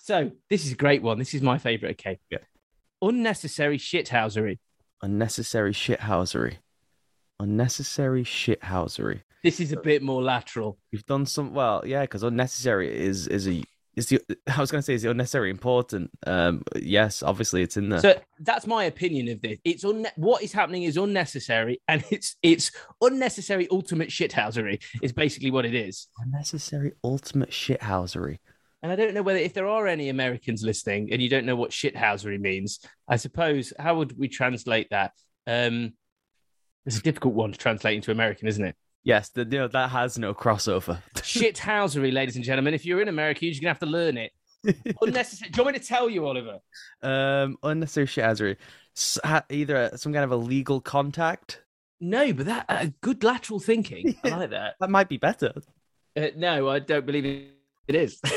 So 0.00 0.30
this 0.50 0.64
is 0.66 0.72
a 0.72 0.76
great 0.76 1.02
one. 1.02 1.18
This 1.18 1.34
is 1.34 1.42
my 1.42 1.58
favorite. 1.58 1.92
Okay. 1.92 2.18
Yeah. 2.30 2.38
Unnecessary 3.02 3.78
shithousery. 3.78 4.58
Unnecessary 5.02 5.72
shithousery. 5.72 6.56
Unnecessary 7.38 8.24
shithousery. 8.24 9.22
This 9.42 9.60
is 9.60 9.72
a 9.72 9.76
bit 9.76 10.02
more 10.02 10.22
lateral. 10.22 10.78
You've 10.90 11.06
done 11.06 11.26
some 11.26 11.52
well, 11.54 11.82
yeah, 11.86 12.02
because 12.02 12.22
unnecessary 12.22 12.92
is 12.96 13.28
is 13.28 13.46
a 13.46 13.62
is 13.94 14.06
the 14.08 14.20
I 14.46 14.60
was 14.60 14.70
going 14.70 14.80
to 14.80 14.82
say 14.84 14.94
is 14.94 15.02
the 15.02 15.10
unnecessary 15.10 15.50
important. 15.50 16.10
Um, 16.26 16.62
yes, 16.74 17.22
obviously 17.22 17.62
it's 17.62 17.76
in 17.76 17.88
there. 17.88 18.00
So 18.00 18.20
that's 18.40 18.66
my 18.66 18.84
opinion 18.84 19.28
of 19.28 19.40
this. 19.42 19.58
It's 19.64 19.84
un- 19.84 20.06
what 20.16 20.42
is 20.42 20.52
happening 20.52 20.82
is 20.84 20.96
unnecessary, 20.96 21.80
and 21.88 22.04
it's 22.10 22.36
it's 22.42 22.72
unnecessary 23.00 23.68
ultimate 23.70 24.08
shithousery 24.08 24.82
is 25.02 25.12
basically 25.12 25.50
what 25.50 25.64
it 25.64 25.74
is. 25.74 26.08
unnecessary 26.18 26.92
ultimate 27.04 27.50
shithousery. 27.50 28.38
And 28.82 28.92
I 28.92 28.96
don't 28.96 29.14
know 29.14 29.22
whether 29.22 29.38
if 29.38 29.54
there 29.54 29.66
are 29.68 29.86
any 29.86 30.08
Americans 30.10 30.62
listening 30.62 31.12
and 31.12 31.20
you 31.20 31.28
don't 31.28 31.46
know 31.46 31.56
what 31.56 31.70
shithousery 31.70 32.38
means, 32.38 32.80
I 33.08 33.16
suppose 33.16 33.72
how 33.78 33.96
would 33.96 34.18
we 34.18 34.28
translate 34.28 34.88
that? 34.90 35.12
Um, 35.46 35.94
it's 36.84 36.98
a 36.98 37.02
difficult 37.02 37.34
one 37.34 37.52
to 37.52 37.58
translate 37.58 37.96
into 37.96 38.12
American, 38.12 38.46
isn't 38.48 38.64
it? 38.64 38.76
Yes, 39.02 39.30
the, 39.30 39.42
you 39.42 39.58
know, 39.58 39.68
that 39.68 39.90
has 39.90 40.18
no 40.18 40.34
crossover. 40.34 41.00
shithousery, 41.16 42.12
ladies 42.12 42.36
and 42.36 42.44
gentlemen. 42.44 42.74
If 42.74 42.84
you're 42.84 43.00
in 43.00 43.08
America, 43.08 43.44
you're 43.44 43.52
just 43.52 43.62
gonna 43.62 43.70
have 43.70 43.78
to 43.80 43.86
learn 43.86 44.16
it. 44.18 44.32
Unnecessary. 45.02 45.50
Do 45.50 45.58
you 45.58 45.64
want 45.64 45.74
me 45.74 45.80
to 45.80 45.86
tell 45.86 46.10
you, 46.10 46.26
Oliver? 46.26 46.58
um, 47.02 47.56
unnecessary 47.62 48.06
shithousery. 48.06 48.56
S- 48.96 49.18
either 49.50 49.90
some 49.96 50.12
kind 50.12 50.24
of 50.24 50.32
illegal 50.32 50.80
contact. 50.80 51.62
No, 52.00 52.32
but 52.32 52.46
that 52.46 52.66
uh, 52.68 52.86
good 53.00 53.22
lateral 53.24 53.60
thinking. 53.60 54.16
I 54.24 54.28
like 54.36 54.50
that. 54.50 54.74
That 54.80 54.90
might 54.90 55.08
be 55.08 55.16
better. 55.18 55.52
Uh, 56.16 56.28
no, 56.36 56.68
I 56.68 56.78
don't 56.80 57.06
believe 57.06 57.24
it 57.88 57.94
is. 57.94 58.20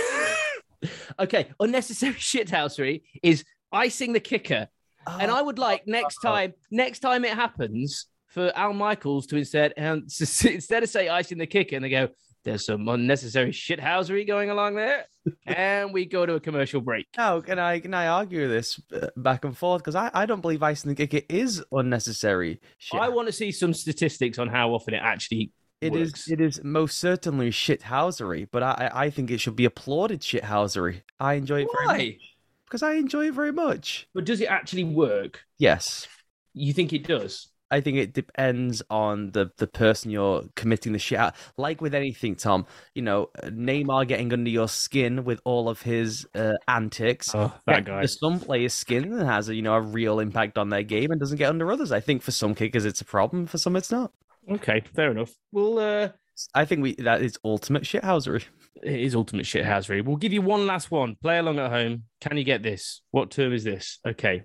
okay, 1.19 1.47
unnecessary 1.59 2.13
shithousery 2.15 3.03
is 3.23 3.43
icing 3.71 4.13
the 4.13 4.19
kicker, 4.19 4.67
and 5.07 5.31
I 5.31 5.41
would 5.41 5.59
like 5.59 5.87
next 5.87 6.17
time, 6.17 6.53
next 6.71 6.99
time 6.99 7.25
it 7.25 7.33
happens, 7.33 8.07
for 8.29 8.51
Al 8.55 8.73
Michaels 8.73 9.27
to 9.27 9.37
instead 9.37 9.73
um, 9.77 10.05
instead 10.19 10.83
of 10.83 10.89
say 10.89 11.09
icing 11.09 11.37
the 11.37 11.47
kicker, 11.47 11.75
and 11.75 11.83
they 11.83 11.89
go, 11.89 12.09
There's 12.43 12.65
some 12.65 12.87
unnecessary 12.87 13.51
shithousery 13.51 14.25
going 14.25 14.49
along 14.49 14.75
there. 14.75 15.05
and 15.45 15.93
we 15.93 16.05
go 16.05 16.25
to 16.25 16.35
a 16.35 16.39
commercial 16.39 16.81
break. 16.81 17.07
Now, 17.17 17.41
can 17.41 17.59
I 17.59 17.79
can 17.79 17.93
I 17.93 18.07
argue 18.07 18.47
this 18.47 18.79
uh, 18.93 19.07
back 19.17 19.45
and 19.45 19.57
forth? 19.57 19.81
Because 19.81 19.95
I, 19.95 20.11
I 20.13 20.25
don't 20.25 20.41
believe 20.41 20.63
icing 20.63 20.93
the 20.93 21.07
cake 21.07 21.25
is 21.29 21.63
unnecessary. 21.71 22.61
Shit. 22.77 23.01
I 23.01 23.09
want 23.09 23.27
to 23.27 23.31
see 23.33 23.51
some 23.51 23.73
statistics 23.73 24.39
on 24.39 24.47
how 24.47 24.73
often 24.73 24.93
it 24.93 25.01
actually 25.03 25.51
It 25.81 25.95
is 25.95 26.09
works. 26.09 26.29
it 26.29 26.41
is 26.41 26.63
most 26.63 26.97
certainly 26.97 27.51
shithousery, 27.51 28.47
but 28.51 28.63
I 28.63 28.91
I 28.93 29.09
think 29.09 29.31
it 29.31 29.39
should 29.39 29.55
be 29.55 29.65
applauded 29.65 30.21
shithousery. 30.21 31.01
I 31.19 31.35
enjoy 31.35 31.61
it 31.61 31.69
very 31.73 31.85
much 31.85 31.97
Why? 31.97 32.17
because 32.65 32.83
I 32.83 32.93
enjoy 32.93 33.27
it 33.27 33.33
very 33.33 33.53
much. 33.53 34.07
But 34.13 34.25
does 34.25 34.41
it 34.41 34.47
actually 34.47 34.83
work? 34.83 35.41
Yes. 35.57 36.07
You 36.53 36.73
think 36.73 36.93
it 36.93 37.07
does? 37.07 37.47
I 37.71 37.81
think 37.81 37.97
it 37.97 38.13
depends 38.13 38.81
on 38.89 39.31
the, 39.31 39.51
the 39.57 39.67
person 39.67 40.09
you're 40.09 40.43
committing 40.55 40.91
the 40.91 40.99
shit 40.99 41.19
out. 41.19 41.35
Like 41.55 41.81
with 41.81 41.93
anything, 41.93 42.35
Tom, 42.35 42.65
you 42.95 43.03
know, 43.03 43.29
Neymar 43.43 44.07
getting 44.07 44.33
under 44.33 44.49
your 44.49 44.67
skin 44.67 45.23
with 45.23 45.39
all 45.45 45.69
of 45.69 45.81
his 45.83 46.27
uh, 46.33 46.53
antics. 46.67 47.33
Oh, 47.35 47.53
that 47.67 47.85
guy. 47.85 47.97
There's 47.97 48.19
some 48.19 48.39
players' 48.39 48.73
skin 48.73 49.15
that 49.17 49.25
has 49.25 49.49
a 49.49 49.55
you 49.55 49.61
know 49.61 49.75
a 49.75 49.81
real 49.81 50.19
impact 50.19 50.57
on 50.57 50.69
their 50.69 50.83
game 50.83 51.11
and 51.11 51.19
doesn't 51.19 51.37
get 51.37 51.49
under 51.49 51.71
others. 51.71 51.91
I 51.91 51.99
think 51.99 52.23
for 52.23 52.31
some 52.31 52.55
kickers 52.55 52.85
it's 52.85 53.01
a 53.01 53.05
problem, 53.05 53.45
for 53.45 53.59
some 53.59 53.75
it's 53.75 53.91
not. 53.91 54.11
Okay, 54.49 54.82
fair 54.95 55.12
enough. 55.12 55.34
Well, 55.52 55.80
uh, 55.80 56.10
I 56.54 56.65
think 56.65 56.82
we 56.82 56.95
that 56.95 57.21
is 57.21 57.38
ultimate 57.43 57.84
shithousery. 57.84 58.45
it 58.82 58.99
is 58.99 59.15
ultimate 59.15 59.45
shithousery. 59.45 60.04
We'll 60.04 60.17
give 60.17 60.34
you 60.34 60.41
one 60.41 60.65
last 60.65 60.91
one. 60.91 61.15
Play 61.21 61.39
along 61.39 61.60
at 61.60 61.71
home. 61.71 62.04
Can 62.21 62.38
you 62.38 62.43
get 62.43 62.63
this? 62.63 63.02
What 63.12 63.32
term 63.32 63.54
is 63.54 63.63
this? 63.63 63.99
Okay. 64.08 64.43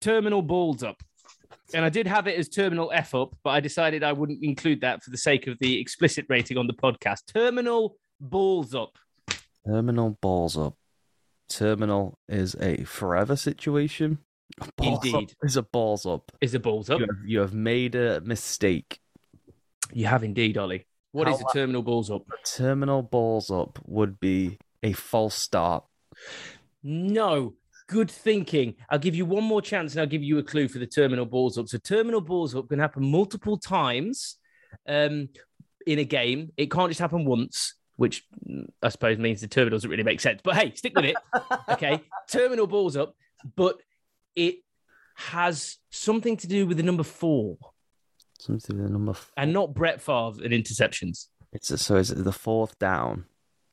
Terminal 0.00 0.42
balls 0.42 0.82
up. 0.82 1.02
And 1.74 1.84
I 1.84 1.90
did 1.90 2.06
have 2.06 2.26
it 2.26 2.38
as 2.38 2.48
terminal 2.48 2.90
F 2.94 3.14
up, 3.14 3.36
but 3.44 3.50
I 3.50 3.60
decided 3.60 4.02
I 4.02 4.12
wouldn't 4.12 4.42
include 4.42 4.80
that 4.80 5.02
for 5.02 5.10
the 5.10 5.18
sake 5.18 5.46
of 5.46 5.58
the 5.58 5.78
explicit 5.80 6.24
rating 6.28 6.56
on 6.56 6.66
the 6.66 6.72
podcast. 6.72 7.32
Terminal 7.32 7.96
balls 8.20 8.74
up. 8.74 8.96
Terminal 9.66 10.16
balls 10.22 10.56
up. 10.56 10.76
Terminal 11.48 12.18
is 12.28 12.56
a 12.60 12.84
forever 12.84 13.36
situation. 13.36 14.18
Balls 14.76 15.04
Indeed. 15.04 15.34
is 15.42 15.56
a 15.56 15.62
balls 15.62 16.06
up. 16.06 16.32
Is 16.40 16.54
a 16.54 16.60
balls 16.60 16.88
up? 16.90 17.00
You 17.00 17.06
have, 17.06 17.26
you 17.26 17.40
have 17.40 17.54
made 17.54 17.94
a 17.94 18.20
mistake. 18.22 18.98
You 19.92 20.06
have 20.06 20.24
indeed, 20.24 20.58
Ollie. 20.58 20.86
What 21.12 21.28
is 21.28 21.40
How- 21.40 21.46
a 21.48 21.52
terminal 21.52 21.82
balls 21.82 22.10
up? 22.10 22.22
Terminal 22.44 23.02
balls 23.02 23.50
up 23.50 23.78
would 23.86 24.20
be 24.20 24.58
a 24.82 24.92
false 24.92 25.34
start. 25.34 25.84
No. 26.82 27.54
Good 27.88 28.10
thinking. 28.10 28.74
I'll 28.90 28.98
give 28.98 29.14
you 29.14 29.24
one 29.24 29.44
more 29.44 29.62
chance 29.62 29.92
and 29.94 30.00
I'll 30.00 30.06
give 30.06 30.22
you 30.22 30.38
a 30.38 30.42
clue 30.42 30.68
for 30.68 30.78
the 30.78 30.86
terminal 30.86 31.24
balls 31.24 31.56
up. 31.56 31.68
So, 31.68 31.78
terminal 31.78 32.20
balls 32.20 32.54
up 32.54 32.68
can 32.68 32.78
happen 32.78 33.10
multiple 33.10 33.56
times 33.56 34.36
um, 34.86 35.30
in 35.86 35.98
a 35.98 36.04
game. 36.04 36.52
It 36.58 36.70
can't 36.70 36.90
just 36.90 37.00
happen 37.00 37.24
once, 37.24 37.74
which 37.96 38.24
mm, 38.46 38.66
I 38.82 38.90
suppose 38.90 39.16
means 39.16 39.40
the 39.40 39.48
terminal 39.48 39.76
doesn't 39.78 39.88
really 39.90 40.02
make 40.02 40.20
sense. 40.20 40.42
But 40.44 40.56
hey, 40.56 40.74
stick 40.74 40.94
with 40.94 41.06
it. 41.06 41.16
Okay. 41.70 42.02
terminal 42.30 42.66
balls 42.66 42.96
up, 42.96 43.14
but 43.56 43.76
it 44.36 44.56
has 45.14 45.78
something 45.90 46.36
to 46.38 46.46
do 46.46 46.66
with 46.66 46.76
the 46.76 46.82
number 46.82 47.02
four 47.02 47.56
Something 48.38 48.76
with 48.76 48.86
the 48.86 48.92
number. 48.92 49.10
F- 49.12 49.32
and 49.36 49.52
not 49.52 49.74
Brett 49.74 50.00
Favre 50.00 50.42
and 50.44 50.52
interceptions. 50.52 51.26
it's 51.52 51.70
a, 51.70 51.78
so 51.78 51.96
is 51.96 52.10
it 52.10 52.22
the 52.24 52.32
fourth 52.32 52.78
down 52.78 53.24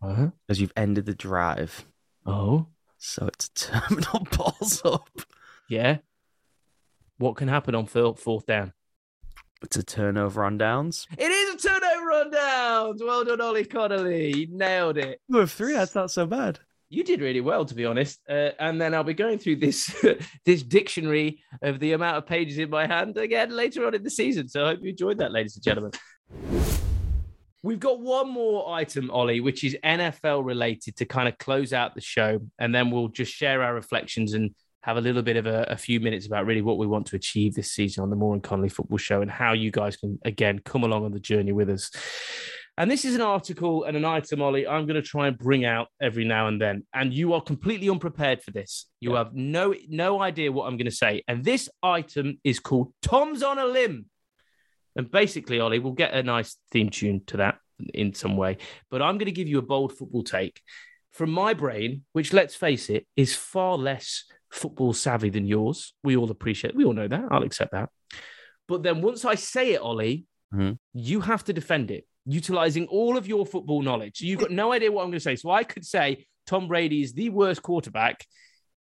Uh-huh. 0.02 0.30
because 0.48 0.60
you've 0.60 0.74
ended 0.76 1.06
the 1.06 1.14
drive. 1.14 1.86
Oh, 2.26 2.68
So 2.98 3.28
it's 3.28 3.50
terminal 3.50 4.26
balls 4.38 4.82
up. 4.86 5.10
yeah. 5.70 5.98
What 7.18 7.36
can 7.36 7.48
happen 7.48 7.76
on 7.76 7.86
fourth 7.86 8.20
fourth 8.20 8.46
down? 8.46 8.74
It's 9.62 9.78
a 9.78 9.84
turnover 9.84 10.44
on 10.44 10.58
downs. 10.58 11.08
It 11.18 11.32
is 11.32 11.56
a 11.56 11.68
turnover 11.70 12.12
on 12.12 12.32
downs. 12.32 13.02
Well 13.04 13.24
done, 13.24 13.40
Ollie 13.42 13.64
Connolly. 13.66 14.36
You 14.38 14.48
nailed 14.50 14.98
it. 14.98 15.22
Two 15.32 15.40
of 15.40 15.52
three. 15.52 15.74
That's 15.74 15.96
not 15.96 16.12
so 16.12 16.26
bad. 16.26 16.60
You 16.96 17.04
did 17.04 17.20
really 17.20 17.42
well, 17.42 17.66
to 17.66 17.76
be 17.76 17.86
honest. 17.86 18.22
Uh, 18.30 18.52
and 18.58 18.80
then 18.80 18.94
I'll 18.96 19.04
be 19.04 19.14
going 19.14 19.38
through 19.38 19.58
this 19.58 19.94
this 20.46 20.64
dictionary 20.64 21.42
of 21.62 21.82
the 21.82 21.92
amount 21.92 22.16
of 22.16 22.26
pages 22.26 22.58
in 22.58 22.70
my 22.70 22.88
hand 22.88 23.18
again 23.18 23.50
later 23.50 23.86
on 23.86 23.94
in 23.94 24.02
the 24.02 24.10
season. 24.10 24.48
So 24.48 24.64
I 24.64 24.70
hope 24.70 24.80
you 24.82 24.92
enjoyed 24.92 25.18
that, 25.18 25.34
ladies 25.34 25.58
and 25.58 25.64
gentlemen. 25.64 25.92
We've 27.64 27.82
got 27.82 28.00
one 28.00 28.32
more 28.32 28.74
item, 28.74 29.12
Ollie, 29.12 29.42
which 29.42 29.66
is 29.66 29.76
NFL 29.84 30.46
related 30.46 30.96
to 30.96 31.06
kind 31.06 31.28
of 31.28 31.38
close 31.38 31.74
out 31.74 31.96
the 31.96 32.02
show. 32.02 32.40
And 32.60 32.74
then 32.74 32.92
we'll 32.92 33.10
just 33.10 33.34
share 33.34 33.62
our 33.62 33.74
reflections 33.74 34.34
and 34.34 34.56
have 34.84 34.96
a 34.96 35.02
little 35.02 35.22
bit 35.22 35.36
of 35.36 35.48
a, 35.48 35.64
a 35.64 35.76
few 35.76 36.00
minutes 36.00 36.28
about 36.28 36.46
really 36.46 36.62
what 36.62 36.78
we 36.78 36.88
want 36.88 37.08
to 37.08 37.18
achieve 37.18 37.56
this 37.56 37.74
season 37.74 38.04
on 38.04 38.10
the 38.10 38.16
Moore 38.16 38.36
and 38.36 38.44
Connolly 38.44 38.70
football 38.70 39.00
show 39.00 39.22
and 39.22 39.30
how 39.30 39.52
you 39.52 39.70
guys 39.70 39.98
can, 39.98 40.18
again, 40.24 40.60
come 40.60 40.86
along 40.86 41.04
on 41.04 41.12
the 41.12 41.20
journey 41.20 41.52
with 41.52 41.70
us. 41.70 41.92
And 42.78 42.92
this 42.92 43.06
is 43.06 43.16
an 43.16 43.22
article 43.22 43.86
and 43.86 43.96
an 43.96 44.04
item, 44.04 44.42
Ollie, 44.42 44.68
I'm 44.68 44.86
going 44.86 45.02
to 45.02 45.08
try 45.08 45.28
and 45.28 45.38
bring 45.38 45.64
out 45.64 45.88
every 46.02 46.26
now 46.26 46.48
and 46.48 46.60
then. 46.62 46.86
And 46.94 47.14
you 47.14 47.34
are 47.34 47.42
completely 47.42 47.90
unprepared 47.90 48.42
for 48.44 48.52
this. 48.52 48.88
You 49.00 49.12
Yeah. 49.14 49.20
have 49.20 49.34
no 49.34 49.74
no 49.88 50.22
idea 50.22 50.52
what 50.52 50.66
I'm 50.68 50.76
going 50.78 50.90
to 50.90 50.96
say. 50.96 51.24
And 51.28 51.44
this 51.44 51.70
item 51.82 52.40
is 52.44 52.60
called 52.60 52.94
Tom's 53.02 53.44
on 53.44 53.58
a 53.60 53.66
Limb. 53.66 54.08
And 54.98 55.10
basically, 55.10 55.60
Ollie, 55.60 55.80
we'll 55.80 55.94
get 55.94 56.14
a 56.14 56.24
nice 56.24 56.58
theme 56.72 56.90
tune 56.90 57.22
to 57.28 57.38
that 57.38 57.60
in 57.94 58.14
some 58.14 58.36
way. 58.38 58.58
But 58.90 59.02
I'm 59.02 59.18
going 59.18 59.26
to 59.26 59.32
give 59.40 59.48
you 59.48 59.60
a 59.60 59.62
bold 59.74 59.94
football 59.98 60.24
take 60.24 60.62
from 61.12 61.32
my 61.32 61.54
brain, 61.54 62.04
which, 62.12 62.34
let's 62.34 62.56
face 62.56 62.90
it, 62.90 63.08
is 63.16 63.36
far 63.36 63.78
less 63.78 64.26
football 64.52 64.92
savvy 64.94 65.30
than 65.30 65.46
yours. 65.46 65.94
We 66.04 66.16
all 66.18 66.30
appreciate, 66.32 66.76
we 66.76 66.84
all 66.86 66.94
know 66.94 67.08
that. 67.08 67.26
I'll 67.32 67.44
accept 67.44 67.72
that. 67.72 67.90
But 68.68 68.84
then 68.84 69.02
once 69.02 69.24
I 69.26 69.36
say 69.36 69.74
it, 69.74 69.82
Ollie, 69.82 70.26
Mhm. 70.54 70.78
you 70.94 71.22
have 71.22 71.44
to 71.46 71.54
defend 71.54 71.92
it, 71.92 72.06
utilizing 72.26 72.88
all 72.88 73.18
of 73.18 73.28
your 73.28 73.46
football 73.46 73.82
knowledge. 73.82 74.18
So 74.18 74.26
you've 74.26 74.40
got 74.40 74.52
no 74.52 74.72
idea 74.72 74.92
what 74.92 75.04
I'm 75.04 75.10
going 75.10 75.20
to 75.20 75.24
say. 75.24 75.36
So 75.36 75.52
I 75.52 75.64
could 75.64 75.86
say 75.86 76.26
Tom 76.46 76.68
Brady 76.68 77.02
is 77.02 77.14
the 77.14 77.30
worst 77.30 77.62
quarterback 77.62 78.26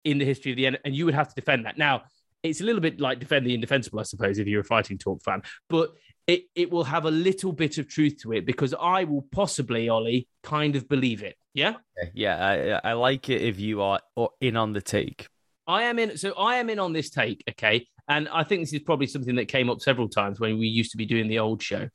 in 0.04 0.18
the 0.18 0.26
history 0.26 0.52
of 0.52 0.58
the 0.58 0.68
N, 0.68 0.78
and 0.86 0.96
you 0.96 1.06
would 1.06 1.14
have 1.14 1.30
to 1.30 1.36
defend 1.36 1.66
that. 1.66 1.78
Now, 1.78 2.04
it's 2.42 2.62
a 2.62 2.64
little 2.64 2.82
bit 2.82 3.00
like 3.00 3.20
defend 3.20 3.46
the 3.46 3.54
indefensible, 3.54 4.00
I 4.00 4.04
suppose, 4.04 4.38
if 4.38 4.48
you're 4.48 4.62
a 4.62 4.66
fighting 4.66 4.98
talk 4.98 5.24
fan, 5.24 5.44
but 5.70 5.92
it, 6.28 6.44
it 6.56 6.72
will 6.72 6.84
have 6.84 7.06
a 7.06 7.12
little 7.12 7.52
bit 7.52 7.78
of 7.78 7.88
truth 7.88 8.22
to 8.24 8.34
it 8.34 8.46
because 8.46 8.74
I 8.74 9.06
will 9.06 9.26
possibly, 9.32 9.90
Ollie, 9.90 10.28
kind 10.42 10.76
of 10.76 10.88
believe 10.88 11.24
it. 11.24 11.36
Yeah. 11.54 11.76
Yeah, 12.14 12.80
I, 12.84 12.90
I 12.90 12.94
like 12.94 13.30
it 13.30 13.42
if 13.42 13.60
you 13.60 13.82
are 13.82 14.00
in 14.42 14.58
on 14.58 14.74
the 14.74 14.82
take. 14.82 15.28
I 15.68 15.84
am 15.84 16.00
in. 16.00 16.18
So 16.18 16.34
I 16.34 16.56
am 16.56 16.70
in 16.70 16.80
on 16.80 16.92
this 16.92 17.10
take. 17.10 17.44
Okay. 17.50 17.88
And 18.08 18.28
I 18.30 18.44
think 18.44 18.62
this 18.62 18.74
is 18.74 18.82
probably 18.82 19.08
something 19.08 19.36
that 19.36 19.48
came 19.48 19.70
up 19.70 19.82
several 19.82 20.10
times 20.10 20.40
when 20.40 20.58
we 20.58 20.68
used 20.68 20.92
to 20.92 20.98
be 20.98 21.06
doing 21.06 21.28
the 21.28 21.40
old 21.40 21.62
show. 21.62 21.88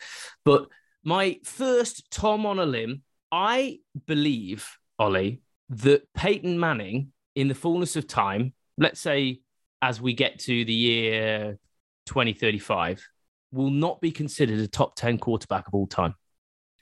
But 0.44 0.68
my 1.04 1.38
first 1.44 2.10
Tom 2.10 2.46
on 2.46 2.58
a 2.58 2.66
limb, 2.66 3.02
I 3.30 3.80
believe, 4.06 4.68
Ollie, 4.98 5.42
that 5.70 6.12
Peyton 6.14 6.58
Manning, 6.58 7.12
in 7.34 7.48
the 7.48 7.54
fullness 7.54 7.94
of 7.94 8.06
time, 8.06 8.52
let's 8.78 9.00
say 9.00 9.40
as 9.80 10.00
we 10.00 10.12
get 10.12 10.40
to 10.40 10.64
the 10.64 10.72
year 10.72 11.58
2035, 12.06 13.06
will 13.52 13.70
not 13.70 14.00
be 14.00 14.10
considered 14.10 14.58
a 14.58 14.66
top 14.66 14.96
10 14.96 15.18
quarterback 15.18 15.68
of 15.68 15.74
all 15.74 15.86
time. 15.86 16.14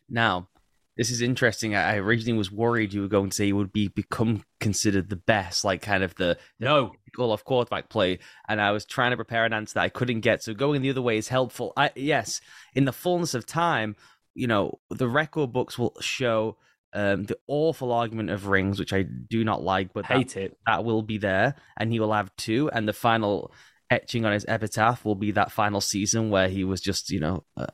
Now, 0.08 0.48
this 0.96 1.10
is 1.10 1.20
interesting. 1.20 1.74
I 1.74 1.96
originally 1.96 2.38
was 2.38 2.50
worried 2.50 2.92
you 2.92 3.02
were 3.02 3.08
going 3.08 3.30
to 3.30 3.36
say 3.36 3.46
he 3.46 3.52
would 3.52 3.72
be 3.72 3.88
become 3.88 4.44
considered 4.60 5.10
the 5.10 5.16
best, 5.16 5.64
like 5.64 5.82
kind 5.82 6.02
of 6.02 6.14
the 6.14 6.38
No. 6.58 6.92
goal 7.14 7.32
of 7.32 7.44
quarterback 7.44 7.88
play, 7.88 8.18
and 8.48 8.60
I 8.60 8.70
was 8.72 8.84
trying 8.84 9.10
to 9.10 9.16
prepare 9.16 9.44
an 9.44 9.52
answer 9.52 9.74
that 9.74 9.82
I 9.84 9.88
couldn't 9.88 10.20
get. 10.20 10.42
So 10.42 10.54
going 10.54 10.82
the 10.82 10.90
other 10.90 11.02
way 11.02 11.16
is 11.18 11.28
helpful. 11.28 11.72
I, 11.76 11.90
yes, 11.94 12.40
in 12.74 12.84
the 12.86 12.92
fullness 12.92 13.34
of 13.34 13.44
time, 13.46 13.96
you 14.34 14.46
know, 14.46 14.78
the 14.90 15.08
record 15.08 15.52
books 15.52 15.78
will 15.78 15.94
show 16.00 16.56
um, 16.92 17.24
the 17.24 17.36
awful 17.46 17.92
argument 17.92 18.30
of 18.30 18.46
rings, 18.46 18.78
which 18.78 18.92
I 18.92 19.02
do 19.02 19.44
not 19.44 19.62
like, 19.62 19.92
but 19.92 20.08
that, 20.08 20.16
Hate 20.16 20.36
it. 20.36 20.56
that 20.66 20.84
will 20.84 21.02
be 21.02 21.18
there, 21.18 21.56
and 21.76 21.92
he 21.92 22.00
will 22.00 22.12
have 22.12 22.34
two, 22.36 22.70
and 22.72 22.88
the 22.88 22.92
final 22.94 23.52
etching 23.90 24.24
on 24.24 24.32
his 24.32 24.44
epitaph 24.48 25.04
will 25.04 25.14
be 25.14 25.30
that 25.32 25.52
final 25.52 25.80
season 25.80 26.30
where 26.30 26.48
he 26.48 26.64
was 26.64 26.80
just, 26.80 27.10
you 27.10 27.20
know, 27.20 27.44
a, 27.56 27.68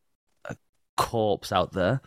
a 0.47 0.57
corpse 0.97 1.53
out 1.53 1.73
there. 1.73 2.01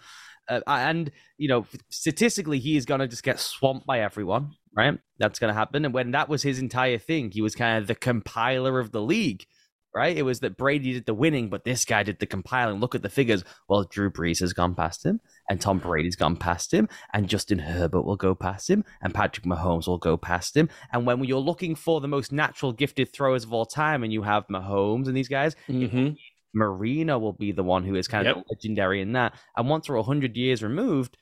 Uh, 0.50 0.62
and 0.68 1.12
you 1.38 1.48
know, 1.48 1.66
statistically, 1.90 2.60
he 2.60 2.78
is 2.78 2.86
going 2.86 3.00
to 3.00 3.08
just 3.08 3.24
get 3.24 3.40
swamped 3.40 3.86
by 3.86 4.02
everyone, 4.02 4.52
right? 4.76 4.98
That's 5.18 5.40
going 5.40 5.54
to 5.54 5.58
happen. 5.58 5.86
And 5.86 5.94
when 5.94 6.12
that 6.12 6.30
was 6.30 6.44
his 6.44 6.60
entire 6.60 6.98
thing, 6.98 7.32
he 7.32 7.42
was 7.42 7.56
kind 7.56 7.80
of 7.80 7.88
the 7.88 7.96
compiler 7.96 8.80
of 8.80 8.92
the 8.92 9.02
league, 9.02 9.46
right? 9.94 10.16
It 10.16 10.24
was 10.24 10.42
that 10.42 10.58
Brady 10.58 10.94
did 10.94 11.06
the 11.06 11.14
winning, 11.14 11.50
but 11.50 11.64
this 11.64 11.86
guy 11.86 12.04
did 12.04 12.20
the 12.20 12.26
compiling. 12.26 12.80
Look 12.80 12.96
at 12.96 13.02
the 13.02 13.10
figures. 13.10 13.44
Well, 13.70 13.86
Drew 13.86 14.12
Brees 14.12 14.40
has 14.42 14.54
gone 14.54 14.76
past 14.76 15.06
him, 15.06 15.22
and 15.50 15.60
Tom 15.60 15.80
Brady's 15.80 16.18
gone 16.18 16.36
past 16.36 16.74
him, 16.74 16.90
and 17.14 17.30
Justin 17.30 17.60
Herbert 17.60 18.04
will 18.04 18.18
go 18.18 18.36
past 18.36 18.70
him, 18.70 18.84
and 19.02 19.14
Patrick 19.14 19.46
Mahomes 19.46 19.88
will 19.88 19.98
go 19.98 20.18
past 20.18 20.56
him. 20.56 20.70
And 20.92 21.06
when 21.06 21.24
you're 21.24 21.40
looking 21.40 21.76
for 21.76 22.02
the 22.02 22.08
most 22.08 22.32
natural 22.32 22.74
gifted 22.74 23.14
throwers 23.14 23.46
of 23.46 23.54
all 23.54 23.66
time, 23.66 24.04
and 24.04 24.12
you 24.12 24.24
have 24.24 24.48
Mahomes 24.48 25.08
and 25.08 25.16
these 25.16 25.30
guys, 25.30 25.56
hmm 25.68 26.10
Marino 26.56 27.20
will 27.20 27.34
be 27.34 27.52
the 27.52 27.64
one 27.64 27.84
who 27.84 27.96
is 27.96 28.08
kind 28.08 28.28
of 28.28 28.38
Yep. 28.38 28.46
legendary 28.50 29.02
in 29.02 29.12
that. 29.14 29.34
And 29.56 29.70
once 29.70 29.90
we're 29.90 29.98
100 29.98 30.36
years 30.36 30.64
removed, 30.64 31.18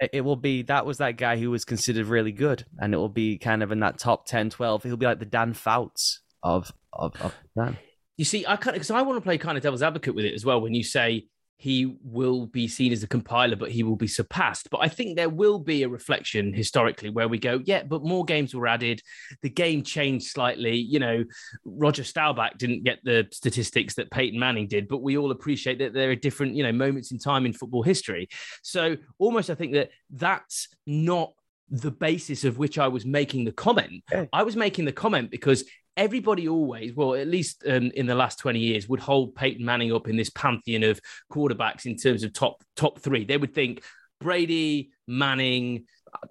it, 0.00 0.10
it 0.12 0.20
will 0.22 0.36
be 0.36 0.62
that 0.62 0.84
was 0.84 0.98
that 0.98 1.16
guy 1.16 1.38
who 1.38 1.50
was 1.50 1.64
considered 1.64 2.06
really 2.06 2.32
good. 2.32 2.66
And 2.78 2.92
it 2.92 2.96
will 2.98 3.08
be 3.08 3.38
kind 3.38 3.62
of 3.62 3.72
in 3.72 3.80
that 3.80 3.98
top 3.98 4.26
10, 4.26 4.50
12. 4.50 4.82
He'll 4.82 4.96
be 4.96 5.06
like 5.06 5.20
the 5.20 5.24
Dan 5.24 5.54
Fouts 5.54 6.20
of, 6.42 6.72
of, 6.92 7.14
of 7.20 7.34
Dan. 7.56 7.78
You 8.16 8.24
see, 8.24 8.44
I 8.46 8.56
kind 8.56 8.74
of 8.76 8.80
because 8.80 8.90
I 8.90 9.02
want 9.02 9.16
to 9.16 9.20
play 9.22 9.38
kind 9.38 9.56
of 9.56 9.62
devil's 9.62 9.82
advocate 9.82 10.14
with 10.14 10.24
it 10.24 10.34
as 10.34 10.44
well. 10.44 10.60
When 10.60 10.74
you 10.74 10.82
say 10.82 11.26
he 11.58 11.96
will 12.04 12.46
be 12.46 12.68
seen 12.68 12.92
as 12.92 13.02
a 13.02 13.08
compiler, 13.08 13.56
but 13.56 13.72
he 13.72 13.82
will 13.82 13.96
be 13.96 14.06
surpassed. 14.06 14.70
But 14.70 14.78
I 14.80 14.88
think 14.88 15.16
there 15.16 15.28
will 15.28 15.58
be 15.58 15.82
a 15.82 15.88
reflection 15.88 16.52
historically 16.52 17.10
where 17.10 17.26
we 17.26 17.38
go, 17.38 17.60
yeah, 17.64 17.82
but 17.82 18.04
more 18.04 18.24
games 18.24 18.54
were 18.54 18.68
added. 18.68 19.02
The 19.42 19.50
game 19.50 19.82
changed 19.82 20.28
slightly. 20.28 20.76
You 20.76 21.00
know, 21.00 21.24
Roger 21.64 22.04
Staubach 22.04 22.58
didn't 22.58 22.84
get 22.84 23.00
the 23.02 23.26
statistics 23.32 23.94
that 23.94 24.10
Peyton 24.12 24.38
Manning 24.38 24.68
did, 24.68 24.86
but 24.86 25.02
we 25.02 25.18
all 25.18 25.32
appreciate 25.32 25.80
that 25.80 25.92
there 25.92 26.10
are 26.10 26.16
different, 26.16 26.54
you 26.54 26.62
know, 26.62 26.72
moments 26.72 27.10
in 27.10 27.18
time 27.18 27.44
in 27.44 27.52
football 27.52 27.82
history. 27.82 28.28
So 28.62 28.96
almost 29.18 29.50
I 29.50 29.56
think 29.56 29.74
that 29.74 29.90
that's 30.10 30.68
not 30.86 31.32
the 31.70 31.90
basis 31.90 32.44
of 32.44 32.56
which 32.56 32.78
I 32.78 32.88
was 32.88 33.04
making 33.04 33.44
the 33.44 33.52
comment. 33.52 34.04
Yeah. 34.10 34.26
I 34.32 34.44
was 34.44 34.54
making 34.56 34.84
the 34.84 34.92
comment 34.92 35.30
because 35.30 35.64
everybody 35.98 36.48
always, 36.48 36.94
well, 36.94 37.14
at 37.14 37.26
least 37.26 37.64
um, 37.68 37.90
in 37.94 38.06
the 38.06 38.14
last 38.14 38.38
20 38.38 38.58
years, 38.58 38.88
would 38.88 39.00
hold 39.00 39.34
Peyton 39.34 39.64
Manning 39.64 39.92
up 39.92 40.08
in 40.08 40.16
this 40.16 40.30
pantheon 40.30 40.84
of 40.84 41.00
quarterbacks 41.30 41.84
in 41.84 41.96
terms 41.96 42.22
of 42.22 42.32
top 42.32 42.62
top 42.76 43.00
three. 43.00 43.24
They 43.24 43.36
would 43.36 43.52
think 43.52 43.82
Brady, 44.20 44.92
Manning, 45.06 45.84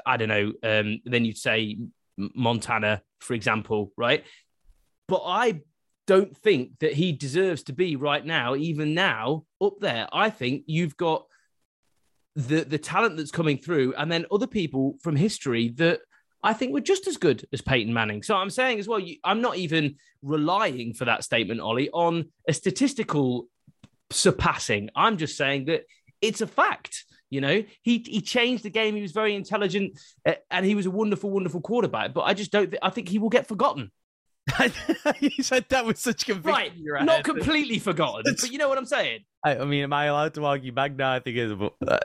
I 0.05 0.17
don't 0.17 0.29
know, 0.29 0.53
um, 0.63 1.01
then 1.05 1.25
you'd 1.25 1.37
say 1.37 1.77
Montana, 2.17 3.01
for 3.19 3.33
example, 3.33 3.91
right? 3.97 4.23
But 5.07 5.21
I 5.25 5.61
don't 6.07 6.35
think 6.37 6.79
that 6.79 6.93
he 6.93 7.11
deserves 7.11 7.63
to 7.63 7.73
be 7.73 7.97
right 7.97 8.25
now, 8.25 8.55
even 8.55 8.93
now, 8.93 9.43
up 9.61 9.79
there. 9.81 10.07
I 10.11 10.29
think 10.29 10.63
you've 10.67 10.97
got 10.97 11.25
the 12.35 12.63
the 12.63 12.77
talent 12.77 13.17
that's 13.17 13.31
coming 13.31 13.57
through, 13.57 13.95
and 13.97 14.09
then 14.09 14.25
other 14.31 14.47
people 14.47 14.95
from 15.01 15.17
history 15.17 15.69
that 15.77 15.99
I 16.43 16.53
think 16.53 16.73
were 16.73 16.81
just 16.81 17.07
as 17.07 17.17
good 17.17 17.45
as 17.51 17.61
Peyton 17.61 17.93
Manning. 17.93 18.23
So 18.23 18.35
I'm 18.35 18.49
saying 18.49 18.79
as 18.79 18.87
well, 18.87 18.99
you, 18.99 19.17
I'm 19.23 19.41
not 19.41 19.57
even 19.57 19.95
relying 20.21 20.93
for 20.93 21.05
that 21.05 21.23
statement, 21.23 21.61
Ollie, 21.61 21.89
on 21.89 22.29
a 22.47 22.53
statistical 22.53 23.47
surpassing. 24.11 24.89
I'm 24.95 25.17
just 25.17 25.37
saying 25.37 25.65
that 25.65 25.85
it's 26.21 26.41
a 26.41 26.47
fact. 26.47 27.05
You 27.29 27.41
know, 27.41 27.63
he 27.81 28.05
he 28.07 28.21
changed 28.21 28.63
the 28.63 28.69
game. 28.69 28.95
He 28.95 29.01
was 29.01 29.11
very 29.11 29.35
intelligent, 29.35 29.99
uh, 30.25 30.35
and 30.49 30.65
he 30.65 30.75
was 30.75 30.85
a 30.85 30.91
wonderful, 30.91 31.29
wonderful 31.29 31.59
quarterback. 31.59 32.13
But 32.13 32.21
I 32.21 32.33
just 32.33 32.51
don't. 32.51 32.69
Th- 32.69 32.79
I 32.81 32.89
think 32.89 33.09
he 33.09 33.19
will 33.19 33.29
get 33.29 33.47
forgotten. 33.47 33.91
you 35.19 35.43
said 35.43 35.65
that 35.67 35.85
with 35.85 35.97
such 35.97 36.25
conviction. 36.25 36.53
Right, 36.53 37.03
not 37.03 37.25
completely 37.25 37.79
forgotten, 37.79 38.33
but 38.39 38.49
you 38.49 38.57
know 38.57 38.69
what 38.69 38.77
I'm 38.77 38.85
saying. 38.85 39.25
I, 39.43 39.57
I, 39.57 39.65
mean, 39.65 39.83
am 39.83 39.91
I 39.91 40.05
allowed 40.05 40.35
to 40.35 40.45
argue 40.45 40.71
back 40.71 40.95
now? 40.95 41.11
I 41.11 41.19
think 41.19 41.35
is. 41.35 41.51
Uh, 41.51 41.97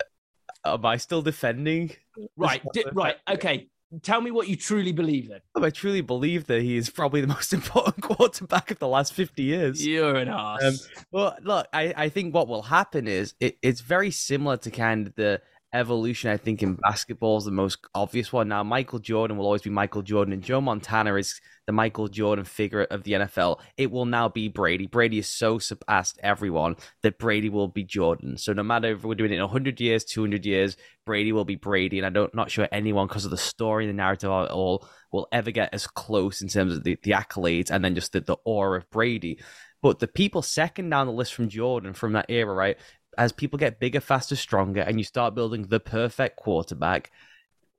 am 0.65 0.85
I 0.85 0.97
still 0.97 1.23
defending? 1.23 1.93
Right, 2.37 2.61
Di- 2.75 2.85
right, 2.93 3.17
okay 3.31 3.69
tell 4.01 4.21
me 4.21 4.31
what 4.31 4.49
you 4.49 4.57
truly 4.57 4.93
believe 4.93 5.29
then. 5.29 5.41
I 5.55 5.71
truly 5.71 6.01
believe 6.01 6.47
that 6.47 6.63
he 6.63 6.77
is 6.77 6.89
probably 6.89 7.21
the 7.21 7.27
most 7.39 7.53
important 7.53 8.01
quarterback 8.03 8.71
of 8.71 8.79
the 8.79 8.89
last 8.89 9.13
50 9.13 9.43
years. 9.43 9.87
You're 9.87 10.17
an 10.17 10.29
ass. 10.29 10.63
Um, 10.63 10.75
well, 11.11 11.37
look, 11.43 11.67
I, 11.73 11.93
I 11.97 12.09
think 12.09 12.35
what 12.35 12.49
will 12.49 12.63
happen 12.63 13.07
is 13.07 13.35
it, 13.41 13.59
it's 13.63 13.81
very 13.81 14.11
similar 14.11 14.57
to 14.59 14.71
kind 14.71 15.07
of 15.07 15.15
the 15.15 15.41
evolution, 15.73 16.31
I 16.31 16.37
think, 16.37 16.63
in 16.63 16.75
basketball 16.75 17.39
is 17.39 17.45
the 17.45 17.51
most 17.51 17.79
obvious 17.95 18.33
one. 18.33 18.49
Now, 18.49 18.63
Michael 18.63 18.99
Jordan 18.99 19.37
will 19.37 19.47
always 19.47 19.63
be 19.63 19.71
Michael 19.71 20.03
Jordan, 20.03 20.33
and 20.33 20.43
Joe 20.43 20.61
Montana 20.61 21.15
is 21.15 21.41
the 21.67 21.73
Michael 21.73 22.09
Jordan 22.09 22.45
figure 22.45 22.85
of 22.85 23.05
the 23.05 23.13
NFL. 23.13 23.61
It 23.77 23.91
will 23.91 24.05
now 24.05 24.29
be 24.29 24.49
Brady. 24.49 24.87
Brady 24.87 25.19
is 25.19 25.29
so 25.29 25.59
surpassed 25.59 26.19
everyone 26.23 26.77
that 27.03 27.19
Brady 27.19 27.49
will 27.49 27.69
be 27.69 27.85
Jordan. 27.85 28.37
So 28.37 28.53
no 28.53 28.63
matter 28.63 28.93
if 28.93 29.05
we're 29.05 29.15
doing 29.15 29.33
it 29.33 29.37
in 29.37 29.41
100 29.41 29.81
years, 29.81 30.05
200 30.05 30.45
years, 30.45 30.77
Brady 31.07 31.33
will 31.33 31.45
be 31.45 31.57
Brady. 31.57 31.99
And 31.99 32.07
I 32.07 32.11
don't 32.11 32.35
not 32.35 32.51
sure 32.51 32.69
anyone, 32.73 33.07
because 33.07 33.25
of 33.25 33.31
the 33.31 33.39
story, 33.39 33.85
and 33.85 33.91
the 33.91 34.03
narrative 34.03 34.31
of 34.31 34.47
it 34.47 34.53
all, 34.53 34.87
will 35.13 35.29
ever 35.33 35.51
get 35.51 35.73
as 35.73 35.87
close 35.87 36.43
in 36.43 36.49
terms 36.49 36.77
of 36.77 36.85
the, 36.85 36.99
the 37.03 37.13
accolades 37.13 37.71
and 37.71 37.85
then 37.85 37.95
just 37.95 38.13
the, 38.13 38.21
the 38.21 38.37
aura 38.45 38.79
of 38.79 38.91
Brady. 38.91 39.39
But 39.83 39.99
the 39.99 40.07
people 40.07 40.43
second 40.43 40.91
down 40.91 41.09
the 41.09 41.13
list 41.13 41.35
from 41.35 41.49
Jordan 41.49 41.93
from 41.93 42.13
that 42.13 42.27
era, 42.29 42.55
right? 42.55 42.79
As 43.19 43.33
people 43.33 43.59
get 43.59 43.81
bigger, 43.81 44.01
faster, 44.01 44.37
stronger, 44.37 44.81
and 44.81 44.99
you 44.99 45.05
start 45.05 45.35
building 45.35 45.67
the 45.67 45.81
perfect 45.81 46.37
quarterback, 46.37 47.11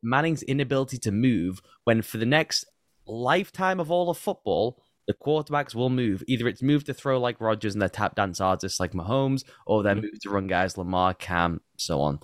Manning's 0.02 0.44
inability 0.44 0.98
to 1.00 1.12
move 1.12 1.62
when 1.86 2.02
for 2.02 2.18
the 2.18 2.26
next 2.26 2.66
lifetime 3.06 3.80
of 3.80 3.90
all 3.90 4.10
of 4.10 4.18
football, 4.18 4.82
the 5.08 5.14
quarterbacks 5.14 5.76
will 5.76 5.90
move. 5.90 6.24
Either 6.28 6.48
it's 6.48 6.62
moved 6.62 6.86
to 6.86 6.94
throw 6.94 7.20
like 7.20 7.42
Rodgers 7.42 7.74
and 7.74 7.82
their 7.82 7.90
tap 7.90 8.16
dance 8.16 8.40
artists 8.40 8.80
like 8.80 8.94
Mahomes, 8.94 9.44
or 9.66 9.84
they're 9.84 9.96
mm-hmm. 9.96 10.06
moved 10.06 10.22
to 10.24 10.30
run 10.30 10.48
guys 10.48 10.78
Lamar, 10.78 11.14
Cam, 11.14 11.62
so 11.78 12.02
on. 12.02 12.20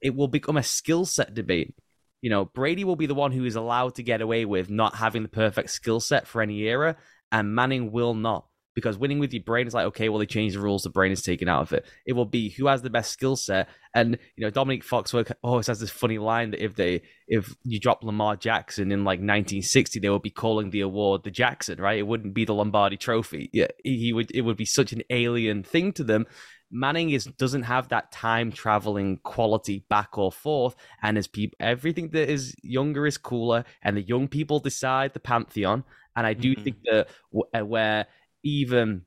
It 0.00 0.14
will 0.14 0.28
become 0.28 0.56
a 0.56 0.62
skill 0.62 1.04
set 1.04 1.34
debate. 1.34 1.74
You 2.20 2.30
know, 2.30 2.44
Brady 2.44 2.84
will 2.84 2.96
be 2.96 3.06
the 3.06 3.14
one 3.14 3.32
who 3.32 3.44
is 3.44 3.56
allowed 3.56 3.96
to 3.96 4.02
get 4.02 4.20
away 4.20 4.44
with 4.44 4.70
not 4.70 4.96
having 4.96 5.22
the 5.22 5.28
perfect 5.28 5.70
skill 5.70 5.98
set 5.98 6.26
for 6.26 6.40
any 6.40 6.60
era, 6.60 6.96
and 7.32 7.54
Manning 7.54 7.90
will 7.90 8.14
not 8.14 8.46
because 8.74 8.98
winning 8.98 9.18
with 9.18 9.32
your 9.32 9.42
brain 9.42 9.66
is 9.66 9.74
like 9.74 9.86
okay 9.86 10.08
well 10.08 10.18
they 10.18 10.26
changed 10.26 10.56
the 10.56 10.60
rules 10.60 10.82
the 10.82 10.90
brain 10.90 11.12
is 11.12 11.22
taken 11.22 11.48
out 11.48 11.62
of 11.62 11.72
it. 11.72 11.86
It 12.06 12.14
will 12.14 12.26
be 12.26 12.50
who 12.50 12.66
has 12.66 12.82
the 12.82 12.90
best 12.90 13.12
skill 13.12 13.36
set. 13.36 13.68
And 13.94 14.18
you 14.36 14.44
know 14.44 14.50
domonique 14.50 14.84
foxworth 14.84 15.32
always 15.42 15.66
has 15.66 15.80
this 15.80 15.90
funny 15.90 16.18
line 16.18 16.50
that 16.52 16.64
if 16.64 16.74
they 16.74 17.02
if 17.28 17.54
you 17.62 17.78
drop 17.78 18.02
lamar 18.02 18.36
jackson 18.36 18.90
in 18.90 19.00
like 19.00 19.18
1960 19.18 20.00
they 20.00 20.08
would 20.08 20.22
be 20.22 20.30
calling 20.30 20.70
the 20.70 20.80
award 20.80 21.24
the 21.24 21.30
jackson 21.30 21.80
right? 21.80 21.98
It 21.98 22.06
wouldn't 22.06 22.34
be 22.34 22.44
the 22.44 22.54
lombardi 22.54 22.96
trophy. 22.96 23.50
Yeah 23.52 23.68
he 23.84 24.12
would 24.12 24.30
it 24.32 24.42
would 24.42 24.56
be 24.56 24.64
such 24.64 24.92
an 24.92 25.02
alien 25.10 25.62
thing 25.62 25.92
to 25.94 26.04
them. 26.04 26.26
Manning 26.74 27.10
is 27.10 27.26
doesn't 27.26 27.64
have 27.64 27.88
that 27.88 28.12
time 28.12 28.50
traveling 28.50 29.18
quality 29.18 29.84
back 29.90 30.16
or 30.16 30.32
forth, 30.32 30.74
and 31.02 31.18
as 31.18 31.26
people, 31.26 31.54
everything 31.60 32.08
that 32.10 32.30
is 32.30 32.54
younger 32.62 33.06
is 33.06 33.18
cooler, 33.18 33.64
and 33.82 33.94
the 33.94 34.02
young 34.02 34.26
people 34.26 34.58
decide 34.58 35.12
the 35.12 35.20
pantheon. 35.20 35.84
And 36.16 36.26
I 36.26 36.32
do 36.32 36.52
mm-hmm. 36.52 36.62
think 36.62 36.76
that 36.84 37.08
uh, 37.54 37.66
where 37.66 38.06
even 38.42 39.02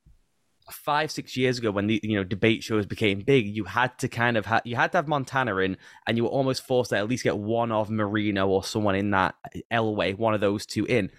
five 0.72 1.12
six 1.12 1.38
years 1.38 1.60
ago 1.60 1.70
when 1.70 1.88
the 1.88 2.00
you 2.02 2.16
know 2.16 2.24
debate 2.24 2.64
shows 2.64 2.88
became 2.88 3.20
big 3.20 3.46
you 3.46 3.66
had 3.66 3.96
to 4.00 4.08
kind 4.08 4.36
of 4.36 4.48
ha- 4.48 4.62
you 4.66 4.76
had 4.76 4.92
to 4.92 4.98
have 4.98 5.08
montana 5.08 5.56
in 5.58 5.78
and 6.08 6.18
you 6.18 6.24
were 6.24 6.30
almost 6.30 6.66
forced 6.66 6.90
to 6.90 6.98
at 6.98 7.08
least 7.08 7.24
get 7.24 7.38
one 7.38 7.72
of 7.72 7.92
marino 7.92 8.48
or 8.48 8.64
someone 8.64 8.96
in 8.96 9.12
that 9.12 9.36
elway 9.72 10.18
one 10.18 10.34
of 10.34 10.42
those 10.42 10.66
two 10.66 10.86
in. 10.86 11.12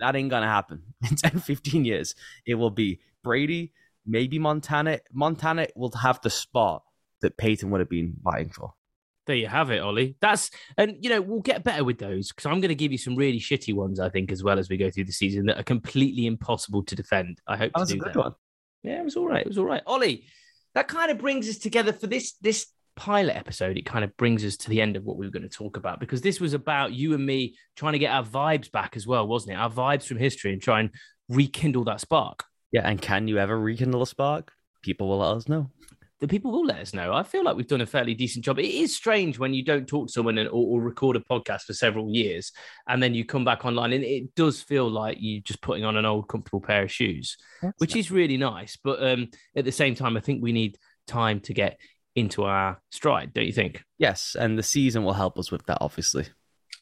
That 0.00 0.16
ain't 0.16 0.30
gonna 0.30 0.48
happen. 0.48 0.82
In 1.10 1.16
10 1.16 1.40
15 1.40 1.84
years 1.84 2.14
it 2.46 2.54
will 2.54 2.70
be 2.70 3.00
brady 3.22 3.72
maybe 4.06 4.38
montana. 4.38 5.00
Montana 5.12 5.68
will 5.76 5.92
have 5.92 6.20
the 6.22 6.30
spot 6.30 6.82
that 7.20 7.36
peyton 7.36 7.70
would 7.70 7.80
have 7.80 7.90
been 7.90 8.14
vying 8.22 8.50
for 8.50 8.74
there 9.30 9.36
you 9.36 9.46
have 9.46 9.70
it, 9.70 9.80
Ollie. 9.80 10.16
That's 10.20 10.50
and 10.76 10.96
you 11.00 11.08
know 11.08 11.20
we'll 11.20 11.40
get 11.40 11.64
better 11.64 11.84
with 11.84 11.98
those 11.98 12.28
because 12.28 12.46
I'm 12.46 12.60
going 12.60 12.70
to 12.70 12.74
give 12.74 12.92
you 12.92 12.98
some 12.98 13.14
really 13.14 13.38
shitty 13.38 13.72
ones. 13.74 14.00
I 14.00 14.08
think 14.08 14.32
as 14.32 14.42
well 14.42 14.58
as 14.58 14.68
we 14.68 14.76
go 14.76 14.90
through 14.90 15.04
the 15.04 15.12
season 15.12 15.46
that 15.46 15.58
are 15.58 15.64
completely 15.64 16.26
impossible 16.26 16.82
to 16.84 16.96
defend. 16.96 17.40
I 17.46 17.56
hope 17.56 17.72
that 17.72 17.80
was 17.80 17.92
a 17.92 17.96
good 17.96 18.14
that. 18.14 18.18
one. 18.18 18.34
Yeah, 18.82 19.00
it 19.00 19.04
was 19.04 19.16
all 19.16 19.28
right. 19.28 19.42
It 19.42 19.48
was 19.48 19.58
all 19.58 19.64
right, 19.64 19.82
Ollie. 19.86 20.24
That 20.74 20.88
kind 20.88 21.10
of 21.10 21.18
brings 21.18 21.48
us 21.48 21.58
together 21.58 21.92
for 21.92 22.06
this 22.06 22.32
this 22.40 22.66
pilot 22.96 23.36
episode. 23.36 23.78
It 23.78 23.86
kind 23.86 24.04
of 24.04 24.16
brings 24.16 24.44
us 24.44 24.56
to 24.58 24.70
the 24.70 24.80
end 24.80 24.96
of 24.96 25.04
what 25.04 25.16
we 25.16 25.26
were 25.26 25.32
going 25.32 25.48
to 25.48 25.48
talk 25.48 25.76
about 25.76 26.00
because 26.00 26.20
this 26.20 26.40
was 26.40 26.52
about 26.52 26.92
you 26.92 27.14
and 27.14 27.24
me 27.24 27.56
trying 27.76 27.92
to 27.92 27.98
get 27.98 28.12
our 28.12 28.24
vibes 28.24 28.70
back 28.70 28.96
as 28.96 29.06
well, 29.06 29.26
wasn't 29.26 29.52
it? 29.52 29.60
Our 29.60 29.70
vibes 29.70 30.04
from 30.04 30.18
history 30.18 30.52
and 30.52 30.60
try 30.60 30.80
and 30.80 30.90
rekindle 31.28 31.84
that 31.84 32.00
spark. 32.00 32.44
Yeah, 32.72 32.88
and 32.88 33.00
can 33.00 33.28
you 33.28 33.38
ever 33.38 33.58
rekindle 33.58 34.02
a 34.02 34.06
spark? 34.06 34.52
People 34.82 35.08
will 35.08 35.18
let 35.18 35.36
us 35.36 35.48
know 35.48 35.70
the 36.20 36.28
people 36.28 36.52
will 36.52 36.66
let 36.66 36.80
us 36.80 36.92
know. 36.92 37.14
I 37.14 37.22
feel 37.22 37.42
like 37.42 37.56
we've 37.56 37.66
done 37.66 37.80
a 37.80 37.86
fairly 37.86 38.14
decent 38.14 38.44
job. 38.44 38.58
It 38.58 38.66
is 38.66 38.94
strange 38.94 39.38
when 39.38 39.54
you 39.54 39.64
don't 39.64 39.86
talk 39.86 40.08
to 40.08 40.12
someone 40.12 40.36
and, 40.38 40.48
or, 40.48 40.78
or, 40.78 40.82
record 40.82 41.16
a 41.16 41.20
podcast 41.20 41.62
for 41.62 41.72
several 41.72 42.10
years 42.10 42.52
and 42.86 43.02
then 43.02 43.14
you 43.14 43.24
come 43.24 43.44
back 43.44 43.64
online 43.64 43.94
and 43.94 44.04
it 44.04 44.34
does 44.34 44.60
feel 44.60 44.88
like 44.88 45.16
you're 45.18 45.42
just 45.42 45.62
putting 45.62 45.84
on 45.84 45.96
an 45.96 46.04
old 46.04 46.28
comfortable 46.28 46.60
pair 46.60 46.82
of 46.82 46.92
shoes, 46.92 47.38
That's 47.62 47.78
which 47.78 47.94
nice. 47.94 48.04
is 48.04 48.10
really 48.10 48.36
nice. 48.36 48.76
But 48.82 49.02
um, 49.02 49.28
at 49.56 49.64
the 49.64 49.72
same 49.72 49.94
time, 49.94 50.16
I 50.16 50.20
think 50.20 50.42
we 50.42 50.52
need 50.52 50.76
time 51.06 51.40
to 51.40 51.54
get 51.54 51.78
into 52.14 52.44
our 52.44 52.80
stride, 52.90 53.32
don't 53.32 53.46
you 53.46 53.52
think? 53.52 53.82
Yes, 53.98 54.36
and 54.38 54.58
the 54.58 54.62
season 54.62 55.04
will 55.04 55.14
help 55.14 55.38
us 55.38 55.50
with 55.50 55.64
that, 55.66 55.78
obviously. 55.80 56.26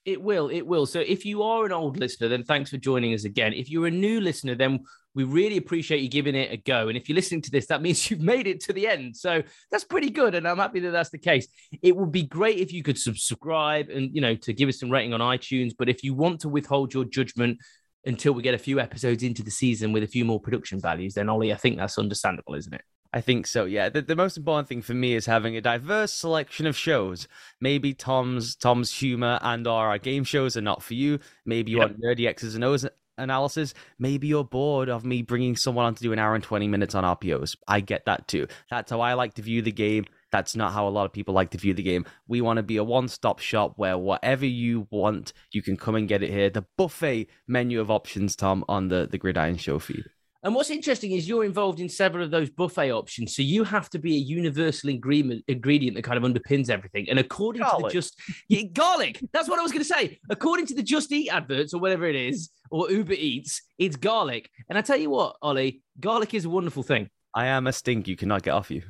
It 0.04 0.22
will. 0.22 0.48
It 0.48 0.66
will. 0.66 0.86
So 0.86 1.00
if 1.00 1.26
you 1.26 1.42
are 1.42 1.66
an 1.66 1.72
old 1.72 1.98
listener, 1.98 2.28
then 2.28 2.42
thanks 2.42 2.70
for 2.70 2.78
joining 2.78 3.12
us 3.12 3.24
again. 3.24 3.52
If 3.52 3.70
you're 3.70 3.88
a 3.88 3.90
new 3.90 4.20
listener, 4.20 4.54
then 4.54 4.84
we 5.18 5.24
really 5.24 5.56
appreciate 5.56 6.00
you 6.00 6.08
giving 6.08 6.36
it 6.36 6.52
a 6.52 6.56
go. 6.56 6.86
And 6.86 6.96
if 6.96 7.08
you're 7.08 7.16
listening 7.16 7.42
to 7.42 7.50
this, 7.50 7.66
that 7.66 7.82
means 7.82 8.08
you've 8.10 8.20
made 8.20 8.46
it 8.46 8.60
to 8.60 8.72
the 8.72 8.86
end. 8.86 9.16
So 9.16 9.42
that's 9.68 9.82
pretty 9.82 10.10
good. 10.10 10.36
And 10.36 10.46
I'm 10.46 10.58
happy 10.58 10.78
that 10.78 10.92
that's 10.92 11.10
the 11.10 11.18
case. 11.18 11.48
It 11.82 11.96
would 11.96 12.12
be 12.12 12.22
great 12.22 12.58
if 12.58 12.72
you 12.72 12.84
could 12.84 12.96
subscribe 12.96 13.88
and, 13.88 14.14
you 14.14 14.20
know, 14.20 14.36
to 14.36 14.52
give 14.52 14.68
us 14.68 14.78
some 14.78 14.90
rating 14.90 15.12
on 15.12 15.18
iTunes. 15.18 15.72
But 15.76 15.88
if 15.88 16.04
you 16.04 16.14
want 16.14 16.42
to 16.42 16.48
withhold 16.48 16.94
your 16.94 17.04
judgment 17.04 17.58
until 18.06 18.32
we 18.32 18.44
get 18.44 18.54
a 18.54 18.58
few 18.58 18.78
episodes 18.78 19.24
into 19.24 19.42
the 19.42 19.50
season 19.50 19.90
with 19.90 20.04
a 20.04 20.06
few 20.06 20.24
more 20.24 20.38
production 20.38 20.78
values, 20.78 21.14
then 21.14 21.28
Ollie, 21.28 21.52
I 21.52 21.56
think 21.56 21.78
that's 21.78 21.98
understandable, 21.98 22.54
isn't 22.54 22.72
it? 22.72 22.82
I 23.12 23.20
think 23.20 23.48
so. 23.48 23.64
Yeah, 23.64 23.88
the, 23.88 24.02
the 24.02 24.14
most 24.14 24.36
important 24.36 24.68
thing 24.68 24.82
for 24.82 24.94
me 24.94 25.14
is 25.14 25.26
having 25.26 25.56
a 25.56 25.60
diverse 25.60 26.12
selection 26.12 26.64
of 26.64 26.76
shows. 26.76 27.26
Maybe 27.60 27.92
Tom's 27.92 28.54
Tom's 28.54 28.92
humor 28.92 29.40
and 29.42 29.66
or 29.66 29.88
our 29.88 29.98
game 29.98 30.22
shows 30.22 30.56
are 30.56 30.62
not 30.62 30.80
for 30.80 30.94
you. 30.94 31.18
Maybe 31.44 31.72
you 31.72 31.78
yep. 31.78 31.88
want 31.88 32.02
nerdy 32.02 32.28
X's 32.28 32.54
and 32.54 32.62
O's 32.62 32.86
analysis. 33.18 33.74
Maybe 33.98 34.28
you're 34.28 34.44
bored 34.44 34.88
of 34.88 35.04
me 35.04 35.22
bringing 35.22 35.56
someone 35.56 35.84
on 35.84 35.94
to 35.94 36.02
do 36.02 36.12
an 36.12 36.18
hour 36.18 36.34
and 36.34 36.44
twenty 36.44 36.68
minutes 36.68 36.94
on 36.94 37.04
RPOs. 37.04 37.56
I 37.66 37.80
get 37.80 38.04
that 38.06 38.28
too. 38.28 38.46
That's 38.70 38.90
how 38.90 39.00
I 39.00 39.14
like 39.14 39.34
to 39.34 39.42
view 39.42 39.62
the 39.62 39.72
game. 39.72 40.06
That's 40.30 40.54
not 40.54 40.72
how 40.72 40.86
a 40.86 40.90
lot 40.90 41.06
of 41.06 41.12
people 41.12 41.34
like 41.34 41.50
to 41.50 41.58
view 41.58 41.74
the 41.74 41.82
game. 41.82 42.04
We 42.26 42.40
want 42.40 42.58
to 42.58 42.62
be 42.62 42.76
a 42.76 42.84
one-stop 42.84 43.38
shop 43.38 43.74
where 43.76 43.96
whatever 43.96 44.44
you 44.44 44.86
want, 44.90 45.32
you 45.52 45.62
can 45.62 45.76
come 45.76 45.94
and 45.94 46.06
get 46.06 46.22
it 46.22 46.30
here. 46.30 46.50
The 46.50 46.66
buffet 46.76 47.28
menu 47.46 47.80
of 47.80 47.90
options, 47.90 48.36
Tom, 48.36 48.64
on 48.68 48.88
the 48.88 49.08
the 49.10 49.18
Gridiron 49.18 49.56
Show 49.56 49.78
feed. 49.78 50.04
And 50.44 50.54
what's 50.54 50.70
interesting 50.70 51.12
is 51.12 51.28
you're 51.28 51.44
involved 51.44 51.80
in 51.80 51.88
several 51.88 52.24
of 52.24 52.30
those 52.30 52.48
buffet 52.48 52.92
options. 52.92 53.34
So 53.34 53.42
you 53.42 53.64
have 53.64 53.90
to 53.90 53.98
be 53.98 54.14
a 54.14 54.18
universal 54.18 54.88
ingredient, 54.88 55.44
ingredient 55.48 55.96
that 55.96 56.02
kind 56.02 56.16
of 56.16 56.30
underpins 56.30 56.70
everything. 56.70 57.10
And 57.10 57.18
according 57.18 57.62
Garlic. 57.62 57.78
to 57.78 57.88
the 57.88 57.92
just 57.92 58.20
yeah, 58.48 58.62
garlic, 58.72 59.20
that's 59.32 59.48
what 59.48 59.58
I 59.58 59.62
was 59.62 59.72
going 59.72 59.82
to 59.82 59.88
say. 59.88 60.20
According 60.30 60.66
to 60.66 60.74
the 60.74 60.82
Just 60.82 61.10
Eat 61.10 61.28
adverts 61.30 61.74
or 61.74 61.80
whatever 61.80 62.06
it 62.06 62.14
is, 62.14 62.50
or 62.70 62.90
Uber 62.90 63.14
Eats, 63.14 63.62
it's 63.78 63.96
garlic. 63.96 64.48
And 64.68 64.78
I 64.78 64.82
tell 64.82 64.96
you 64.96 65.10
what, 65.10 65.36
Ollie, 65.42 65.82
garlic 65.98 66.34
is 66.34 66.44
a 66.44 66.50
wonderful 66.50 66.82
thing. 66.82 67.08
I 67.34 67.46
am 67.46 67.66
a 67.66 67.72
stink 67.72 68.06
you 68.06 68.16
cannot 68.16 68.42
get 68.42 68.52
off 68.52 68.70
you. 68.70 68.82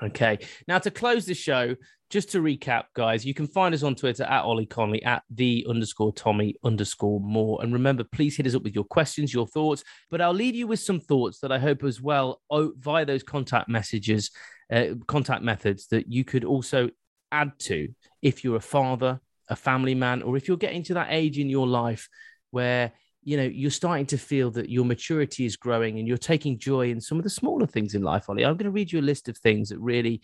Okay. 0.00 0.38
Now 0.68 0.78
to 0.78 0.90
close 0.90 1.26
the 1.26 1.34
show, 1.34 1.74
just 2.10 2.30
to 2.32 2.40
recap, 2.40 2.84
guys, 2.94 3.26
you 3.26 3.34
can 3.34 3.46
find 3.46 3.74
us 3.74 3.82
on 3.82 3.94
Twitter 3.94 4.24
at 4.24 4.42
Ollie 4.42 4.64
Connolly 4.64 5.02
at 5.02 5.22
the 5.30 5.66
underscore 5.68 6.12
Tommy 6.12 6.54
underscore 6.64 7.20
Moore. 7.20 7.62
And 7.62 7.72
remember, 7.72 8.04
please 8.04 8.36
hit 8.36 8.46
us 8.46 8.54
up 8.54 8.62
with 8.62 8.74
your 8.74 8.84
questions, 8.84 9.34
your 9.34 9.46
thoughts. 9.46 9.84
But 10.10 10.22
I'll 10.22 10.32
leave 10.32 10.54
you 10.54 10.66
with 10.66 10.80
some 10.80 11.00
thoughts 11.00 11.40
that 11.40 11.52
I 11.52 11.58
hope 11.58 11.84
as 11.84 12.00
well 12.00 12.40
oh, 12.50 12.72
via 12.78 13.04
those 13.04 13.22
contact 13.22 13.68
messages, 13.68 14.30
uh, 14.72 14.94
contact 15.06 15.42
methods 15.42 15.88
that 15.88 16.10
you 16.10 16.24
could 16.24 16.44
also 16.44 16.88
add 17.30 17.52
to 17.58 17.88
if 18.22 18.42
you're 18.42 18.56
a 18.56 18.60
father, 18.60 19.20
a 19.48 19.56
family 19.56 19.94
man, 19.94 20.22
or 20.22 20.36
if 20.38 20.48
you're 20.48 20.56
getting 20.56 20.82
to 20.84 20.94
that 20.94 21.08
age 21.10 21.38
in 21.38 21.50
your 21.50 21.66
life 21.66 22.08
where 22.50 22.92
you 23.22 23.36
know 23.36 23.42
you're 23.42 23.70
starting 23.70 24.06
to 24.06 24.16
feel 24.16 24.50
that 24.52 24.70
your 24.70 24.86
maturity 24.86 25.44
is 25.44 25.56
growing 25.56 25.98
and 25.98 26.08
you're 26.08 26.16
taking 26.16 26.58
joy 26.58 26.88
in 26.88 27.00
some 27.00 27.18
of 27.18 27.24
the 27.24 27.28
smaller 27.28 27.66
things 27.66 27.94
in 27.94 28.00
life 28.00 28.30
ollie 28.30 28.44
i'm 28.44 28.56
going 28.56 28.64
to 28.64 28.70
read 28.70 28.90
you 28.90 29.00
a 29.00 29.02
list 29.02 29.28
of 29.28 29.36
things 29.36 29.68
that 29.68 29.78
really 29.80 30.22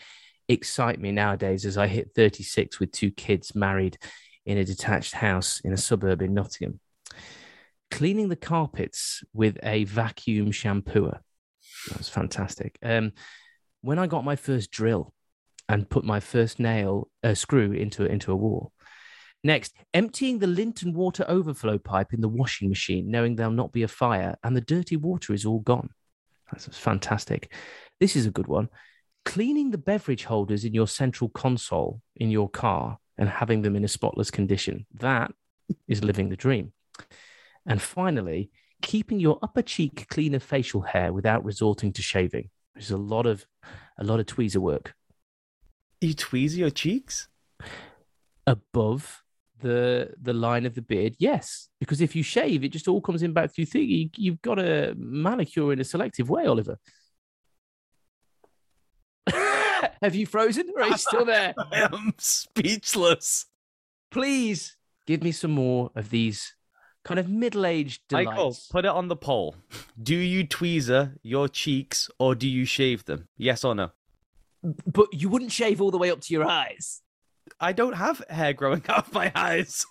excite 0.49 1.01
me 1.01 1.11
nowadays 1.13 1.65
as 1.65 1.79
i 1.79 1.87
hit 1.87 2.11
36 2.15 2.81
with 2.81 2.93
two 2.93 3.11
kids 3.11 3.55
married 3.55 3.99
in 4.47 4.59
a 4.59 4.65
detached 4.65 5.15
house 5.15 5.61
in 5.65 5.73
a 5.73 5.77
suburb 5.77 6.23
in 6.23 6.35
nottingham 6.35 6.81
cleaning 7.91 8.29
the 8.29 8.37
carpets 8.37 9.23
with 9.33 9.57
a 9.63 9.85
vacuum 9.85 10.51
shampooer 10.51 11.19
that 11.89 11.99
was 11.99 12.09
fantastic 12.09 12.79
um, 12.83 13.13
when 13.81 13.99
i 13.99 14.07
got 14.07 14.25
my 14.25 14.37
first 14.37 14.71
drill 14.71 15.13
and 15.69 15.89
put 15.89 16.05
my 16.05 16.21
first 16.21 16.59
nail 16.59 17.09
uh, 17.23 17.35
screw 17.35 17.73
into 17.73 18.05
into 18.05 18.33
a 18.33 18.37
wall 18.37 18.73
Next, 19.45 19.75
emptying 19.93 20.39
the 20.39 20.47
lint 20.47 20.81
and 20.83 20.95
water 20.95 21.23
overflow 21.29 21.77
pipe 21.77 22.15
in 22.15 22.23
the 22.23 22.29
washing 22.29 22.71
machine, 22.71 23.11
knowing 23.11 23.37
there'll 23.37 23.53
not 23.53 23.73
be 23.73 23.83
a 23.83 23.89
fire 23.89 24.37
and 24.43 24.57
the 24.57 24.63
dirty 24.63 24.97
water 24.97 25.35
is 25.35 25.45
all 25.45 25.61
gone. 25.61 25.91
That's 26.51 26.67
fantastic. 26.79 27.53
This 28.01 28.17
is 28.17 28.25
a 28.25 28.31
good 28.31 28.47
one. 28.47 28.71
Cleaning 29.25 29.71
the 29.71 29.79
beverage 29.79 30.25
holders 30.25 30.65
in 30.65 30.75
your 30.75 30.87
central 30.87 31.31
console 31.31 32.01
in 32.17 32.31
your 32.31 32.49
car 32.49 32.99
and 33.17 33.29
having 33.29 33.63
them 33.63 33.77
in 33.77 33.85
a 33.85 33.89
spotless 33.89 34.31
condition. 34.31 34.87
That 34.95 35.33
is 35.89 36.05
living 36.05 36.29
the 36.29 36.37
dream. 36.37 36.73
And 37.67 37.81
finally, 37.81 38.51
keeping 38.83 39.19
your 39.19 39.39
upper 39.43 39.63
cheek 39.63 40.07
clean 40.09 40.35
of 40.35 40.43
facial 40.43 40.83
hair 40.83 41.13
without 41.13 41.45
resorting 41.45 41.93
to 41.95 42.03
shaving, 42.03 42.51
which 42.75 42.85
is 42.85 42.91
a 42.91 42.99
lot 42.99 43.27
of 43.27 43.47
a 43.99 44.05
lot 44.05 44.21
of 44.21 44.27
tweezer 44.27 44.59
work. 44.59 44.95
You 46.01 46.15
tweeze 46.15 46.57
your 46.57 46.71
cheeks? 46.71 47.29
Above 48.47 49.25
the 49.61 50.13
the 50.21 50.35
line 50.35 50.67
of 50.67 50.75
the 50.75 50.83
beard 50.83 51.15
yes 51.19 51.69
because 51.81 52.01
if 52.03 52.15
you 52.15 52.23
shave 52.23 52.65
it 52.65 52.69
just 52.69 52.89
all 52.89 53.01
comes 53.01 53.23
in 53.23 53.33
back 53.33 53.55
through 53.55 53.65
you, 53.81 54.11
you've 54.17 54.43
got 54.43 54.59
a 54.59 54.93
manicure 54.99 55.73
in 55.73 55.81
a 55.81 55.85
selective 55.85 56.29
way 56.29 56.45
oliver 56.45 56.77
have 60.03 60.15
you 60.15 60.27
frozen 60.27 60.71
or 60.75 60.83
are 60.83 60.89
you 60.89 60.97
still 60.97 61.25
there 61.25 61.55
I 61.73 61.81
am 61.83 62.15
speechless. 62.19 63.47
please 64.11 64.77
give 65.07 65.23
me 65.23 65.33
some 65.33 65.53
more 65.53 65.91
of 65.95 66.11
these 66.11 66.55
kind 67.05 67.21
of 67.21 67.29
middle-aged 67.29 68.03
delights 68.09 68.27
Michael, 68.29 68.57
put 68.71 68.85
it 68.87 68.91
on 68.91 69.09
the 69.09 69.17
poll. 69.17 69.57
Do 70.03 70.15
you 70.15 70.47
tweezer 70.47 71.17
your 71.23 71.49
cheeks 71.49 72.09
or 72.19 72.35
do 72.35 72.49
you 72.49 72.65
shave 72.65 73.05
them? 73.05 73.29
Yes 73.37 73.65
or 73.65 73.75
no? 73.75 73.91
but 74.87 75.09
you 75.13 75.29
wouldn't 75.29 75.53
shave 75.53 75.83
all 75.83 75.91
the 75.91 75.99
way 75.99 76.11
up 76.11 76.23
to 76.23 76.33
your 76.33 76.45
eyes 76.45 77.03
I 77.61 77.73
don't 77.73 77.95
have 77.95 78.23
hair 78.29 78.53
growing 78.53 78.83
out 78.89 79.07
of 79.07 79.13
my 79.13 79.31
eyes. 79.35 79.85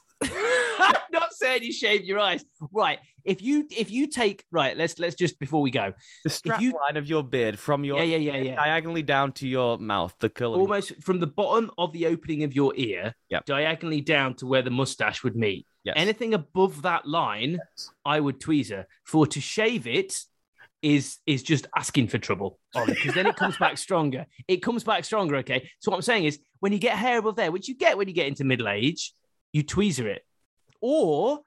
Saying 1.33 1.63
you 1.63 1.73
shave 1.73 2.03
your 2.05 2.19
eyes 2.19 2.43
right 2.71 2.99
if 3.25 3.41
you 3.41 3.67
if 3.75 3.89
you 3.91 4.07
take 4.07 4.43
right 4.51 4.75
let's 4.77 4.99
let's 4.99 5.15
just 5.15 5.39
before 5.39 5.61
we 5.61 5.71
go 5.71 5.93
The 6.23 6.29
strap 6.29 6.61
you- 6.61 6.73
line 6.73 6.97
of 6.97 7.07
your 7.07 7.23
beard 7.23 7.57
from 7.57 7.83
your 7.83 7.97
yeah 7.99 8.17
yeah 8.17 8.31
yeah 8.33 8.41
yeah 8.43 8.55
diagonally 8.55 9.01
down 9.03 9.31
to 9.33 9.47
your 9.47 9.77
mouth, 9.77 10.13
the 10.19 10.29
curling. 10.29 10.59
almost 10.61 11.01
from 11.01 11.19
the 11.19 11.27
bottom 11.27 11.71
of 11.77 11.91
the 11.93 12.05
opening 12.07 12.43
of 12.43 12.53
your 12.53 12.73
ear, 12.75 13.15
Yep. 13.29 13.45
diagonally 13.45 14.01
down 14.01 14.35
to 14.35 14.45
where 14.47 14.61
the 14.61 14.69
mustache 14.71 15.23
would 15.23 15.35
meet. 15.35 15.65
Yes. 15.83 15.95
Anything 15.97 16.33
above 16.33 16.81
that 16.83 17.05
line, 17.07 17.59
I 18.05 18.19
would 18.19 18.39
tweezer. 18.39 18.85
For 19.05 19.25
to 19.27 19.41
shave 19.41 19.85
it 19.87 20.13
is 20.81 21.19
is 21.25 21.43
just 21.43 21.65
asking 21.77 22.09
for 22.09 22.17
trouble, 22.17 22.59
because 22.85 23.13
then 23.13 23.25
it 23.25 23.35
comes 23.37 23.57
back 23.57 23.77
stronger. 23.85 24.25
It 24.47 24.57
comes 24.57 24.83
back 24.83 25.05
stronger. 25.05 25.37
Okay. 25.37 25.69
So 25.79 25.91
what 25.91 25.97
I'm 25.97 26.01
saying 26.03 26.25
is, 26.25 26.39
when 26.59 26.73
you 26.73 26.79
get 26.79 26.97
hair 26.97 27.19
above 27.19 27.35
there, 27.37 27.51
which 27.51 27.67
you 27.69 27.75
get 27.75 27.97
when 27.97 28.07
you 28.09 28.13
get 28.13 28.27
into 28.27 28.43
middle 28.43 28.67
age, 28.67 29.13
you 29.53 29.63
tweezer 29.63 30.05
it. 30.05 30.23
Or 30.85 31.39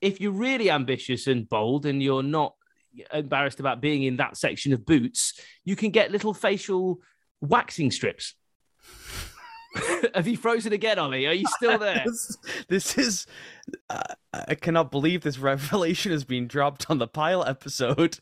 if 0.00 0.20
you're 0.20 0.32
really 0.32 0.68
ambitious 0.68 1.28
and 1.28 1.48
bold 1.48 1.86
and 1.86 2.02
you're 2.02 2.24
not 2.24 2.56
embarrassed 3.14 3.60
about 3.60 3.80
being 3.80 4.02
in 4.02 4.16
that 4.16 4.36
section 4.36 4.72
of 4.72 4.84
boots, 4.84 5.40
you 5.64 5.76
can 5.76 5.90
get 5.90 6.10
little 6.10 6.34
facial 6.34 6.98
waxing 7.40 7.92
strips. 7.92 8.34
Have 10.16 10.26
you 10.26 10.36
frozen 10.36 10.72
again, 10.72 10.98
Ollie? 10.98 11.28
Are 11.28 11.32
you 11.32 11.46
still 11.46 11.78
there? 11.78 12.02
this, 12.06 12.36
this 12.68 12.98
is. 12.98 13.26
Uh, 13.88 14.02
I 14.34 14.56
cannot 14.56 14.90
believe 14.90 15.22
this 15.22 15.38
revelation 15.38 16.10
has 16.10 16.24
been 16.24 16.48
dropped 16.48 16.90
on 16.90 16.98
the 16.98 17.06
pile 17.06 17.44
episode. 17.44 18.18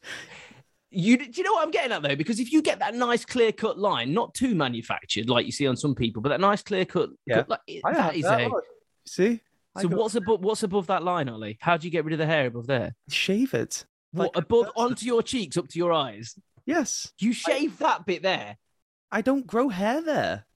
You 0.90 1.16
do 1.16 1.30
you 1.32 1.42
know 1.42 1.52
what 1.54 1.64
I'm 1.64 1.70
getting 1.70 1.92
at 1.92 2.02
though? 2.02 2.16
Because 2.16 2.38
if 2.38 2.52
you 2.52 2.61
get 2.61 2.80
that 2.80 2.94
nice 2.94 3.24
clear 3.24 3.50
cut 3.52 3.78
line, 3.78 4.12
not 4.12 4.34
too 4.34 4.54
manufactured 4.54 5.30
like 5.30 5.46
you 5.46 5.52
see 5.52 5.66
on 5.66 5.76
some 5.76 5.94
people, 5.94 6.20
but 6.20 6.28
that 6.28 6.40
nice 6.40 6.62
clear 6.62 6.84
cut, 6.84 7.08
Yeah. 7.26 7.44
like, 7.48 7.61
I 7.84 7.92
that 7.94 8.14
have 8.16 8.22
that, 8.22 8.40
a. 8.42 8.50
See? 9.06 9.40
I 9.81 9.83
So 9.83 9.89
got- 9.89 9.99
what's 9.99 10.14
above 10.14 10.41
what's 10.43 10.62
above 10.62 10.87
that 10.89 11.03
line, 11.03 11.28
Ollie? 11.28 11.59
How 11.61 11.76
do 11.76 11.87
you 11.87 11.91
get 11.91 12.05
rid 12.05 12.12
of 12.12 12.18
the 12.18 12.26
hair 12.26 12.47
above 12.47 12.66
there? 12.66 12.95
Shave 13.09 13.55
it. 13.55 13.87
What 14.12 14.35
Like 14.35 14.45
above 14.45 14.70
onto 14.76 15.07
your 15.07 15.22
cheeks, 15.22 15.57
up 15.57 15.68
to 15.68 15.78
your 15.78 15.93
eyes? 15.93 16.35
Yes. 16.66 17.12
You 17.18 17.33
shave 17.33 17.78
that 17.78 18.07
bit 18.07 18.22
there. 18.22 18.59
I 19.11 19.22
don't 19.22 19.47
grow 19.47 19.68
hair 19.68 20.03
there. 20.03 20.47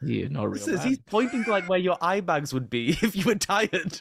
You're 0.00 0.28
not 0.28 0.44
real 0.50 0.54
This 0.64 0.66
Is, 0.68 0.82
he's 0.82 0.98
pointing 0.98 1.44
to 1.44 1.50
like 1.50 1.68
where 1.68 1.78
your 1.78 1.96
eye 2.00 2.20
bags 2.20 2.52
would 2.52 2.68
be 2.68 2.90
if 3.02 3.14
you 3.14 3.24
were 3.24 3.36
tired. 3.36 4.00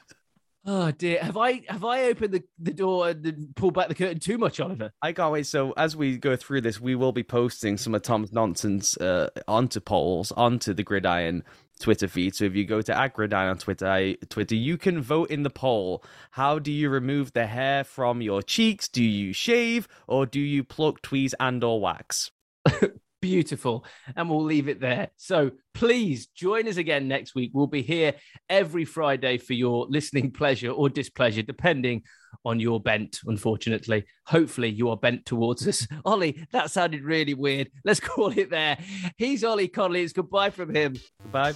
Oh 0.65 0.91
dear, 0.91 1.19
have 1.23 1.37
I 1.37 1.63
have 1.67 1.83
I 1.83 2.03
opened 2.05 2.33
the, 2.35 2.43
the 2.59 2.71
door 2.73 3.09
and 3.09 3.55
pulled 3.55 3.73
back 3.73 3.87
the 3.87 3.95
curtain 3.95 4.19
too 4.19 4.37
much, 4.37 4.59
Oliver? 4.59 4.91
I 5.01 5.11
can't 5.11 5.31
wait. 5.31 5.47
So 5.47 5.73
as 5.75 5.95
we 5.95 6.17
go 6.17 6.35
through 6.35 6.61
this, 6.61 6.79
we 6.79 6.93
will 6.95 7.11
be 7.11 7.23
posting 7.23 7.77
some 7.77 7.95
of 7.95 8.03
Tom's 8.03 8.31
nonsense 8.31 8.95
uh, 8.97 9.29
onto 9.47 9.79
polls, 9.79 10.31
onto 10.31 10.73
the 10.73 10.83
Gridiron 10.83 11.43
Twitter 11.81 12.07
feed. 12.07 12.35
So 12.35 12.45
if 12.45 12.55
you 12.55 12.65
go 12.65 12.81
to 12.81 13.11
Gridiron 13.13 13.49
on 13.49 13.57
Twitter, 13.57 13.87
I, 13.87 14.15
Twitter, 14.29 14.55
you 14.55 14.77
can 14.77 15.01
vote 15.01 15.29
in 15.29 15.43
the 15.43 15.49
poll. 15.49 16.03
How 16.31 16.59
do 16.59 16.71
you 16.71 16.89
remove 16.89 17.33
the 17.33 17.47
hair 17.47 17.83
from 17.83 18.21
your 18.21 18.41
cheeks? 18.41 18.87
Do 18.87 19.03
you 19.03 19.33
shave 19.33 19.87
or 20.07 20.25
do 20.25 20.39
you 20.39 20.63
pluck, 20.63 21.01
tweeze, 21.01 21.33
and 21.39 21.63
or 21.63 21.81
wax? 21.81 22.31
Beautiful. 23.21 23.85
And 24.15 24.29
we'll 24.29 24.43
leave 24.43 24.67
it 24.67 24.79
there. 24.79 25.09
So 25.17 25.51
please 25.73 26.27
join 26.27 26.67
us 26.67 26.77
again 26.77 27.07
next 27.07 27.35
week. 27.35 27.51
We'll 27.53 27.67
be 27.67 27.83
here 27.83 28.13
every 28.49 28.85
Friday 28.85 29.37
for 29.37 29.53
your 29.53 29.85
listening 29.87 30.31
pleasure 30.41 30.71
or 30.71 30.89
displeasure, 30.89 31.43
depending 31.43 32.03
on 32.45 32.59
your 32.59 32.79
bent, 32.79 33.19
unfortunately. 33.25 34.05
Hopefully, 34.25 34.69
you 34.69 34.89
are 34.89 34.97
bent 34.97 35.25
towards 35.25 35.67
us. 35.67 35.87
Ollie, 36.05 36.45
that 36.51 36.71
sounded 36.71 37.03
really 37.03 37.33
weird. 37.33 37.69
Let's 37.85 37.99
call 38.01 38.37
it 38.37 38.49
there. 38.49 38.77
He's 39.17 39.43
Ollie 39.43 39.67
Connolly. 39.67 40.01
It's 40.03 40.13
goodbye 40.13 40.49
from 40.49 40.73
him. 40.73 40.95
Goodbye. 41.23 41.53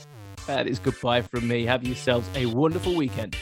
And 0.47 0.69
it's 0.69 0.79
goodbye 0.79 1.23
from 1.23 1.47
me. 1.47 1.65
Have 1.65 1.83
yourselves 1.83 2.27
a 2.35 2.45
wonderful 2.45 2.95
weekend. 2.95 3.35